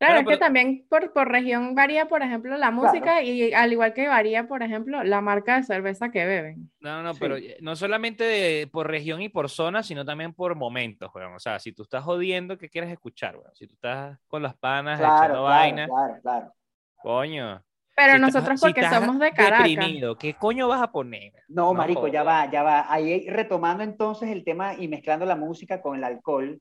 Claro, 0.00 0.20
es 0.20 0.26
que 0.26 0.38
también 0.38 0.86
por, 0.88 1.12
por, 1.12 1.28
región 1.28 1.74
varía, 1.74 2.08
por 2.08 2.22
ejemplo, 2.22 2.56
la 2.56 2.70
música 2.70 3.22
y 3.22 3.52
al 3.52 3.70
igual 3.70 3.92
que 3.92 4.08
varía, 4.08 4.48
por 4.48 4.62
ejemplo, 4.62 5.04
la 5.04 5.20
marca 5.20 5.56
de 5.56 5.62
cerveza 5.62 6.10
que 6.10 6.24
beben. 6.24 6.70
No, 6.80 7.02
no, 7.02 7.14
pero 7.16 7.36
no 7.60 7.76
solamente 7.76 8.66
por 8.68 8.88
región 8.88 9.20
y 9.20 9.28
por 9.28 9.50
zona, 9.50 9.82
sino 9.82 10.02
también 10.02 10.32
por 10.32 10.54
momentos, 10.54 11.10
O 11.14 11.38
sea, 11.38 11.58
si 11.58 11.72
tú 11.72 11.82
estás 11.82 12.02
jodiendo, 12.02 12.56
¿qué 12.56 12.70
quieres 12.70 12.90
escuchar, 12.90 13.36
Si 13.52 13.66
tú 13.66 13.74
estás 13.74 14.18
con 14.26 14.42
las 14.42 14.54
panas 14.54 14.98
echando 14.98 15.42
vaina. 15.42 15.86
Claro, 15.86 16.18
claro. 16.22 16.52
Coño. 16.96 17.62
Pero 17.94 18.18
nosotros 18.18 18.58
porque 18.58 18.88
somos 18.88 19.18
de 19.18 19.32
Caracas. 19.32 19.68
Deprimido, 19.68 20.16
¿qué 20.16 20.32
coño 20.32 20.66
vas 20.66 20.80
a 20.80 20.90
poner? 20.90 21.34
No, 21.48 21.74
marico, 21.74 22.08
ya 22.08 22.22
va, 22.22 22.50
ya 22.50 22.62
va. 22.62 22.90
Ahí 22.90 23.28
retomando 23.28 23.82
entonces 23.82 24.30
el 24.30 24.44
tema 24.44 24.72
y 24.72 24.88
mezclando 24.88 25.26
la 25.26 25.36
música 25.36 25.82
con 25.82 25.94
el 25.98 26.04
alcohol. 26.04 26.58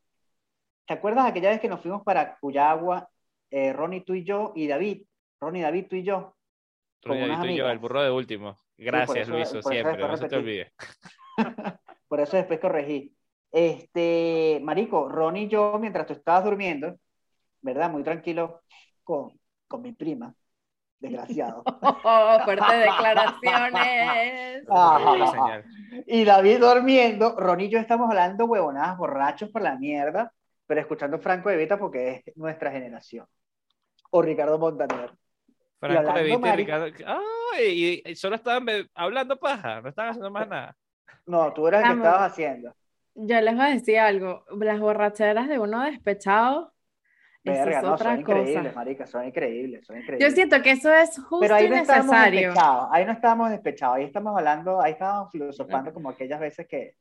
¿Te 0.85 0.93
acuerdas 0.93 1.25
aquella 1.25 1.51
vez 1.51 1.61
que 1.61 1.69
nos 1.69 1.79
fuimos 1.79 2.03
para 2.03 2.37
Cuyagua 2.39 3.09
eh, 3.51 3.73
Ronnie, 3.73 4.01
tú 4.01 4.13
y 4.13 4.23
yo, 4.23 4.53
y 4.55 4.67
David. 4.67 5.03
Ronnie, 5.39 5.63
David, 5.63 5.87
tú 5.89 5.95
y 5.95 6.03
yo. 6.03 6.35
Ronnie, 7.03 7.27
David, 7.27 7.41
tú 7.41 7.47
y 7.47 7.57
yo, 7.57 7.69
el 7.69 7.79
burro 7.79 8.03
de 8.03 8.11
último. 8.11 8.57
Gracias, 8.77 9.27
Luis, 9.27 9.49
siempre, 9.49 9.97
no 9.97 10.17
se 10.17 10.27
te 10.27 10.35
olvide. 10.35 10.73
por 12.07 12.19
eso 12.19 12.37
después 12.37 12.59
corregí. 12.59 13.13
Este, 13.51 14.59
Marico, 14.63 15.09
Ronnie 15.09 15.43
y 15.43 15.47
yo, 15.47 15.77
mientras 15.79 16.05
tú 16.05 16.13
estabas 16.13 16.45
durmiendo, 16.45 16.95
¿verdad? 17.61 17.89
Muy 17.89 18.03
tranquilo 18.03 18.61
con, 19.03 19.39
con 19.67 19.81
mi 19.81 19.93
prima, 19.93 20.33
desgraciado. 20.99 21.63
Oh, 21.81 22.39
fuerte 22.43 22.75
declaraciones. 22.77 24.63
y 26.07 26.23
David 26.23 26.59
durmiendo, 26.59 27.35
Ronnie 27.37 27.67
y 27.67 27.69
yo 27.69 27.79
estamos 27.79 28.09
hablando 28.09 28.45
huevonadas, 28.45 28.97
borrachos 28.97 29.49
por 29.49 29.61
la 29.61 29.75
mierda, 29.77 30.31
pero 30.65 30.81
escuchando 30.81 31.19
Franco 31.19 31.49
de 31.49 31.57
Vita 31.57 31.77
porque 31.77 32.23
es 32.25 32.37
nuestra 32.37 32.71
generación 32.71 33.25
o 34.09 34.21
Ricardo 34.21 34.57
Montaner. 34.57 35.11
Franco 35.79 36.13
de 36.13 36.23
Vita 36.23 36.53
y 36.53 36.57
Ricardo. 36.57 36.85
¡Ay! 37.55 38.01
Y 38.05 38.15
solo 38.15 38.35
estaban 38.35 38.65
hablando 38.93 39.39
paja, 39.39 39.81
no 39.81 39.89
estaban 39.89 40.11
haciendo 40.11 40.31
más 40.31 40.47
nada. 40.47 40.75
No, 41.25 41.53
tú 41.53 41.67
eras 41.67 41.83
el 41.83 41.91
que 41.91 41.97
estabas 41.97 42.31
haciendo. 42.31 42.75
Yo 43.15 43.41
les 43.41 43.55
voy 43.55 43.65
a 43.65 43.69
decir 43.69 43.99
algo. 43.99 44.45
Las 44.59 44.79
borracheras 44.79 45.47
de 45.47 45.59
uno 45.59 45.83
despechado. 45.83 46.73
Verga, 47.43 47.81
no, 47.81 47.97
son 47.97 48.19
increíbles, 48.19 48.75
marica, 48.75 49.07
son 49.07 49.25
increíbles, 49.25 49.85
son 49.85 49.97
increíbles. 49.97 50.29
Yo 50.29 50.35
siento 50.35 50.61
que 50.61 50.71
eso 50.71 50.93
es 50.93 51.15
justo 51.17 51.39
Pero 51.39 51.55
ahí 51.55 51.69
no 51.69 51.77
necesario. 51.77 52.53
ahí 52.91 53.05
no 53.05 53.13
estábamos 53.13 53.49
despechados, 53.49 53.95
ahí 53.95 54.03
estamos 54.03 54.37
hablando, 54.37 54.81
ahí 54.81 54.91
estábamos 54.91 55.31
filosofando 55.31 55.93
como 55.93 56.09
aquellas 56.09 56.39
veces 56.39 56.67
que, 56.67 56.95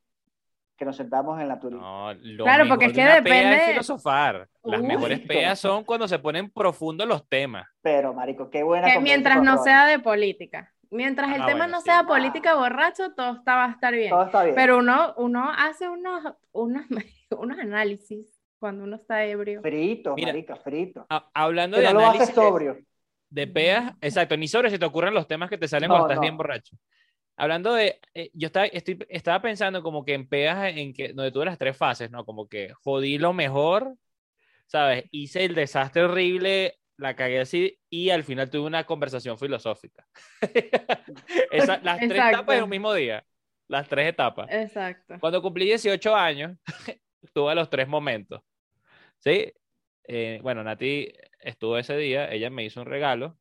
que 0.79 0.85
nos 0.85 0.95
sentamos 0.95 1.39
en 1.41 1.49
la 1.49 1.59
turista. 1.59 1.85
No, 1.85 2.13
claro, 2.37 2.67
porque 2.69 2.85
es 2.85 2.93
que 2.93 3.03
depende. 3.03 3.57
de 3.57 3.59
filosofar. 3.71 4.47
Las 4.63 4.81
mejores 4.81 5.19
peas 5.19 5.59
son 5.59 5.83
cuando 5.83 6.07
se 6.07 6.17
ponen 6.17 6.49
profundos 6.49 7.05
los 7.05 7.27
temas. 7.27 7.67
Pero, 7.81 8.13
marico, 8.13 8.49
qué 8.49 8.63
buena. 8.63 8.89
Que 8.89 8.99
mientras 9.01 9.43
no 9.43 9.61
sea 9.61 9.85
de 9.85 9.99
política. 9.99 10.73
Mientras 10.89 11.35
el 11.35 11.43
ah, 11.43 11.45
tema 11.45 11.67
no 11.67 11.81
sea 11.81 12.05
política 12.05 12.55
borracho, 12.55 13.13
todo 13.13 13.35
está, 13.35 13.55
va 13.55 13.65
a 13.65 13.71
estar 13.71 13.93
bien. 13.93 14.09
Todo 14.09 14.23
está 14.23 14.43
bien. 14.43 14.55
Pero 14.55 14.79
uno, 14.79 15.13
uno 15.17 15.51
hace 15.51 15.87
unos, 15.87 16.23
unos, 16.51 16.85
unos 17.37 17.59
análisis 17.59 18.41
cuando 18.57 18.85
uno 18.85 18.95
está 18.95 19.23
ebrio. 19.25 19.61
Frito, 19.61 20.15
marica, 20.17 20.55
frito. 20.55 21.05
hablando 21.33 21.77
de 21.77 21.93
no 21.93 21.99
análisis. 21.99 22.35
Lo 22.35 22.41
sobrio. 22.41 22.77
De 23.29 23.45
peas, 23.45 23.93
exacto, 24.01 24.35
ni 24.37 24.47
sobre 24.47 24.71
si 24.71 24.79
te 24.79 24.85
ocurren 24.85 25.13
los 25.13 25.27
temas 25.27 25.49
que 25.49 25.57
te 25.57 25.67
salen 25.67 25.89
cuando 25.89 26.07
estás 26.07 26.21
bien 26.21 26.35
borracho. 26.35 26.75
Hablando 27.39 27.73
de, 27.73 28.01
eh, 28.13 28.31
yo 28.33 28.47
estaba, 28.47 28.65
estoy, 28.65 28.99
estaba 29.07 29.41
pensando 29.41 29.81
como 29.81 30.03
que 30.03 30.13
en 30.13 30.27
pegas 30.27 30.75
en 30.75 30.93
que, 30.93 31.13
donde 31.13 31.31
tuve 31.31 31.45
las 31.45 31.57
tres 31.57 31.77
fases, 31.77 32.11
¿no? 32.11 32.25
Como 32.25 32.49
que 32.49 32.73
jodí 32.83 33.17
lo 33.17 33.31
mejor, 33.31 33.95
¿sabes? 34.67 35.05
Hice 35.11 35.45
el 35.45 35.55
desastre 35.55 36.03
horrible, 36.03 36.79
la 36.97 37.15
cagué 37.15 37.39
así 37.39 37.79
y 37.89 38.09
al 38.09 38.25
final 38.25 38.49
tuve 38.49 38.67
una 38.67 38.85
conversación 38.85 39.37
filosófica. 39.37 40.05
las 41.81 41.99
tres 41.99 42.11
etapas 42.11 42.57
en 42.57 42.63
un 42.63 42.69
mismo 42.69 42.93
día, 42.93 43.25
las 43.69 43.87
tres 43.87 44.09
etapas. 44.09 44.49
Exacto. 44.51 45.15
Cuando 45.21 45.41
cumplí 45.41 45.65
18 45.65 46.13
años, 46.13 46.57
tuve 47.33 47.55
los 47.55 47.69
tres 47.69 47.87
momentos. 47.87 48.41
¿Sí? 49.19 49.53
Eh, 50.03 50.39
bueno, 50.43 50.61
Nati 50.61 51.13
estuvo 51.39 51.77
ese 51.77 51.95
día, 51.95 52.29
ella 52.29 52.49
me 52.49 52.65
hizo 52.65 52.81
un 52.81 52.87
regalo 52.87 53.37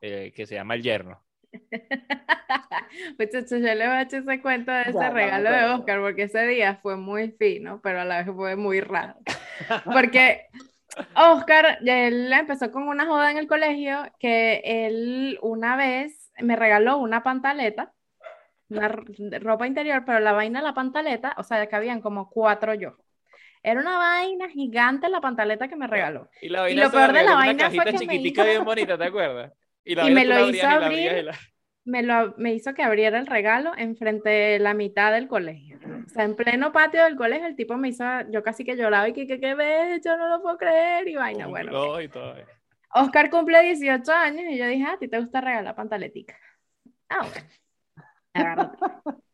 eh, 0.00 0.32
que 0.34 0.44
se 0.44 0.56
llama 0.56 0.74
el 0.74 0.82
yerno. 0.82 1.25
Muchachos, 3.18 3.50
yo 3.50 3.74
le 3.74 3.86
voy 3.86 3.96
a 3.96 4.02
echar 4.02 4.22
ese 4.22 4.40
cuento 4.40 4.72
de 4.72 4.82
ese 4.82 5.10
regalo 5.10 5.50
de 5.50 5.64
Oscar, 5.64 6.00
porque 6.00 6.24
ese 6.24 6.46
día 6.46 6.78
fue 6.82 6.96
muy 6.96 7.30
fino, 7.32 7.80
pero 7.82 8.00
a 8.00 8.04
la 8.04 8.22
vez 8.22 8.34
fue 8.34 8.56
muy 8.56 8.80
raro. 8.80 9.14
Porque 9.84 10.46
Oscar, 11.14 11.78
él 11.84 12.32
empezó 12.32 12.70
con 12.70 12.88
una 12.88 13.06
joda 13.06 13.30
en 13.30 13.38
el 13.38 13.46
colegio 13.46 14.04
que 14.18 14.60
él 14.64 15.38
una 15.42 15.76
vez 15.76 16.32
me 16.38 16.56
regaló 16.56 16.98
una 16.98 17.22
pantaleta, 17.22 17.92
una 18.68 18.88
ropa 18.88 19.66
interior, 19.66 20.04
pero 20.04 20.20
la 20.20 20.32
vaina 20.32 20.60
de 20.60 20.66
la 20.66 20.74
pantaleta, 20.74 21.34
o 21.38 21.42
sea, 21.42 21.66
que 21.66 21.76
habían 21.76 22.00
como 22.00 22.28
cuatro 22.30 22.74
yo. 22.74 22.96
Era 23.62 23.80
una 23.80 23.98
vaina 23.98 24.48
gigante 24.48 25.08
la 25.08 25.20
pantaleta 25.20 25.68
que 25.68 25.76
me 25.76 25.86
regaló. 25.86 26.28
Y, 26.40 26.48
lo 26.48 26.90
peor 26.90 27.12
de 27.12 27.24
la 27.24 27.34
vaina 27.34 27.70
fue 27.70 27.84
que 27.84 28.06
me 28.06 28.16
hizo... 28.16 28.44
bien 28.44 28.64
bonita, 28.64 28.96
¿te 28.96 29.04
acuerdas? 29.04 29.52
Y, 29.86 29.94
me 30.10 30.24
lo 30.24 30.48
hizo 30.50 30.66
abrir, 30.66 31.30
me, 31.84 32.02
lo, 32.02 32.34
me 32.36 32.52
hizo 32.52 32.74
que 32.74 32.82
abriera 32.82 33.18
el 33.20 33.26
regalo 33.26 33.72
enfrente 33.76 34.28
de 34.28 34.58
la 34.58 34.74
mitad 34.74 35.12
del 35.12 35.28
colegio. 35.28 35.78
O 36.04 36.08
sea, 36.08 36.24
en 36.24 36.34
pleno 36.34 36.72
patio 36.72 37.04
del 37.04 37.14
colegio, 37.14 37.46
el 37.46 37.54
tipo 37.54 37.76
me 37.76 37.90
hizo, 37.90 38.04
yo 38.30 38.42
casi 38.42 38.64
que 38.64 38.76
lloraba 38.76 39.08
y 39.08 39.12
que, 39.12 39.26
¿qué 39.26 39.54
ves? 39.54 40.00
Yo 40.04 40.16
no 40.16 40.28
lo 40.28 40.42
puedo 40.42 40.58
creer 40.58 41.06
y 41.06 41.14
vaina, 41.14 41.46
bueno. 41.46 41.96
Oscar 42.94 43.30
cumple 43.30 43.62
18 43.62 44.12
años 44.12 44.44
y 44.48 44.58
yo 44.58 44.66
dije, 44.66 44.84
ah, 44.88 44.94
¿a 44.94 44.98
ti 44.98 45.06
te 45.06 45.20
gusta 45.20 45.40
regalar 45.40 45.76
pantaletica? 45.76 46.36
Ah, 47.08 47.28
bueno. 48.34 48.72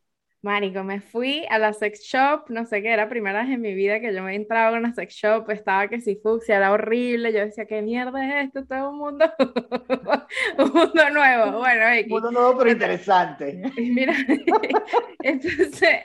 Marico, 0.43 0.83
me 0.83 1.01
fui 1.01 1.47
a 1.51 1.59
la 1.61 1.73
sex 1.73 2.01
shop, 2.03 2.51
no 2.51 2.67
sé 2.67 2.83
qué, 2.83 2.93
era 2.93 3.09
primera 3.09 3.43
vez 3.43 3.51
en 3.53 3.61
mi 3.61 3.75
vida 3.75 4.01
que 4.01 4.13
yo 4.13 4.25
me 4.25 4.35
entraba 4.35 4.77
a 4.77 4.81
una 4.81 4.93
sex 4.93 5.15
shop, 5.15 5.49
estaba 5.51 5.87
que 5.87 6.01
si 6.01 6.17
fucsia, 6.17 6.57
era 6.57 6.73
horrible, 6.73 7.33
yo 7.33 7.39
decía, 7.39 7.65
¿qué 7.65 7.81
mierda 7.81 8.41
es 8.41 8.47
esto? 8.47 8.67
Todo 8.67 8.91
un 8.91 8.99
mundo, 8.99 9.33
un 10.59 10.73
mundo 10.73 11.11
nuevo, 11.11 11.59
bueno, 11.61 11.85
un 12.03 12.09
mundo 12.09 12.33
nuevo 12.33 12.59
pero 12.59 12.73
interesante. 12.73 13.63
Mira, 13.77 14.15
entonces, 15.23 16.01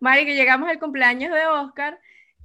Marico, 0.00 0.30
llegamos 0.30 0.70
al 0.70 0.78
cumpleaños 0.78 1.34
de 1.34 1.46
Oscar 1.46 1.98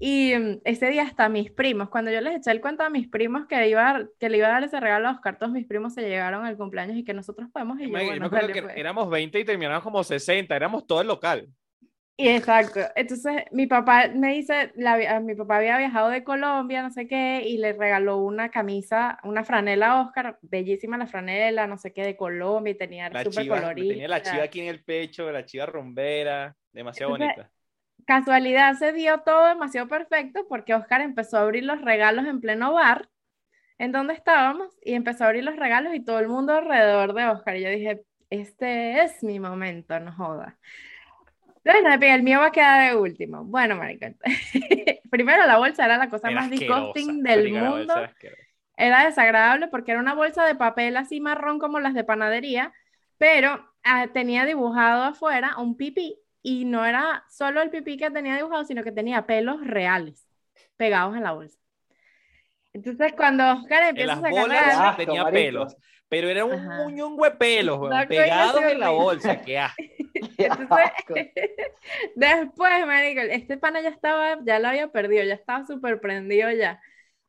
y 0.04 0.34
mm, 0.36 0.62
ese 0.64 0.90
día 0.90 1.04
hasta 1.04 1.30
mis 1.30 1.52
primos, 1.52 1.90
cuando 1.90 2.10
yo 2.10 2.22
les 2.22 2.36
eché 2.36 2.50
el 2.50 2.60
cuento 2.60 2.82
a 2.82 2.90
mis 2.90 3.08
primos 3.08 3.46
que, 3.46 3.70
iba, 3.70 4.04
que 4.20 4.30
le 4.30 4.38
iba 4.38 4.48
a 4.48 4.54
dar 4.54 4.64
ese 4.64 4.80
regalo 4.80 5.08
a 5.08 5.12
Oscar, 5.12 5.38
todos 5.38 5.52
mis 5.52 5.68
primos 5.68 5.94
se 5.94 6.02
llegaron 6.02 6.44
al 6.44 6.58
cumpleaños 6.58 6.98
y 6.98 7.04
que 7.04 7.14
nosotros 7.14 7.50
podemos 7.54 7.80
ir. 7.80 7.86
yo, 7.86 7.92
bueno, 7.92 8.30
creo 8.32 8.48
que 8.48 8.64
éramos 8.76 9.12
20 9.12 9.40
y 9.40 9.46
terminamos 9.46 9.84
como 9.84 10.04
60, 10.04 10.56
éramos 10.56 10.88
todo 10.88 11.02
el 11.02 11.08
local. 11.08 11.48
Y 12.18 12.30
exacto. 12.30 12.80
Entonces, 12.96 13.44
mi 13.52 13.68
papá 13.68 14.08
me 14.08 14.34
dice, 14.34 14.72
la, 14.76 15.20
mi 15.20 15.36
papá 15.36 15.58
había 15.58 15.78
viajado 15.78 16.10
de 16.10 16.24
Colombia, 16.24 16.82
no 16.82 16.90
sé 16.90 17.08
qué, 17.08 17.44
y 17.46 17.58
le 17.58 17.74
regaló 17.74 18.18
una 18.18 18.50
camisa, 18.50 19.20
una 19.24 19.44
franela 19.44 19.92
a 19.92 20.02
Oscar, 20.02 20.40
bellísima 20.42 20.98
la 20.98 21.06
franela, 21.06 21.68
no 21.68 21.78
sé 21.78 21.94
qué, 21.94 22.04
de 22.04 22.18
Colombia, 22.18 22.72
y 22.72 22.78
tenía 22.78 23.08
súper 23.24 23.48
colorida. 23.48 23.94
Tenía 23.94 24.08
la 24.08 24.24
chiva 24.24 24.44
aquí 24.46 24.62
en 24.62 24.68
el 24.68 24.84
pecho, 24.84 25.32
la 25.32 25.46
chiva 25.46 25.68
rumbera, 25.68 26.56
demasiado 26.72 27.12
bonita 27.12 27.52
casualidad 28.12 28.74
se 28.74 28.92
dio 28.92 29.20
todo 29.20 29.46
demasiado 29.46 29.88
perfecto 29.88 30.46
porque 30.50 30.74
Oscar 30.74 31.00
empezó 31.00 31.38
a 31.38 31.44
abrir 31.44 31.64
los 31.64 31.80
regalos 31.80 32.26
en 32.26 32.42
pleno 32.42 32.74
bar 32.74 33.08
en 33.78 33.94
donde 33.94 34.14
estábamos 34.14 34.78
y 34.84 34.96
empezó 34.96 35.24
a 35.24 35.28
abrir 35.28 35.46
los 35.46 35.56
regalos 35.56 35.96
y 35.96 36.04
todo 36.04 36.20
el 36.20 36.28
mundo 36.28 36.54
alrededor 36.54 37.14
de 37.14 37.28
Oscar. 37.28 37.56
Y 37.56 37.64
yo 37.64 37.70
dije, 37.70 38.04
este 38.30 39.02
es 39.02 39.24
mi 39.24 39.40
momento, 39.40 39.98
no 40.02 40.12
joda. 40.12 40.60
Entonces, 41.64 42.10
el 42.10 42.24
mío 42.24 42.40
va 42.40 42.48
a 42.48 42.52
quedar 42.52 42.92
de 42.92 42.98
último. 42.98 43.46
Bueno, 43.46 43.78
marica. 43.78 44.14
Primero, 45.10 45.48
la 45.48 45.58
bolsa 45.58 45.86
era 45.86 45.96
la 45.96 46.10
cosa 46.10 46.32
más 46.32 46.50
disgusting 46.50 47.24
del 47.24 47.54
mundo. 47.54 47.94
Era 48.76 49.06
desagradable 49.06 49.70
porque 49.70 49.92
era 49.92 50.02
una 50.02 50.16
bolsa 50.16 50.46
de 50.46 50.56
papel 50.56 50.98
así 50.98 51.22
marrón 51.22 51.60
como 51.60 51.80
las 51.80 51.94
de 51.94 52.04
panadería, 52.04 52.74
pero 53.18 53.72
ah, 53.86 54.08
tenía 54.14 54.44
dibujado 54.46 55.04
afuera 55.04 55.56
un 55.58 55.78
pipí 55.78 56.21
y 56.44 56.66
no 56.66 56.86
era 56.86 57.24
solo 57.30 57.62
el 57.62 57.70
pipí 57.70 57.98
que 57.98 58.12
tenía 58.12 58.36
dibujado, 58.36 58.66
sino 58.66 58.84
que 58.84 58.92
tenía 58.92 59.26
pelos 59.26 59.66
reales 59.66 60.28
pegados 60.78 61.16
en 61.16 61.24
la 61.24 61.34
bolsa. 61.34 61.60
Entonces, 62.74 63.14
cuando 63.16 63.44
Oscar 63.52 63.84
empieza 63.90 64.14
a 64.14 64.22
sacar 64.22 64.98
tenía 64.98 65.26
pelos, 65.30 65.76
pero 66.08 66.30
era 66.30 66.46
un 66.46 66.66
muñón 66.78 67.18
de 67.18 67.32
pelos 67.32 67.90
pegados 68.08 68.64
en 68.64 68.80
la 68.80 68.90
bolsa. 68.90 69.42
Qué 69.42 69.62
Entonces, 70.38 71.32
después, 72.16 72.86
marico, 72.86 73.22
este 73.22 73.58
pana 73.58 73.82
ya 73.82 73.90
estaba, 73.90 74.40
ya 74.44 74.60
lo 74.60 74.70
había 74.70 74.88
perdido, 74.90 75.24
ya 75.24 75.36
estaba 75.36 75.66
súper 75.66 76.00
prendido 76.00 76.52
ya. 76.52 76.82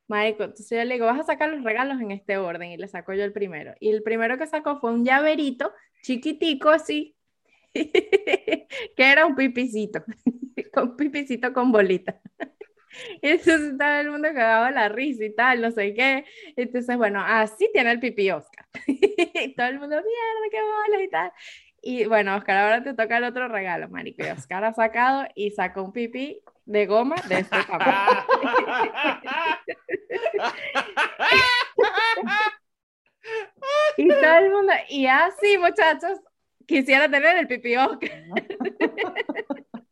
Marico, 0.07 0.43
entonces 0.43 0.69
yo 0.69 0.83
le 0.83 0.95
digo, 0.95 1.05
vas 1.05 1.19
a 1.19 1.23
sacar 1.23 1.49
los 1.49 1.63
regalos 1.63 2.01
en 2.01 2.11
este 2.11 2.37
orden, 2.37 2.71
y 2.71 2.77
le 2.77 2.87
saco 2.87 3.13
yo 3.13 3.23
el 3.23 3.33
primero. 3.33 3.73
Y 3.79 3.89
el 3.89 4.03
primero 4.03 4.37
que 4.37 4.47
sacó 4.47 4.79
fue 4.79 4.91
un 4.91 5.05
llaverito 5.05 5.71
chiquitico 6.01 6.69
así, 6.69 7.15
que 8.95 9.11
era 9.11 9.25
un 9.25 9.35
pipicito, 9.35 10.03
un 10.81 10.95
pipicito 10.95 11.53
con 11.53 11.71
bolita. 11.71 12.19
Y 13.21 13.27
entonces 13.29 13.77
todo 13.77 13.89
el 13.89 14.11
mundo 14.11 14.29
cagaba 14.29 14.71
la 14.71 14.89
risa 14.89 15.25
y 15.25 15.33
tal, 15.33 15.61
no 15.61 15.71
sé 15.71 15.93
qué. 15.93 16.25
Entonces, 16.55 16.97
bueno, 16.97 17.23
así 17.25 17.69
tiene 17.73 17.91
el 17.91 17.99
pipí 17.99 18.31
Oscar. 18.31 18.65
y 18.87 19.53
todo 19.55 19.67
el 19.67 19.79
mundo, 19.79 19.95
mierda, 19.95 20.49
qué 20.51 20.61
bolas 20.61 21.01
y 21.03 21.09
tal. 21.09 21.31
Y 21.81 22.05
bueno, 22.05 22.35
Oscar, 22.37 22.57
ahora 22.57 22.83
te 22.83 22.93
toca 22.93 23.17
el 23.17 23.25
otro 23.25 23.47
regalo, 23.47 23.89
marico. 23.89 24.23
Y 24.23 24.29
Oscar 24.29 24.63
ha 24.63 24.73
sacado 24.73 25.27
y 25.35 25.51
sacó 25.51 25.83
un 25.83 25.91
pipí 25.91 26.41
de 26.65 26.85
goma 26.85 27.15
de 27.27 27.39
este 27.39 27.57
tamaño. 27.63 28.25
y 33.97 34.07
todo 34.07 34.37
el 34.37 34.51
mundo, 34.51 34.73
y 34.89 35.07
así, 35.07 35.57
muchachos, 35.57 36.19
quisiera 36.65 37.09
tener 37.09 37.37
el 37.37 37.47
pipí 37.47 37.75
Oscar. 37.75 38.09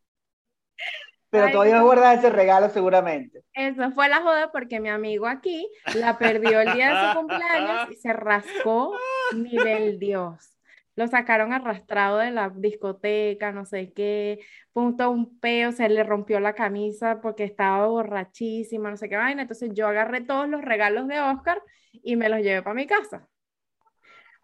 Pero 1.31 1.49
todavía 1.49 1.77
no 1.77 1.85
guardas 1.85 2.19
ese 2.19 2.29
regalo 2.29 2.69
seguramente. 2.69 3.41
Eso 3.53 3.89
fue 3.91 4.09
la 4.09 4.21
joda 4.21 4.51
porque 4.51 4.81
mi 4.81 4.89
amigo 4.89 5.27
aquí 5.27 5.65
la 5.95 6.17
perdió 6.17 6.59
el 6.59 6.73
día 6.73 6.89
de 6.93 7.07
su 7.07 7.19
cumpleaños 7.19 7.89
y 7.89 7.95
se 7.95 8.11
rascó 8.11 8.93
nivel 9.33 9.97
Dios. 9.97 10.57
Lo 10.97 11.07
sacaron 11.07 11.53
arrastrado 11.53 12.17
de 12.17 12.31
la 12.31 12.49
discoteca, 12.53 13.53
no 13.53 13.65
sé 13.65 13.93
qué, 13.93 14.39
punto 14.73 15.09
un 15.09 15.39
peo, 15.39 15.71
se 15.71 15.87
le 15.87 16.03
rompió 16.03 16.41
la 16.41 16.53
camisa 16.53 17.21
porque 17.21 17.45
estaba 17.45 17.87
borrachísima, 17.87 18.89
no 18.89 18.97
sé 18.97 19.07
qué 19.07 19.15
vaina. 19.15 19.43
Entonces 19.43 19.71
yo 19.73 19.87
agarré 19.87 20.19
todos 20.19 20.49
los 20.49 20.61
regalos 20.61 21.07
de 21.07 21.21
Oscar 21.21 21.63
y 21.93 22.17
me 22.17 22.27
los 22.27 22.41
llevé 22.41 22.61
para 22.61 22.73
mi 22.73 22.87
casa. 22.87 23.25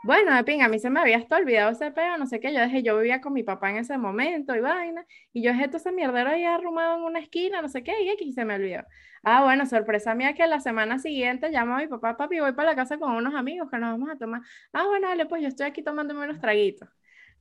Bueno, 0.08 0.34
de 0.34 0.46
pinga, 0.46 0.66
a 0.68 0.70
mí 0.70 0.80
se 0.80 0.90
me 0.90 1.02
había 1.02 1.18
hasta 1.18 1.36
olvidado 1.36 1.70
ese 1.72 1.92
peo, 1.92 2.18
no 2.18 2.28
sé 2.28 2.40
qué, 2.40 2.54
yo 2.54 2.62
dejé, 2.62 2.82
yo 2.82 2.96
vivía 2.98 3.20
con 3.20 3.34
mi 3.34 3.44
papá 3.44 3.72
en 3.72 3.76
ese 3.76 3.98
momento 3.98 4.56
y 4.56 4.62
vaina, 4.62 5.06
y 5.34 5.44
yo 5.44 5.52
dejé 5.52 5.68
todo 5.68 5.78
ese 5.80 5.92
mierdero 5.92 6.30
ahí 6.30 6.46
arrumado 6.46 6.96
en 6.96 7.04
una 7.04 7.20
esquina, 7.20 7.62
no 7.62 7.68
sé 7.68 7.84
qué, 7.84 8.04
y 8.04 8.10
aquí 8.10 8.32
se 8.32 8.46
me 8.46 8.56
olvidó. 8.56 8.84
Ah, 9.24 9.44
bueno, 9.44 9.66
sorpresa 9.66 10.16
mía 10.16 10.34
que 10.34 10.48
la 10.48 10.62
semana 10.62 10.98
siguiente 10.98 11.50
llamo 11.50 11.76
a 11.76 11.80
mi 11.80 11.88
papá, 11.88 12.16
papi, 12.16 12.40
voy 12.40 12.54
para 12.54 12.70
la 12.70 12.76
casa 12.78 12.98
con 12.98 13.12
unos 13.12 13.36
amigos 13.36 13.70
que 13.70 13.80
nos 13.80 13.92
vamos 13.92 14.10
a 14.10 14.18
tomar. 14.18 14.42
Ah, 14.72 14.86
bueno, 14.86 15.10
dale, 15.10 15.26
pues 15.26 15.42
yo 15.42 15.50
estoy 15.50 15.66
aquí 15.66 15.84
tomándome 15.84 16.24
unos 16.24 16.40
traguitos. 16.40 16.88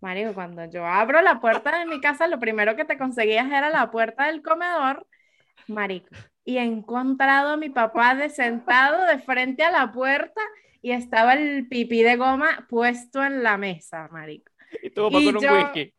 Marico, 0.01 0.35
cuando 0.35 0.65
yo 0.65 0.85
abro 0.85 1.23
la 1.23 1.39
puerta 1.39 1.79
de 1.79 1.87
mi 1.87 2.01
casa, 2.01 2.27
lo 2.27 2.41
primero 2.41 2.75
que 2.75 2.85
te 2.85 2.99
conseguías 2.99 3.47
era 3.47 3.71
la 3.71 3.93
puerta 3.93 4.27
del 4.27 4.43
comedor, 4.43 5.07
marico. 5.69 6.09
Y 6.45 6.59
he 6.59 6.65
encontrado 6.65 7.51
a 7.51 7.57
mi 7.57 7.71
papá 7.71 8.29
sentado 8.29 9.07
de 9.07 9.21
frente 9.21 9.63
a 9.63 9.71
la 9.71 9.93
puerta 9.93 10.41
y 10.83 10.93
estaba 10.93 11.35
el 11.35 11.69
pipí 11.69 12.03
de 12.03 12.17
goma 12.17 12.67
puesto 12.69 13.25
en 13.25 13.43
la 13.43 13.57
mesa, 13.57 14.09
marico. 14.11 14.53
Y 14.83 14.91
tuvo 14.91 15.11
con 15.11 15.27
un 15.27 15.37
whisky. 15.37 15.93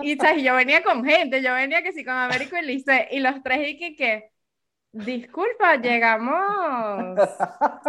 Y 0.00 0.42
yo 0.42 0.54
venía 0.54 0.82
con 0.82 1.04
gente, 1.04 1.42
yo 1.42 1.52
venía 1.52 1.82
que 1.82 1.92
sí 1.92 2.04
con 2.04 2.14
Américo 2.14 2.56
y 2.56 2.62
Lice, 2.62 3.08
y 3.10 3.20
los 3.20 3.42
tres 3.42 3.68
y 3.68 3.78
que, 3.78 3.94
que 3.94 4.30
disculpa, 4.92 5.76
llegamos 5.76 7.18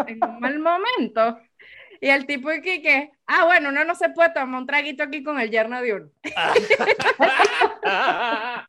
en 0.08 0.24
un 0.24 0.40
mal 0.40 0.60
momento. 0.60 1.40
Y 2.02 2.08
el 2.08 2.26
tipo 2.26 2.52
y 2.52 2.62
que, 2.62 2.82
que, 2.82 3.12
ah, 3.28 3.46
bueno, 3.46 3.70
uno 3.70 3.84
no 3.84 3.94
se 3.94 4.10
puede 4.10 4.34
tomar 4.34 4.62
un 4.62 4.68
traguito 4.68 5.04
aquí 5.04 5.22
con 5.22 5.40
el 5.40 5.52
yerno 5.52 5.82
de 5.82 5.94
uno. 5.94 6.10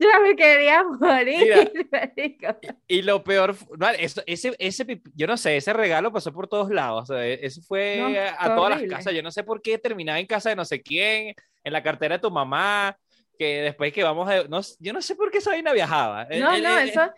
Yo 0.00 0.08
me 0.22 0.36
quería 0.36 0.84
morir. 0.84 1.72
y, 2.88 3.02
lo 3.02 3.24
peor, 3.24 3.56
ese, 3.98 4.54
ese, 4.58 5.02
yo 5.14 5.26
no 5.26 5.36
sé, 5.36 5.56
ese 5.56 5.72
regalo 5.72 6.12
pasó 6.12 6.32
por 6.32 6.46
todos 6.46 6.70
lados. 6.70 7.10
E, 7.10 7.40
eso 7.42 7.62
fue 7.62 8.18
a 8.38 8.54
todas 8.54 8.80
las 8.80 8.90
casas. 8.90 9.14
Yo 9.14 9.22
no 9.22 9.30
sé 9.30 9.44
por 9.44 9.60
qué 9.60 9.78
terminaba 9.78 10.20
en 10.20 10.26
casa 10.26 10.50
de 10.50 10.56
no 10.56 10.64
sé 10.64 10.82
quién, 10.82 11.34
en 11.64 11.72
la 11.72 11.82
cartera 11.82 12.16
de 12.16 12.22
tu 12.22 12.30
mamá, 12.30 12.96
que 13.38 13.62
después 13.62 13.92
que 13.92 14.02
vamos 14.02 14.28
a... 14.28 14.44
No, 14.48 14.60
yo 14.80 14.92
no 14.92 15.00
sé 15.00 15.14
por 15.14 15.30
qué 15.30 15.38
esa 15.38 15.50
vaina 15.50 15.72
viajaba. 15.72 16.26
No, 16.38 16.58
no, 16.58 16.78
eso, 16.78 17.10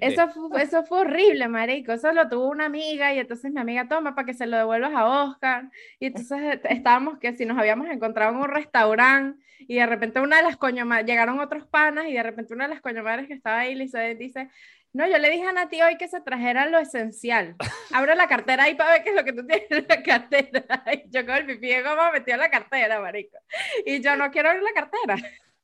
eso, 0.00 0.28
fue, 0.28 0.62
eso 0.62 0.84
fue 0.84 1.00
horrible, 1.00 1.46
marico. 1.46 1.92
Eso 1.92 2.12
lo 2.12 2.28
tuvo 2.28 2.48
una 2.48 2.66
amiga 2.66 3.14
y 3.14 3.20
entonces 3.20 3.52
mi 3.52 3.60
amiga 3.60 3.88
toma 3.88 4.14
para 4.14 4.26
que 4.26 4.34
se 4.34 4.46
lo 4.46 4.56
devuelvas 4.56 4.92
a 4.94 5.06
Oscar. 5.24 5.70
Y 6.00 6.06
entonces 6.06 6.60
estábamos 6.64 7.18
que 7.18 7.36
si 7.36 7.46
nos 7.46 7.56
habíamos 7.56 7.88
encontrado 7.88 8.32
en 8.32 8.38
un 8.38 8.48
restaurante 8.48 9.40
y 9.60 9.76
de 9.76 9.86
repente 9.86 10.20
una 10.20 10.38
de 10.38 10.42
las 10.42 10.56
coño 10.56 10.84
llegaron 11.06 11.38
otros 11.38 11.66
panas 11.66 12.06
y 12.08 12.14
de 12.14 12.22
repente 12.22 12.52
una 12.52 12.64
de 12.64 12.74
las 12.74 12.80
coño 12.80 13.04
madres 13.04 13.28
que 13.28 13.34
estaba 13.34 13.60
ahí 13.60 13.78
dice, 13.78 14.14
dice, 14.16 14.50
no, 14.92 15.06
yo 15.06 15.18
le 15.18 15.30
dije 15.30 15.46
a 15.46 15.52
Nati 15.52 15.80
hoy 15.82 15.96
que 15.96 16.08
se 16.08 16.20
trajera 16.20 16.66
lo 16.66 16.78
esencial. 16.78 17.54
Abro 17.92 18.14
la 18.16 18.26
cartera 18.26 18.64
ahí 18.64 18.74
para 18.74 18.92
ver 18.92 19.04
qué 19.04 19.10
es 19.10 19.14
lo 19.14 19.24
que 19.24 19.32
tú 19.32 19.46
tienes 19.46 19.70
en 19.70 19.86
la 19.88 20.02
cartera. 20.02 20.84
Y 20.92 21.10
yo 21.10 21.24
con 21.24 21.36
el 21.36 21.46
pipí 21.46 21.68
de 21.68 21.82
goma 21.82 22.10
metí 22.10 22.32
en 22.32 22.38
la 22.38 22.50
cartera, 22.50 23.00
marico. 23.00 23.38
Y 23.86 24.00
yo 24.00 24.16
no 24.16 24.30
quiero 24.32 24.50
abrir 24.50 24.64
la 24.64 24.72
cartera. 24.72 25.16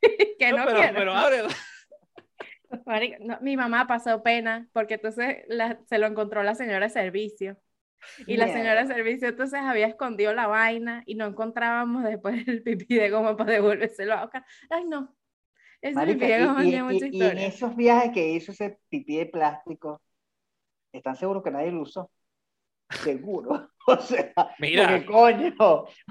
que 0.38 0.52
no, 0.52 0.64
pero, 0.64 0.78
quiero. 0.78 0.94
Pero 0.94 1.12
abre. 1.12 1.42
Marico, 2.86 3.16
mi 3.40 3.56
mamá 3.56 3.86
pasó 3.86 4.22
pena 4.22 4.68
porque 4.72 4.94
entonces 4.94 5.44
se 5.86 5.98
lo 5.98 6.06
encontró 6.06 6.42
la 6.42 6.54
señora 6.54 6.86
de 6.86 6.90
servicio. 6.90 7.56
Y 8.26 8.36
la 8.36 8.48
señora 8.48 8.84
de 8.84 8.94
servicio 8.94 9.28
entonces 9.28 9.60
había 9.60 9.86
escondido 9.86 10.32
la 10.34 10.46
vaina 10.46 11.02
y 11.06 11.14
no 11.14 11.26
encontrábamos 11.26 12.04
después 12.04 12.46
el 12.46 12.62
pipí 12.62 12.94
de 12.94 13.10
goma 13.10 13.36
para 13.36 13.52
devolvérselo 13.52 14.14
a 14.14 14.24
Oscar. 14.24 14.44
Ay, 14.70 14.84
no. 14.84 15.16
Ese 15.80 16.06
pipí 16.06 16.26
de 16.26 16.46
goma 16.46 16.62
tiene 16.62 16.82
mucha 16.82 17.06
historia. 17.06 17.26
Y 17.26 17.30
en 17.30 17.38
esos 17.38 17.74
viajes 17.74 18.12
que 18.12 18.28
hizo 18.28 18.52
ese 18.52 18.78
pipí 18.88 19.16
de 19.16 19.26
plástico, 19.26 20.00
¿están 20.92 21.16
seguros 21.16 21.42
que 21.42 21.50
nadie 21.50 21.72
lo 21.72 21.82
usó? 21.82 22.10
Seguro. 22.90 23.70
O 23.88 23.96
sea, 23.98 24.32
Mira. 24.58 24.88
porque 24.88 25.06
coño, 25.06 25.54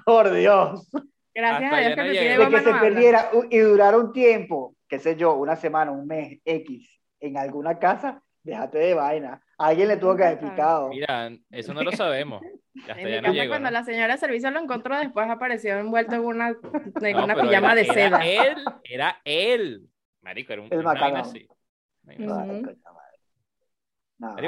por 0.06 0.34
Dios. 0.34 0.90
Gracias 1.36 1.74
a 1.74 1.78
Dios 1.80 1.96
que, 1.96 2.38
de 2.38 2.50
que 2.50 2.60
se 2.62 2.74
perdiera 2.74 3.30
y 3.52 3.58
durara 3.60 3.98
un 3.98 4.14
tiempo, 4.14 4.74
qué 4.88 5.00
sé 5.00 5.18
yo, 5.18 5.34
una 5.36 5.58
semana, 5.58 5.92
un 5.92 6.08
mes, 6.08 6.40
X, 6.46 7.02
en 7.20 7.38
alguna 7.38 7.78
casa, 7.78 8.24
déjate 8.42 8.78
de 8.78 8.94
vaina. 8.94 9.42
alguien 9.58 9.90
le 9.90 9.98
tuvo 9.98 10.16
que 10.16 10.24
haber 10.24 10.36
explicado. 10.36 10.90
Mira, 10.90 11.32
eso 11.52 11.74
no 11.74 11.84
lo 11.84 11.92
sabemos. 11.92 12.42
en 12.88 13.06
mi 13.06 13.22
casa, 13.22 13.48
cuando 13.50 13.70
la 13.70 13.84
señora 13.84 14.14
de 14.14 14.20
servicio 14.20 14.50
lo 14.52 14.62
encontró, 14.62 14.98
después 14.98 15.30
apareció 15.30 15.78
envuelto 15.78 16.16
en 16.16 16.22
una, 16.22 16.56
en 17.02 17.18
una 17.18 17.36
pijama 17.36 17.76
de 17.76 17.86
seda. 17.86 18.26
Era 18.26 18.46
él, 18.48 18.66
era 18.86 19.22
él. 19.26 19.90
Marico, 20.22 20.54
era 20.54 20.62
un, 20.62 20.70
el 20.72 20.80
una 20.80 20.92
así. 21.20 21.48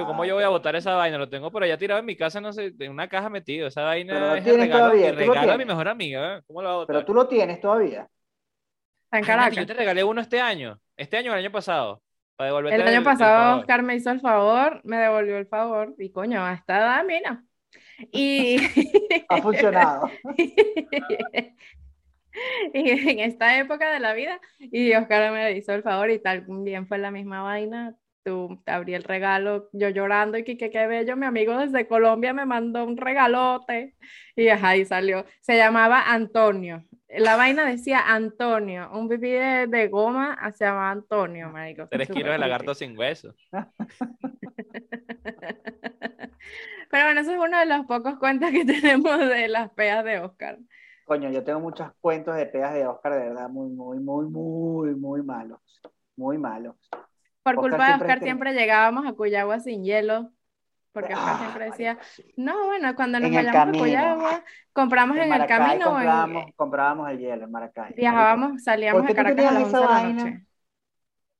¿Cómo 0.05 0.25
yo 0.25 0.35
voy 0.35 0.43
a 0.43 0.49
botar 0.49 0.75
esa 0.75 0.95
vaina? 0.95 1.17
Lo 1.17 1.29
tengo 1.29 1.51
por 1.51 1.63
allá 1.63 1.77
tirado 1.77 1.99
en 1.99 2.05
mi 2.05 2.15
casa, 2.15 2.41
no 2.41 2.53
sé, 2.53 2.73
en 2.79 2.91
una 2.91 3.07
caja 3.07 3.29
metido. 3.29 3.67
Esa 3.67 3.83
vaina 3.83 4.37
es 4.37 4.45
el 4.45 4.57
regalo, 4.57 4.91
regalo 4.91 5.51
a 5.51 5.57
mi 5.57 5.65
mejor 5.65 5.87
amiga. 5.87 6.41
¿Cómo 6.47 6.61
lo 6.61 6.67
voy 6.67 6.75
a 6.75 6.77
botar? 6.77 6.95
Pero 6.95 7.05
tú 7.05 7.13
lo 7.13 7.27
tienes 7.27 7.59
todavía. 7.59 8.07
en 9.11 9.23
Caracas. 9.23 9.55
Yo 9.55 9.65
te 9.65 9.73
regalé 9.73 10.03
uno 10.03 10.21
este 10.21 10.39
año. 10.39 10.79
Este 10.95 11.17
año 11.17 11.31
o 11.31 11.33
el 11.35 11.39
año 11.39 11.51
pasado. 11.51 12.01
Para 12.37 12.49
el 12.59 12.81
año 12.87 13.03
pasado 13.03 13.59
Oscar 13.59 13.81
me 13.81 13.95
hizo 13.95 14.11
el 14.11 14.21
favor, 14.21 14.79
me 14.83 14.97
devolvió 14.97 15.37
el 15.37 15.47
favor. 15.47 15.95
Y 15.97 16.11
coño, 16.11 16.45
a 16.45 16.53
esta 16.53 16.77
edad, 16.77 17.03
mira. 17.03 17.43
Y... 18.11 18.57
ha 19.29 19.41
funcionado. 19.41 20.11
y 22.73 22.89
en 22.91 23.19
esta 23.19 23.57
época 23.57 23.91
de 23.91 23.99
la 23.99 24.13
vida, 24.13 24.39
y 24.59 24.93
Oscar 24.93 25.31
me 25.31 25.51
hizo 25.53 25.73
el 25.73 25.81
favor 25.81 26.11
y 26.11 26.19
tal, 26.19 26.45
bien 26.47 26.87
fue 26.87 26.99
la 26.99 27.09
misma 27.09 27.41
vaina, 27.41 27.95
tú 28.27 28.61
te 28.65 28.71
abrí 28.73 28.93
el 28.93 29.05
regalo, 29.05 29.69
yo 29.71 29.87
llorando 29.87 30.37
y 30.37 30.43
que 30.43 30.57
qué 30.57 30.85
bello, 30.85 31.15
mi 31.15 31.25
amigo 31.25 31.57
desde 31.57 31.87
Colombia 31.87 32.33
me 32.33 32.45
mandó 32.45 32.83
un 32.83 32.97
regalote 32.97 33.95
y 34.35 34.49
ahí 34.49 34.83
salió. 34.83 35.25
Se 35.39 35.55
llamaba 35.55 36.11
Antonio. 36.11 36.83
La 37.07 37.37
vaina 37.37 37.65
decía 37.65 38.01
Antonio, 38.05 38.89
un 38.91 39.07
pipí 39.07 39.29
de, 39.29 39.87
goma 39.87 40.37
se 40.51 40.65
llamaba 40.65 40.91
Antonio, 40.91 41.49
marico. 41.49 41.87
Tres 41.87 42.09
kilos 42.09 42.33
de 42.33 42.37
lagarto 42.37 42.75
sin 42.75 42.97
hueso. 42.97 43.33
Pero 46.91 47.05
bueno, 47.05 47.21
ese 47.21 47.33
es 47.33 47.39
uno 47.39 47.59
de 47.59 47.65
los 47.65 47.85
pocos 47.85 48.19
cuentos 48.19 48.51
que 48.51 48.65
tenemos 48.81 49.19
de 49.19 49.47
las 49.47 49.69
peas 49.71 50.03
de 50.03 50.19
Oscar. 50.19 50.59
Coño, 51.05 51.29
yo 51.29 51.45
tengo 51.45 51.61
muchos 51.61 51.89
cuentos 52.01 52.35
de 52.35 52.45
peas 52.45 52.73
de 52.73 52.85
Oscar, 52.85 53.13
de 53.13 53.19
verdad, 53.19 53.47
muy, 53.47 53.69
muy, 53.69 53.99
muy, 53.99 54.25
muy, 54.25 54.95
muy 54.95 55.23
malos. 55.23 55.61
Muy 56.17 56.37
malos. 56.37 56.75
Por 57.47 57.55
culpa 57.55 57.87
de 57.87 57.93
Oscar 57.95 58.19
siempre 58.19 58.53
llegábamos 58.53 59.05
a 59.07 59.13
Cuyagua 59.13 59.59
sin 59.59 59.83
hielo, 59.83 60.31
porque 60.91 61.13
Oscar 61.13 61.37
siempre 61.37 61.65
decía, 61.65 61.97
no, 62.35 62.65
bueno, 62.65 62.93
cuando 62.93 63.21
nos 63.21 63.31
vayamos 63.31 63.77
a 63.77 63.79
Cuyagua, 63.79 64.43
compramos 64.73 65.17
en, 65.17 65.31
el 65.31 65.45
camino. 65.45 65.85
Comprábamos, 65.85 66.45
comprábamos 66.57 67.09
el 67.09 67.19
hielo 67.19 67.45
en 67.45 67.51
Maracay. 67.51 67.93
Viajábamos, 67.93 68.63
salíamos 68.63 69.09
a 69.09 69.13
Caracas 69.13 69.45
a 69.45 69.51
las 69.51 69.63
11 69.63 69.77
de 69.77 69.83
la 69.85 70.03
noche. 70.03 70.43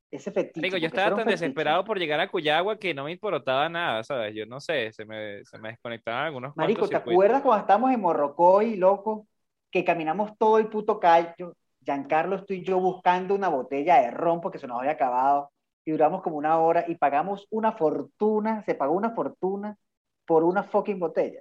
Ese 0.10 0.32
fetiche. 0.32 0.80
yo 0.80 0.88
estaba 0.88 1.18
tan 1.18 1.28
desesperado 1.28 1.84
por 1.84 2.00
llegar 2.00 2.22
a 2.22 2.30
Cuyagua 2.30 2.80
que 2.80 2.94
no 2.94 3.04
me 3.04 3.12
importaba 3.12 3.68
nada, 3.68 4.02
¿sabes? 4.06 4.34
Yo 4.34 4.46
no 4.46 4.62
sé, 4.62 4.94
se 4.94 5.04
me, 5.04 5.44
se 5.44 5.58
me 5.58 5.70
desconectaban 5.70 6.28
algunos 6.28 6.56
Marico, 6.56 6.88
¿te 6.88 6.96
acuerdas 6.96 7.42
cuando 7.42 7.62
estábamos 7.62 7.92
en 7.92 8.00
Morrocoy, 8.00 8.78
loco? 8.78 9.28
Que 9.70 9.84
caminamos 9.84 10.38
todo 10.38 10.60
el 10.60 10.68
puto 10.68 10.98
callo, 11.02 11.58
Giancarlo, 11.82 12.38
estoy 12.38 12.64
yo 12.64 12.80
buscando 12.80 13.36
una 13.36 13.50
botella 13.50 14.02
de 14.02 14.12
ron 14.12 14.40
porque 14.40 14.60
se 14.60 14.68
nos 14.68 14.80
había 14.80 14.92
acabado 14.92 15.52
y 15.88 15.92
duramos 15.92 16.22
como 16.22 16.36
una 16.36 16.60
hora 16.60 16.84
y 16.86 16.96
pagamos 16.96 17.48
una 17.50 17.72
fortuna, 17.72 18.62
se 18.66 18.76
pagó 18.76 18.94
una 18.94 19.12
fortuna 19.12 19.78
por 20.26 20.44
una 20.44 20.64
fucking 20.64 21.00
botella. 21.00 21.40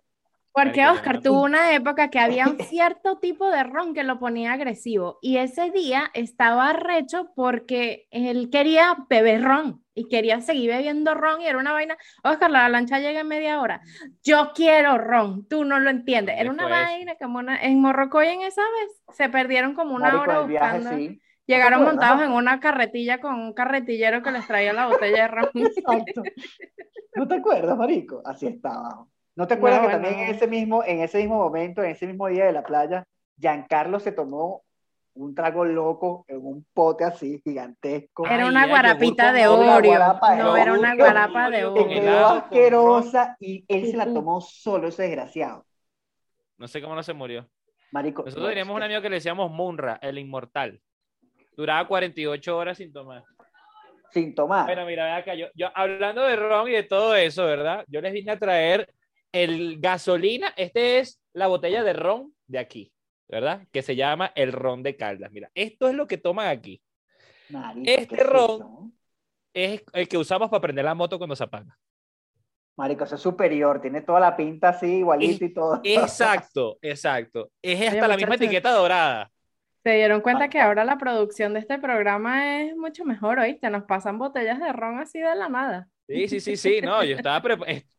Porque 0.52 0.86
Oscar 0.86 1.20
tuvo 1.20 1.42
una 1.42 1.74
época 1.74 2.10
que 2.10 2.20
había 2.20 2.46
un 2.46 2.56
cierto 2.60 3.18
tipo 3.18 3.50
de 3.50 3.64
ron 3.64 3.92
que 3.92 4.04
lo 4.04 4.20
ponía 4.20 4.52
agresivo 4.52 5.18
y 5.20 5.38
ese 5.38 5.72
día 5.72 6.12
estaba 6.14 6.72
recho 6.72 7.32
porque 7.34 8.06
él 8.12 8.48
quería 8.48 8.96
beber 9.10 9.42
ron 9.42 9.84
y 9.94 10.08
quería 10.08 10.40
seguir 10.40 10.70
bebiendo 10.70 11.14
ron 11.14 11.40
y 11.40 11.48
era 11.48 11.58
una 11.58 11.72
vaina, 11.72 11.96
Oscar, 12.22 12.48
la 12.48 12.68
lancha 12.68 13.00
llega 13.00 13.20
en 13.22 13.28
media 13.28 13.60
hora, 13.60 13.80
yo 14.22 14.52
quiero 14.54 14.96
ron, 14.96 15.48
tú 15.48 15.64
no 15.64 15.80
lo 15.80 15.90
entiendes, 15.90 16.36
era 16.38 16.50
una 16.50 16.68
vaina 16.68 17.16
como 17.20 17.40
una, 17.40 17.60
en 17.60 17.80
Morrocoy 17.80 18.28
en 18.28 18.42
esa 18.42 18.62
vez 18.62 19.16
se 19.16 19.28
perdieron 19.28 19.74
como 19.74 19.96
una 19.96 20.20
hora 20.20 20.40
buscando. 20.42 20.90
Llegaron 21.46 21.84
montados 21.84 22.22
en 22.22 22.32
una 22.32 22.58
carretilla 22.60 23.20
con 23.20 23.34
un 23.34 23.52
carretillero 23.52 24.22
que 24.22 24.32
les 24.32 24.46
traía 24.46 24.72
la 24.72 24.88
botella 24.88 25.22
de 25.22 25.28
ron. 25.28 25.50
Exacto. 25.54 26.22
¿No 27.14 27.28
te 27.28 27.36
acuerdas, 27.36 27.76
marico? 27.76 28.20
Así 28.24 28.46
estaba. 28.46 29.06
¿No 29.36 29.46
te 29.46 29.54
acuerdas 29.54 29.80
que 29.80 29.88
también 29.88 30.18
en 30.18 30.34
ese, 30.34 30.46
mismo, 30.46 30.82
en 30.82 31.00
ese 31.00 31.18
mismo 31.18 31.36
momento, 31.36 31.82
en 31.82 31.90
ese 31.90 32.06
mismo 32.06 32.26
día 32.28 32.46
de 32.46 32.52
la 32.52 32.62
playa, 32.62 33.06
Giancarlo 33.38 34.00
se 34.00 34.12
tomó 34.12 34.64
un 35.14 35.34
trago 35.34 35.64
loco 35.64 36.24
en 36.28 36.44
un 36.44 36.66
pote 36.72 37.04
así 37.04 37.40
gigantesco. 37.42 38.26
Era 38.26 38.46
una 38.46 38.66
guarapita 38.66 39.32
de 39.32 39.46
Oreo. 39.46 39.98
No, 40.38 40.56
era 40.56 40.72
una 40.72 40.94
guarapa 40.94 41.50
de 41.50 41.64
Oreo. 41.64 41.88
quedó 41.88 42.26
asquerosa 42.26 43.36
y 43.40 43.64
él 43.68 43.90
se 43.90 43.96
la 43.96 44.12
tomó 44.12 44.40
solo, 44.40 44.88
ese 44.88 45.04
desgraciado. 45.04 45.64
No 46.58 46.68
sé 46.68 46.80
cómo 46.80 46.94
no 46.94 47.02
se 47.02 47.14
murió. 47.14 47.48
Marico, 47.92 48.24
Nosotros 48.24 48.48
teníamos 48.48 48.76
un 48.76 48.82
amigo 48.82 49.00
que 49.00 49.08
le 49.08 49.16
decíamos 49.16 49.50
Munra, 49.50 49.98
el 50.02 50.18
inmortal. 50.18 50.80
Duraba 51.56 51.88
48 51.88 52.56
horas 52.56 52.76
sin 52.76 52.92
tomar. 52.92 53.24
Sin 54.12 54.34
tomar. 54.34 54.66
Bueno, 54.66 54.84
mira, 54.86 55.16
acá, 55.16 55.34
yo, 55.34 55.46
yo 55.54 55.68
hablando 55.74 56.22
de 56.22 56.36
ron 56.36 56.68
y 56.68 56.72
de 56.72 56.82
todo 56.82 57.14
eso, 57.16 57.44
¿verdad? 57.46 57.84
Yo 57.88 58.00
les 58.00 58.12
vine 58.12 58.32
a 58.32 58.38
traer 58.38 58.92
el 59.32 59.80
gasolina, 59.80 60.52
este 60.56 60.98
es 60.98 61.20
la 61.32 61.46
botella 61.46 61.82
de 61.82 61.92
ron 61.92 62.34
de 62.46 62.58
aquí, 62.58 62.92
¿verdad? 63.28 63.66
Que 63.72 63.82
se 63.82 63.96
llama 63.96 64.32
el 64.34 64.52
ron 64.52 64.82
de 64.82 64.96
Caldas. 64.96 65.32
Mira, 65.32 65.50
esto 65.54 65.88
es 65.88 65.94
lo 65.94 66.06
que 66.06 66.18
toman 66.18 66.48
aquí. 66.48 66.82
este 67.84 68.22
ron 68.22 68.94
es, 69.52 69.82
el 69.92 70.08
que 70.08 70.18
usamos 70.18 70.50
para 70.50 70.60
prender 70.60 70.84
la 70.84 70.94
moto 70.94 71.18
cuando 71.18 71.36
se 71.36 71.44
apaga. 71.44 71.76
Marico, 72.76 73.04
es 73.04 73.18
superior, 73.18 73.80
tiene 73.80 74.02
toda 74.02 74.20
la 74.20 74.36
pinta 74.36 74.70
así, 74.70 74.98
igualito 74.98 75.44
y 75.44 75.54
todo. 75.54 75.80
Exacto, 75.84 76.78
exacto. 76.82 77.50
Es 77.62 77.88
hasta 77.88 78.06
la 78.06 78.16
misma 78.18 78.34
etiqueta 78.34 78.70
dorada. 78.72 79.30
Se 79.86 79.92
dieron 79.92 80.20
cuenta 80.20 80.48
que 80.48 80.58
ahora 80.58 80.84
la 80.84 80.98
producción 80.98 81.54
de 81.54 81.60
este 81.60 81.78
programa 81.78 82.60
es 82.60 82.76
mucho 82.76 83.04
mejor, 83.04 83.38
¿oíste? 83.38 83.70
Nos 83.70 83.84
pasan 83.84 84.18
botellas 84.18 84.58
de 84.58 84.72
ron 84.72 84.98
así 84.98 85.20
de 85.20 85.32
la 85.36 85.48
nada. 85.48 85.88
Sí, 86.08 86.26
sí, 86.26 86.40
sí, 86.40 86.56
sí, 86.56 86.80
no, 86.82 87.04
yo 87.04 87.14
estaba, 87.14 87.40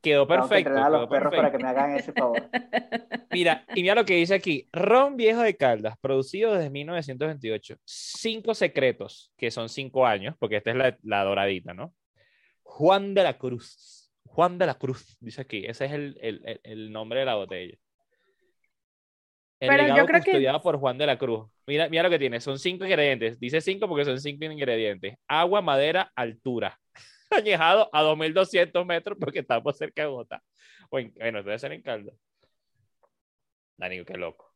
quedó 0.02 0.28
perfecto. 0.28 0.76
a 0.76 0.90
los 0.90 1.08
perros 1.08 1.34
para 1.34 1.50
que 1.50 1.58
me 1.58 1.70
hagan 1.70 1.96
ese 1.96 2.12
favor. 2.12 2.50
Mira, 3.32 3.66
y 3.74 3.84
mira 3.84 3.96
lo 3.96 4.04
que 4.04 4.16
dice 4.16 4.34
aquí, 4.34 4.68
ron 4.74 5.16
viejo 5.16 5.40
de 5.40 5.56
Caldas, 5.56 5.96
producido 6.02 6.56
desde 6.56 6.70
1928, 6.70 7.78
cinco 7.86 8.54
secretos, 8.54 9.32
que 9.38 9.50
son 9.50 9.70
cinco 9.70 10.06
años, 10.06 10.36
porque 10.40 10.58
esta 10.58 10.72
es 10.72 10.98
la, 11.04 11.24
doradita, 11.24 11.74
¿no? 11.74 11.94
Juan 12.64 13.14
de 13.14 13.24
la 13.24 13.38
Cruz, 13.38 14.12
Juan 14.26 14.58
de 14.58 14.66
la 14.66 14.74
Cruz, 14.74 15.16
dice 15.22 15.40
aquí, 15.40 15.66
ese 15.66 15.86
es 15.86 15.92
el, 15.94 16.18
el, 16.20 16.60
el 16.64 16.92
nombre 16.92 17.22
de 17.22 17.26
la 17.26 17.36
botella. 17.36 17.78
El 19.60 19.70
Pero 19.70 19.84
legado 19.84 19.98
yo 19.98 20.06
creo 20.06 20.22
custodiado 20.22 20.62
por 20.62 20.78
Juan 20.78 20.98
de 20.98 21.08
la 21.08 21.18
Cruz. 21.18 21.50
Mira, 21.66 21.90
mira 21.90 22.04
lo 22.04 22.10
que 22.10 22.20
tiene, 22.20 22.40
son 22.40 22.60
cinco 22.60 22.86
ingredientes, 22.86 23.40
dice 23.40 23.60
cinco 23.60 23.88
porque 23.88 24.06
son 24.06 24.20
cinco 24.20 24.46
ingredientes, 24.46 25.18
agua, 25.28 25.62
madera, 25.62 26.12
altura 26.16 26.80
añejado 27.32 27.90
a 27.92 28.02
2200 28.04 28.86
metros 28.86 29.18
porque 29.20 29.40
estamos 29.40 29.76
cerca 29.76 30.04
de 30.04 30.08
Bogotá. 30.10 30.44
Bueno, 30.92 31.44
debe 31.44 31.58
ser 31.58 31.74
en 31.74 31.82
Caldas. 31.82 32.16
Dani, 33.78 34.04
qué 34.06 34.14
loco. 34.18 34.54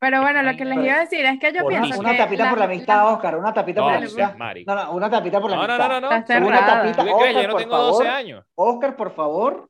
Pero 0.00 0.20
bueno, 0.20 0.42
lo 0.42 0.56
que 0.56 0.64
les 0.64 0.78
iba 0.78 0.94
a 0.94 1.00
decir 1.00 1.24
es 1.24 1.40
que 1.40 1.52
yo 1.52 1.66
pienso 1.66 1.98
una, 1.98 2.16
tapita 2.16 2.50
por 2.50 2.58
la 2.58 2.64
amistad, 2.66 3.12
Oscar, 3.12 3.36
una 3.36 3.52
tapita 3.52 3.82
por 3.82 3.90
la 3.90 3.98
amistad. 3.98 4.36
No, 4.66 4.74
no, 4.74 4.92
una 4.92 5.10
tapita 5.10 5.40
por 5.40 5.50
la 5.50 5.56
amistad. 5.56 5.78
No, 5.78 5.88
no, 5.88 6.00
no, 6.00 6.10
no. 6.10 6.46
Una 6.46 6.66
tapita, 6.66 7.02
Oscar, 7.02 7.32
yo 7.32 7.48
no 7.48 7.56
tengo 7.56 7.76
12 7.76 8.08
años. 8.08 8.44
Oscar, 8.54 8.96
por 8.96 9.12
favor, 9.12 9.68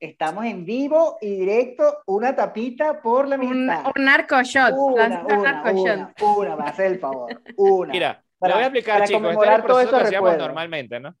estamos 0.00 0.44
en 0.44 0.64
vivo 0.64 1.18
y 1.20 1.36
directo, 1.36 2.02
una 2.06 2.34
tapita 2.34 3.00
por 3.00 3.28
la 3.28 3.36
amistad. 3.36 3.92
Un, 3.94 4.04
narco 4.04 4.42
shot. 4.42 4.74
Una, 4.76 5.24
una, 5.24 5.62
una, 5.72 6.14
una, 6.20 6.54
va 6.54 6.64
a 6.64 6.74
ser 6.74 6.92
el 6.92 6.98
favor. 6.98 7.42
Una. 7.56 7.92
Mira, 7.92 8.24
para, 8.38 8.54
le 8.54 8.56
voy 8.56 8.62
a 8.62 8.66
explicar, 8.66 9.08
chicos, 9.08 9.32
este 9.32 9.44
es 9.46 9.56
el 9.56 9.62
proceso 9.62 9.98
que 9.98 10.04
hacíamos 10.04 10.36
normalmente, 10.36 11.00
¿no? 11.00 11.16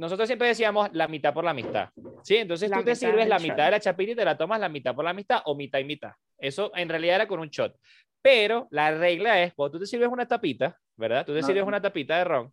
nosotros 0.00 0.26
siempre 0.26 0.48
decíamos 0.48 0.88
la 0.92 1.08
mitad 1.08 1.34
por 1.34 1.44
la 1.44 1.52
mitad. 1.52 1.90
¿Sí? 2.22 2.38
Entonces 2.38 2.70
tú 2.70 2.82
te 2.82 2.96
sirves 2.96 3.28
la 3.28 3.38
mitad 3.38 3.66
de 3.66 3.72
la 3.72 3.80
chapita 3.80 4.12
y 4.12 4.16
te 4.16 4.24
la 4.24 4.36
tomas 4.36 4.58
la 4.58 4.70
mitad 4.70 4.94
por 4.94 5.04
la 5.04 5.12
mitad 5.12 5.42
o 5.44 5.54
mitad 5.54 5.78
y 5.78 5.84
mitad. 5.84 6.12
Eso 6.38 6.72
en 6.74 6.88
realidad 6.88 7.16
era 7.16 7.28
con 7.28 7.38
un 7.38 7.50
shot. 7.50 7.76
Pero 8.22 8.66
la 8.70 8.92
regla 8.92 9.42
es, 9.42 9.52
cuando 9.52 9.72
tú 9.72 9.80
te 9.80 9.86
sirves 9.86 10.08
una 10.08 10.26
tapita, 10.26 10.78
¿verdad? 10.96 11.26
Tú 11.26 11.34
te 11.34 11.42
sirves 11.42 11.64
una 11.64 11.82
tapita 11.82 12.16
de 12.16 12.24
ron, 12.24 12.52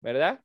¿verdad? 0.00 0.40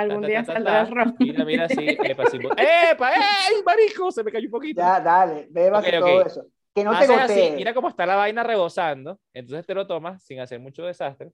Algún 0.00 0.26
día 0.26 0.44
saldrá 0.44 0.82
el 0.82 0.90
ron. 0.90 1.16
Mira, 1.18 1.44
mira, 1.44 1.68
sí. 1.68 1.76
Epa, 2.04 2.26
sí. 2.26 2.38
¡Epa! 2.38 3.12
¡Ey, 3.14 3.62
marico! 3.64 4.10
Se 4.10 4.24
me 4.24 4.32
cayó 4.32 4.46
un 4.46 4.52
poquito. 4.52 4.80
Ya, 4.80 5.00
dale. 5.00 5.46
Bebas 5.50 5.86
okay, 5.86 5.98
todo 5.98 6.26
eso. 6.26 6.46
Que 6.74 6.84
no 6.84 6.98
te 6.98 7.06
gotee. 7.06 7.56
Mira 7.56 7.74
cómo 7.74 7.88
está 7.88 8.06
la 8.06 8.16
vaina 8.16 8.42
rebosando. 8.42 9.18
Entonces 9.32 9.66
te 9.66 9.74
lo 9.74 9.86
tomas 9.86 10.22
sin 10.22 10.40
hacer 10.40 10.60
mucho 10.60 10.84
desastre 10.84 11.32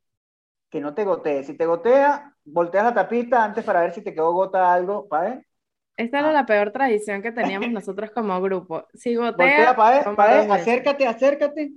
que 0.71 0.81
no 0.81 0.95
te 0.95 1.05
gotee. 1.05 1.45
Si 1.45 1.55
te 1.55 1.67
gotea, 1.67 2.35
volteas 2.45 2.85
la 2.85 2.95
tapita 2.95 3.45
antes 3.45 3.65
para 3.65 3.81
ver 3.81 3.93
si 3.93 4.03
te 4.03 4.13
quedó 4.13 4.33
gota 4.33 4.73
algo, 4.73 5.09
¿pae? 5.09 5.45
Esta 5.97 6.19
era 6.19 6.31
ah. 6.31 6.33
la 6.33 6.47
peor 6.47 6.71
tradición 6.73 7.23
que 7.23 7.33
teníamos 7.33 7.71
nosotros 7.71 8.11
como 8.11 8.41
grupo. 8.41 8.87
Si 8.93 9.15
gotea, 9.15 9.73
Voltea, 9.73 10.15
pae, 10.15 10.51
acércate, 10.51 11.07
acércate. 11.07 11.73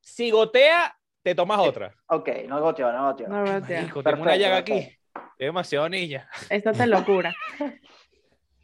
Si 0.00 0.30
gotea, 0.30 0.94
te 1.22 1.34
tomas 1.34 1.60
otra. 1.60 1.94
Ok, 2.06 2.28
no 2.46 2.60
goteo, 2.60 2.92
no 2.92 3.06
goteo. 3.06 3.28
No 3.28 3.44
goteo. 3.44 3.82
Hijo, 3.82 4.02
tengo 4.02 4.22
una 4.22 4.36
llaga 4.36 4.58
aquí. 4.58 4.94
Es 5.38 5.46
demasiado 5.46 5.88
niña. 5.88 6.28
Esto 6.50 6.72
te 6.72 6.86
locura. 6.86 7.34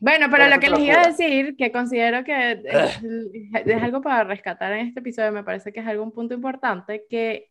Bueno, 0.03 0.29
pero 0.31 0.49
lo 0.49 0.59
que 0.59 0.71
les 0.71 0.81
iba 0.81 1.03
a 1.03 1.09
decir, 1.09 1.57
que 1.59 1.71
considero 1.71 2.25
que 2.25 2.53
es, 2.53 3.03
es, 3.67 3.83
algo 3.83 4.01
para 4.01 4.25
rescatar 4.25 4.73
en 4.73 4.87
este 4.87 5.01
episodio, 5.01 5.31
me 5.31 5.45
parece 5.45 5.75
que 5.75 5.81
es 5.81 5.87
algún 5.87 6.11
punto 6.11 6.33
importante, 6.33 7.05
que 7.11 7.51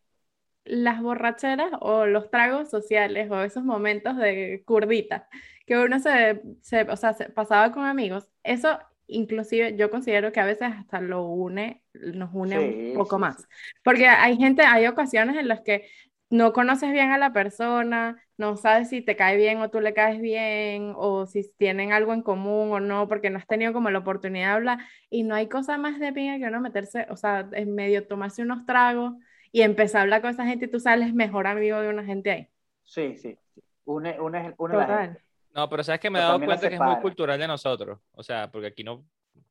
las 0.64 1.00
borracheras 1.00 1.70
o 1.80 2.06
los 2.06 2.28
tragos 2.28 2.68
sociales 2.68 3.30
o 3.30 3.40
esos 3.44 3.62
momentos 3.62 4.16
de 4.16 4.64
curdita 4.66 5.28
que 5.64 5.78
uno 5.78 6.00
se, 6.00 6.42
se 6.60 6.82
o 6.82 6.96
sea, 6.96 7.12
se 7.12 7.28
pasaba 7.28 7.70
con 7.70 7.84
amigos, 7.84 8.28
eso 8.42 8.76
inclusive 9.06 9.76
yo 9.76 9.88
considero 9.88 10.32
que 10.32 10.40
a 10.40 10.44
veces 10.44 10.72
hasta 10.76 11.00
lo 11.00 11.26
une, 11.26 11.82
nos 11.94 12.30
une 12.32 12.58
un 12.58 12.94
poco 12.96 13.18
más. 13.18 13.46
Porque 13.84 14.08
hay 14.08 14.36
gente, 14.36 14.62
hay 14.62 14.86
ocasiones 14.86 15.36
en 15.36 15.46
las 15.46 15.60
que 15.60 15.88
no 16.28 16.52
conoces 16.52 16.92
bien 16.92 17.10
a 17.10 17.18
la 17.18 17.32
persona, 17.32 18.20
no 18.40 18.56
sabes 18.56 18.88
si 18.88 19.02
te 19.02 19.16
cae 19.16 19.36
bien 19.36 19.60
o 19.60 19.68
tú 19.68 19.80
le 19.80 19.92
caes 19.92 20.18
bien, 20.18 20.94
o 20.96 21.26
si 21.26 21.46
tienen 21.58 21.92
algo 21.92 22.14
en 22.14 22.22
común 22.22 22.72
o 22.72 22.80
no, 22.80 23.06
porque 23.06 23.28
no 23.28 23.36
has 23.36 23.46
tenido 23.46 23.74
como 23.74 23.90
la 23.90 23.98
oportunidad 23.98 24.46
de 24.46 24.52
hablar, 24.54 24.78
y 25.10 25.24
no 25.24 25.34
hay 25.34 25.46
cosa 25.46 25.76
más 25.76 26.00
de 26.00 26.10
pinga 26.10 26.38
que 26.38 26.46
uno 26.46 26.58
meterse, 26.62 27.06
o 27.10 27.16
sea, 27.16 27.46
en 27.52 27.74
medio 27.74 28.06
tomarse 28.06 28.40
unos 28.40 28.64
tragos 28.64 29.12
y 29.52 29.60
empezar 29.60 29.98
a 29.98 30.02
hablar 30.04 30.22
con 30.22 30.30
esa 30.30 30.46
gente 30.46 30.64
y 30.64 30.70
tú 30.70 30.80
sales 30.80 31.12
mejor 31.12 31.46
amigo 31.46 31.82
de 31.82 31.90
una 31.90 32.02
gente 32.02 32.30
ahí. 32.30 32.48
Sí, 32.82 33.18
sí. 33.18 33.36
Une, 33.84 34.18
une, 34.18 34.54
une 34.56 34.74
la 34.74 35.02
gente. 35.02 35.20
No, 35.54 35.68
pero 35.68 35.84
sabes 35.84 36.00
que 36.00 36.08
me 36.08 36.18
he 36.18 36.22
dado 36.22 36.38
cuenta 36.38 36.66
que 36.66 36.76
es 36.76 36.80
muy 36.80 36.96
cultural 36.96 37.38
de 37.38 37.46
nosotros. 37.46 37.98
O 38.12 38.22
sea, 38.22 38.50
porque 38.50 38.68
aquí 38.68 38.82
no. 38.82 39.04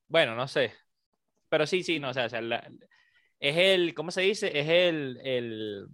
Bueno, 0.08 0.34
no 0.34 0.48
sé. 0.48 0.74
Pero 1.48 1.68
sí, 1.68 1.84
sí, 1.84 2.00
no, 2.00 2.10
o 2.10 2.14
sea, 2.14 2.26
es 2.26 2.34
el. 3.40 3.94
¿Cómo 3.94 4.10
se 4.10 4.22
dice? 4.22 4.58
Es 4.58 4.68
el. 4.68 5.20
el 5.24 5.88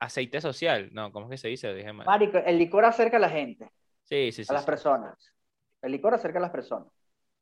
aceite 0.00 0.40
social. 0.40 0.88
No, 0.92 1.12
¿cómo 1.12 1.26
es 1.26 1.30
que 1.30 1.38
se 1.38 1.48
dice? 1.48 1.72
Dije 1.74 1.92
Marico, 1.92 2.38
el 2.38 2.58
licor 2.58 2.84
acerca 2.84 3.18
a 3.18 3.20
la 3.20 3.30
gente. 3.30 3.70
Sí, 4.04 4.32
sí, 4.32 4.44
sí. 4.44 4.50
A 4.50 4.54
las 4.54 4.64
personas. 4.64 5.32
El 5.82 5.92
licor 5.92 6.14
acerca 6.14 6.38
a 6.38 6.42
las 6.42 6.50
personas. 6.50 6.88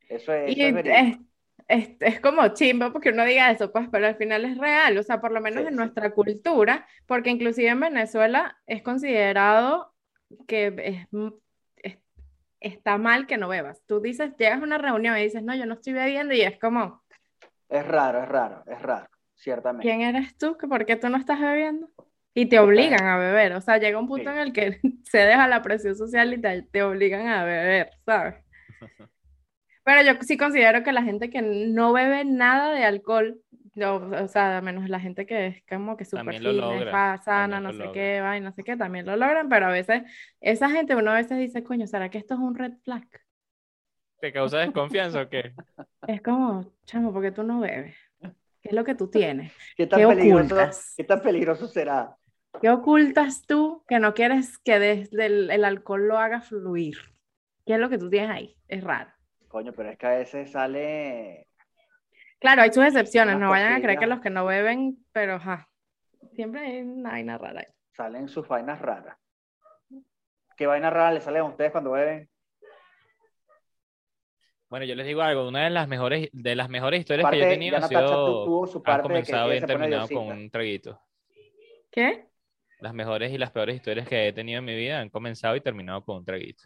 Eso 0.08 0.32
es. 0.32 0.56
Y 0.56 0.62
es, 0.62 1.18
es, 1.68 1.90
es, 2.00 2.20
como 2.20 2.48
chimbo 2.48 2.92
porque 2.92 3.10
uno 3.10 3.24
diga 3.24 3.50
eso, 3.50 3.72
pues, 3.72 3.88
pero 3.90 4.06
al 4.06 4.16
final 4.16 4.44
es 4.44 4.58
real, 4.58 4.96
o 4.96 5.02
sea, 5.02 5.20
por 5.20 5.32
lo 5.32 5.40
menos 5.40 5.66
en 5.66 5.76
nuestra 5.76 6.10
cultura, 6.12 6.86
porque 7.06 7.30
inclusive 7.30 7.68
en 7.68 7.80
Venezuela 7.80 8.58
es 8.66 8.82
considerado 8.82 9.92
que 10.46 11.06
es, 11.82 11.96
está 12.60 12.98
mal 12.98 13.26
que 13.26 13.36
no 13.36 13.48
bebas. 13.48 13.82
Tú 13.86 14.00
dices, 14.00 14.34
llegas 14.36 14.60
a 14.60 14.64
una 14.64 14.78
reunión 14.78 15.16
y 15.16 15.22
dices, 15.22 15.42
no, 15.42 15.54
yo 15.54 15.66
no 15.66 15.74
estoy 15.74 15.92
bebiendo 15.92 16.34
y 16.34 16.42
es 16.42 16.58
como... 16.58 17.02
Es 17.68 17.86
raro, 17.86 18.22
es 18.22 18.28
raro, 18.28 18.62
es 18.66 18.80
raro, 18.80 19.08
ciertamente. 19.34 19.86
¿Quién 19.86 20.00
eres 20.00 20.36
tú? 20.36 20.56
¿Por 20.56 20.86
qué 20.86 20.96
tú 20.96 21.08
no 21.08 21.18
estás 21.18 21.40
bebiendo? 21.40 21.88
Y 22.34 22.46
te 22.46 22.58
obligan 22.58 23.04
a 23.04 23.18
beber, 23.18 23.54
o 23.54 23.60
sea, 23.60 23.78
llega 23.78 23.98
un 23.98 24.06
punto 24.06 24.30
en 24.30 24.38
el 24.38 24.52
que 24.52 24.80
se 25.04 25.18
deja 25.18 25.48
la 25.48 25.62
presión 25.62 25.96
social 25.96 26.32
y 26.32 26.40
te, 26.40 26.62
te 26.62 26.82
obligan 26.82 27.26
a 27.26 27.44
beber, 27.44 27.90
¿sabes? 28.04 28.36
Pero 29.84 30.02
yo 30.02 30.18
sí 30.20 30.36
considero 30.36 30.82
que 30.82 30.92
la 30.92 31.02
gente 31.02 31.30
que 31.30 31.40
no 31.40 31.94
bebe 31.94 32.24
nada 32.24 32.72
de 32.72 32.84
alcohol, 32.84 33.40
o 33.86 34.28
sea, 34.28 34.60
menos 34.60 34.88
la 34.88 35.00
gente 35.00 35.24
que 35.24 35.46
es 35.46 35.62
como 35.66 35.96
que 35.96 36.04
súper 36.04 36.38
fina, 36.38 37.18
sana, 37.24 37.58
no 37.58 37.72
sé 37.72 37.90
qué, 37.94 38.20
va 38.20 38.36
y 38.36 38.40
no 38.40 38.52
sé 38.52 38.64
qué, 38.64 38.76
también 38.76 39.06
lo 39.06 39.16
logran, 39.16 39.48
pero 39.48 39.66
a 39.66 39.70
veces, 39.70 40.02
esa 40.40 40.68
gente 40.68 40.94
uno 40.94 41.10
a 41.10 41.14
veces 41.14 41.38
dice, 41.38 41.62
coño, 41.62 41.86
¿será 41.86 42.10
que 42.10 42.18
esto 42.18 42.34
es 42.34 42.40
un 42.40 42.54
red 42.54 42.72
flag? 42.84 43.08
¿Te 44.20 44.32
causa 44.32 44.58
desconfianza 44.58 45.22
o 45.22 45.28
qué? 45.28 45.54
Es 46.06 46.20
como, 46.22 46.70
chamo, 46.84 47.12
porque 47.12 47.30
tú 47.30 47.42
no 47.42 47.60
bebes? 47.60 47.96
¿Qué 48.62 48.70
es 48.70 48.74
lo 48.74 48.84
que 48.84 48.94
tú 48.94 49.10
tienes? 49.10 49.52
¿Qué 49.76 49.86
tan, 49.86 50.08
peligroso, 50.08 50.56
¿qué 50.96 51.04
tan 51.04 51.22
peligroso 51.22 51.68
será? 51.68 52.16
¿Qué 52.60 52.70
ocultas 52.70 53.42
tú 53.46 53.84
que 53.86 54.00
no 54.00 54.14
quieres 54.14 54.58
que 54.58 54.78
desde 54.78 55.26
el, 55.26 55.64
alcohol 55.64 56.08
lo 56.08 56.18
haga 56.18 56.40
fluir? 56.40 56.96
¿Qué 57.64 57.74
es 57.74 57.78
lo 57.78 57.88
que 57.88 57.98
tú 57.98 58.08
tienes 58.10 58.30
ahí? 58.30 58.56
Es 58.66 58.82
raro. 58.82 59.10
Coño, 59.48 59.72
pero 59.72 59.90
es 59.90 59.98
que 59.98 60.06
a 60.06 60.10
veces 60.10 60.50
sale. 60.50 61.46
Claro, 62.40 62.62
hay 62.62 62.72
sus 62.72 62.84
excepciones. 62.84 63.38
No 63.38 63.50
vayan 63.50 63.74
a 63.74 63.80
creer 63.80 63.98
que 63.98 64.06
los 64.06 64.20
que 64.20 64.30
no 64.30 64.44
beben, 64.44 65.04
pero 65.12 65.38
ja, 65.38 65.68
siempre 66.32 66.60
hay 66.60 66.82
una 66.82 67.10
vaina 67.10 67.38
rara. 67.38 67.64
Salen 67.92 68.28
sus 68.28 68.46
vainas 68.48 68.80
raras. 68.80 69.16
¿Qué 70.56 70.66
vaina 70.66 70.90
rara 70.90 71.12
les 71.12 71.24
salen 71.24 71.42
a 71.42 71.46
ustedes 71.46 71.70
cuando 71.70 71.92
beben? 71.92 72.28
Bueno, 74.70 74.84
yo 74.84 74.94
les 74.94 75.06
digo 75.06 75.22
algo, 75.22 75.48
una 75.48 75.64
de 75.64 75.70
las 75.70 75.88
mejores, 75.88 76.28
de 76.32 76.54
las 76.54 76.68
mejores 76.68 77.00
historias 77.00 77.30
que 77.30 77.38
yo 77.38 77.44
he 77.44 77.48
tenido 77.48 77.76
ha 77.76 77.82
sido, 77.82 78.44
ha 78.84 79.00
comenzado 79.00 79.54
y 79.54 79.60
terminado 79.60 80.08
con 80.08 80.28
un 80.28 80.50
traguito. 80.50 81.00
¿Qué? 81.90 82.26
Las 82.80 82.92
mejores 82.92 83.32
y 83.32 83.38
las 83.38 83.50
peores 83.50 83.76
historias 83.76 84.06
que 84.06 84.28
he 84.28 84.32
tenido 84.32 84.58
en 84.58 84.64
mi 84.66 84.76
vida 84.76 85.00
han 85.00 85.08
comenzado 85.08 85.56
y 85.56 85.60
terminado 85.62 86.04
con 86.04 86.18
un 86.18 86.24
traguito. 86.24 86.64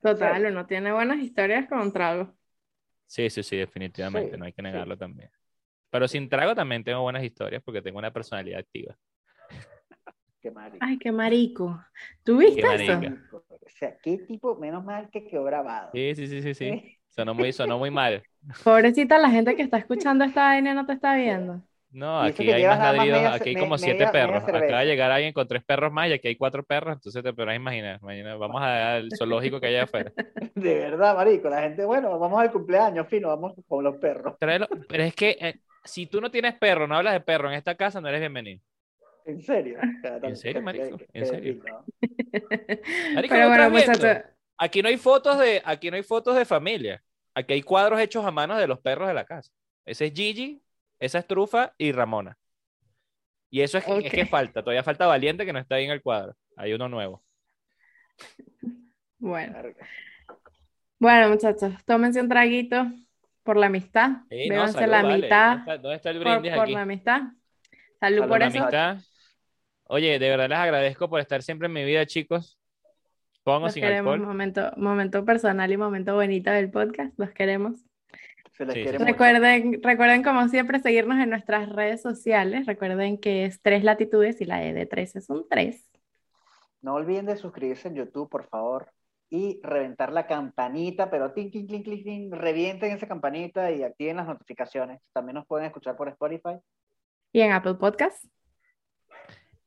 Total, 0.00 0.46
uno 0.46 0.66
tiene 0.66 0.92
buenas 0.92 1.18
historias 1.18 1.68
con 1.68 1.92
trago. 1.92 2.32
Sí, 3.06 3.28
sí, 3.28 3.42
sí, 3.42 3.56
definitivamente, 3.56 4.38
no 4.38 4.44
hay 4.44 4.52
que 4.52 4.62
negarlo 4.62 4.96
también. 4.96 5.30
Pero 5.90 6.06
sin 6.06 6.28
trago 6.28 6.54
también 6.54 6.84
tengo 6.84 7.02
buenas 7.02 7.24
historias 7.24 7.60
porque 7.64 7.82
tengo 7.82 7.98
una 7.98 8.12
personalidad 8.12 8.60
activa. 8.60 8.96
Qué 10.40 10.50
marico. 10.50 10.78
Ay, 10.80 10.98
qué 10.98 11.12
marico. 11.12 11.84
¿Tú 12.24 12.38
viste 12.38 12.62
eso? 12.74 13.00
O 13.32 13.49
sea, 13.72 13.96
qué 14.02 14.18
tipo, 14.18 14.56
menos 14.56 14.84
mal 14.84 15.08
que 15.10 15.26
quedó 15.26 15.44
grabado. 15.44 15.90
Sí, 15.92 16.14
sí, 16.14 16.26
sí, 16.26 16.42
sí, 16.42 16.54
sí. 16.54 16.96
Sonó 17.08 17.34
muy, 17.34 17.52
sonó 17.52 17.78
muy 17.78 17.90
mal. 17.90 18.22
Pobrecita, 18.64 19.18
la 19.18 19.30
gente 19.30 19.56
que 19.56 19.62
está 19.62 19.78
escuchando 19.78 20.24
esta 20.24 20.44
vaina 20.44 20.74
no 20.74 20.86
te 20.86 20.92
está 20.92 21.16
viendo. 21.16 21.62
No, 21.92 22.20
aquí 22.20 22.48
hay 22.50 22.64
más 22.64 22.78
ladridos, 22.78 23.24
aquí 23.34 23.48
hay 23.50 23.56
como 23.56 23.76
siete 23.76 24.06
perros. 24.08 24.44
Acaba 24.44 24.80
de 24.80 24.86
llegar 24.86 25.10
alguien 25.10 25.32
con 25.32 25.48
tres 25.48 25.64
perros 25.64 25.92
más 25.92 26.08
y 26.08 26.12
aquí 26.12 26.28
hay 26.28 26.36
cuatro 26.36 26.62
perros, 26.62 26.94
entonces 26.94 27.22
te 27.22 27.32
podrás 27.32 27.56
imaginar. 27.56 28.00
Mañana 28.00 28.36
vamos 28.36 28.62
al 28.62 29.08
zoológico 29.18 29.60
que 29.60 29.66
hay 29.66 29.76
afuera. 29.76 30.12
De 30.54 30.74
verdad, 30.74 31.16
marico, 31.16 31.48
la 31.48 31.62
gente, 31.62 31.84
bueno, 31.84 32.16
vamos 32.16 32.40
al 32.40 32.52
cumpleaños, 32.52 33.08
fino, 33.08 33.28
vamos 33.28 33.54
con 33.66 33.82
los 33.82 33.96
perros. 33.96 34.36
Pero 34.38 35.02
es 35.02 35.14
que 35.16 35.36
eh, 35.40 35.54
si 35.84 36.06
tú 36.06 36.20
no 36.20 36.30
tienes 36.30 36.54
perro, 36.54 36.86
no 36.86 36.94
hablas 36.94 37.14
de 37.14 37.20
perro 37.20 37.48
en 37.48 37.54
esta 37.54 37.74
casa, 37.74 38.00
no 38.00 38.08
eres 38.08 38.20
bienvenido. 38.20 38.60
¿En 39.30 39.42
serio? 39.42 39.78
¿En 40.22 40.36
serio, 40.36 40.62
marico? 40.62 40.98
¿En 41.12 41.26
serio? 41.26 41.62
Marico, 43.14 43.34
aquí 44.58 44.82
no 44.82 44.88
hay 44.88 44.96
fotos 44.96 45.38
de, 45.38 45.62
aquí 45.64 45.90
no 45.90 45.96
hay 45.96 46.02
fotos 46.02 46.36
de 46.36 46.44
familia. 46.44 47.02
Aquí 47.34 47.54
hay 47.54 47.62
cuadros 47.62 48.00
hechos 48.00 48.24
a 48.24 48.30
mano 48.30 48.56
de 48.58 48.66
los 48.66 48.80
perros 48.80 49.08
de 49.08 49.14
la 49.14 49.24
casa. 49.24 49.52
Ese 49.84 50.06
es 50.06 50.12
Gigi, 50.12 50.62
esa 50.98 51.20
es 51.20 51.26
Trufa 51.26 51.74
y 51.78 51.92
Ramona. 51.92 52.36
Y 53.50 53.62
eso 53.62 53.78
es, 53.78 53.84
es, 53.86 54.12
que 54.12 54.26
falta, 54.26 54.62
todavía 54.62 54.82
falta 54.82 55.06
Valiente 55.06 55.46
que 55.46 55.52
no 55.52 55.58
está 55.58 55.76
ahí 55.76 55.84
en 55.84 55.90
el 55.90 56.02
cuadro. 56.02 56.34
Hay 56.56 56.72
uno 56.72 56.88
nuevo. 56.88 57.22
Bueno. 59.22 59.54
Bueno, 60.98 61.28
muchachos, 61.28 61.74
tómense 61.84 62.22
un 62.22 62.28
traguito 62.30 62.90
por 63.42 63.58
la 63.58 63.66
amistad. 63.66 64.22
Sí, 64.30 64.48
la 64.48 65.02
mitad. 65.02 65.58
¿Dónde 65.78 65.96
está, 65.96 66.08
el 66.08 66.20
brindis 66.20 66.52
por, 66.52 66.60
aquí? 66.60 66.60
Por 66.60 66.68
la 66.70 66.80
amistad. 66.80 67.20
Salud, 68.00 68.26
por 68.26 68.42
eso. 68.42 68.66
Oye, 69.92 70.20
de 70.20 70.30
verdad 70.30 70.48
les 70.48 70.58
agradezco 70.58 71.10
por 71.10 71.18
estar 71.18 71.42
siempre 71.42 71.66
en 71.66 71.72
mi 71.72 71.84
vida, 71.84 72.06
chicos. 72.06 72.56
Pongo 73.42 73.68
sin 73.70 73.82
alcohol. 73.82 74.20
Momento, 74.20 74.70
momento 74.76 75.24
personal 75.24 75.72
y 75.72 75.76
momento 75.76 76.14
bonito 76.14 76.48
del 76.52 76.70
podcast. 76.70 77.12
Los 77.18 77.32
queremos. 77.32 77.84
recuerden, 78.56 79.82
recuerden, 79.82 80.22
como 80.22 80.46
siempre, 80.46 80.78
seguirnos 80.78 81.18
en 81.18 81.30
nuestras 81.30 81.68
redes 81.70 82.02
sociales. 82.02 82.66
Recuerden 82.66 83.18
que 83.18 83.46
es 83.46 83.60
tres 83.62 83.82
latitudes 83.82 84.40
y 84.40 84.44
la 84.44 84.64
E 84.64 84.72
de 84.72 84.86
tres 84.86 85.16
es 85.16 85.28
un 85.28 85.48
tres. 85.48 85.90
No 86.82 86.94
olviden 86.94 87.26
de 87.26 87.36
suscribirse 87.36 87.88
en 87.88 87.96
YouTube, 87.96 88.30
por 88.30 88.46
favor 88.46 88.92
y 89.28 89.60
reventar 89.64 90.12
la 90.12 90.28
campanita, 90.28 91.10
pero 91.10 91.32
tin, 91.32 91.50
tin, 91.50 91.66
tin, 91.66 91.82
tin, 91.82 92.30
revienten 92.30 92.92
esa 92.92 93.08
campanita 93.08 93.72
y 93.72 93.82
activen 93.82 94.18
las 94.18 94.28
notificaciones. 94.28 95.00
También 95.12 95.34
nos 95.34 95.46
pueden 95.46 95.66
escuchar 95.66 95.96
por 95.96 96.08
Spotify. 96.08 96.58
Y 97.32 97.40
en 97.40 97.50
Apple 97.50 97.74
Podcast. 97.74 98.24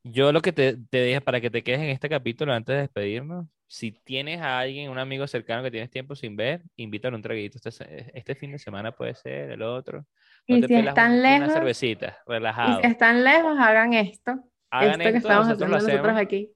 Yo 0.03 0.31
lo 0.31 0.41
que 0.41 0.51
te, 0.51 0.77
te 0.89 1.03
dije 1.03 1.21
para 1.21 1.39
que 1.41 1.49
te 1.49 1.63
quedes 1.63 1.79
en 1.79 1.89
este 1.89 2.09
capítulo 2.09 2.53
antes 2.53 2.75
de 2.75 2.81
despedirnos, 2.81 3.47
si 3.67 3.91
tienes 3.91 4.41
a 4.41 4.59
alguien, 4.59 4.91
un 4.91 4.99
amigo 4.99 5.25
cercano 5.25 5.63
que 5.63 5.71
tienes 5.71 5.89
tiempo 5.89 6.15
sin 6.15 6.35
ver, 6.35 6.61
invítalo 6.75 7.15
un 7.15 7.23
traguito. 7.23 7.57
Este, 7.63 8.11
este 8.13 8.35
fin 8.35 8.51
de 8.51 8.59
semana 8.59 8.91
puede 8.91 9.15
ser, 9.15 9.51
el 9.51 9.61
otro. 9.63 10.05
y 10.45 10.61
si 10.61 10.75
están 10.75 11.21
lejos, 11.21 11.45
una 11.45 11.53
cervecita, 11.53 12.17
relajado. 12.27 12.79
Y 12.79 12.81
si 12.81 12.87
están 12.87 13.23
lejos, 13.23 13.57
hagan 13.57 13.93
esto. 13.93 14.43
Hagan 14.69 15.01
esto, 15.01 15.11
que 15.11 15.17
estamos 15.17 15.47
haciendo 15.47 15.67
nosotros 15.67 16.17
aquí 16.17 16.51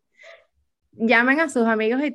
llamen 0.97 1.39
a 1.39 1.49
sus 1.49 1.67
amigos 1.67 2.01
y 2.03 2.13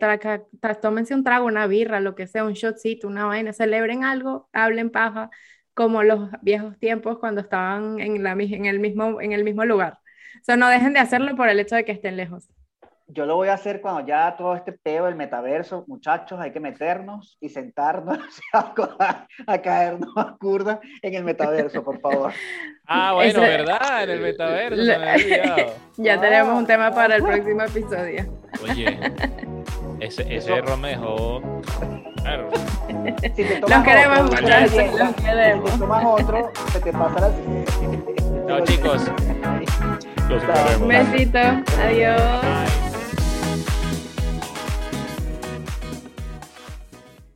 tómense 0.81 1.15
un 1.15 1.25
trago, 1.25 1.47
una 1.47 1.67
birra, 1.67 2.01
lo 2.01 2.15
que 2.15 2.27
sea, 2.27 2.45
un 2.45 2.55
shotcito, 2.55 3.09
una 3.09 3.27
vaina, 3.27 3.53
celebren 3.53 4.05
algo, 4.05 4.49
hablen 4.53 4.91
paja, 4.91 5.31
como 5.75 6.03
los 6.03 6.31
viejos 6.43 6.79
tiempos 6.79 7.19
cuando 7.19 7.41
estaban 7.41 8.01
en, 8.01 8.23
la, 8.23 8.33
en, 8.33 8.67
el, 8.67 8.81
mismo, 8.81 9.21
en 9.21 9.33
el 9.33 9.45
mismo 9.45 9.65
lugar. 9.65 9.99
O 10.41 10.45
sea, 10.45 10.57
no 10.57 10.69
dejen 10.69 10.93
de 10.93 11.01
hacerlo 11.01 11.37
por 11.37 11.49
el 11.49 11.61
hecho 11.61 11.77
de 11.77 11.85
que 11.85 11.93
estén 11.93 12.17
lejos. 12.17 12.49
Yo 13.15 13.27
lo 13.27 13.37
voy 13.37 13.49
a 13.49 13.55
hacer 13.55 13.83
cuando 13.83 14.07
ya 14.07 14.37
todo 14.37 14.57
este 14.57 14.73
peo 14.73 15.05
del 15.05 15.17
metaverso, 15.17 15.85
muchachos, 15.87 16.41
hay 16.41 16.51
que 16.51 16.61
meternos 16.61 17.37
y 17.41 17.51
sentarnos 17.51 18.19
a, 18.55 19.27
a 19.47 19.59
caernos 19.61 20.11
a 20.17 20.37
curda 20.39 20.81
en 21.03 21.15
el 21.15 21.25
metaverso, 21.25 21.85
por 21.85 22.01
favor. 22.01 22.33
Ah, 22.85 23.13
bueno, 23.15 23.41
¿verdad? 23.41 24.03
En 24.03 24.11
el 24.11 24.21
metaverso. 24.21 24.83
ya 25.97 26.21
tenemos 26.21 26.59
un 26.59 26.67
tema 26.67 26.91
para 26.91 27.15
el 27.17 27.23
próximo 27.23 27.63
episodio. 27.63 28.27
Oye, 28.61 28.99
ese, 30.01 30.35
ese 30.35 30.53
error 30.53 30.77
me 30.77 30.89
dejó. 30.89 31.41
Claro. 32.17 32.51
Si 33.23 33.31
te 33.31 33.61
los 33.61 33.85
queremos 33.85 34.25
muchachos, 34.25 34.99
los 34.99 35.15
queremos. 35.15 35.71
Si 35.71 35.77
te 35.77 35.81
tomas 35.81 36.05
otro, 36.05 36.53
se 36.73 36.81
te 36.81 36.93
pasa 36.93 37.21
la 37.21 38.49
Chao, 38.49 38.65
chicos. 38.65 39.11
Los 40.29 40.43
queremos. 40.43 40.81
Un 40.81 40.89
besito. 40.89 41.39
Adiós. 41.83 42.92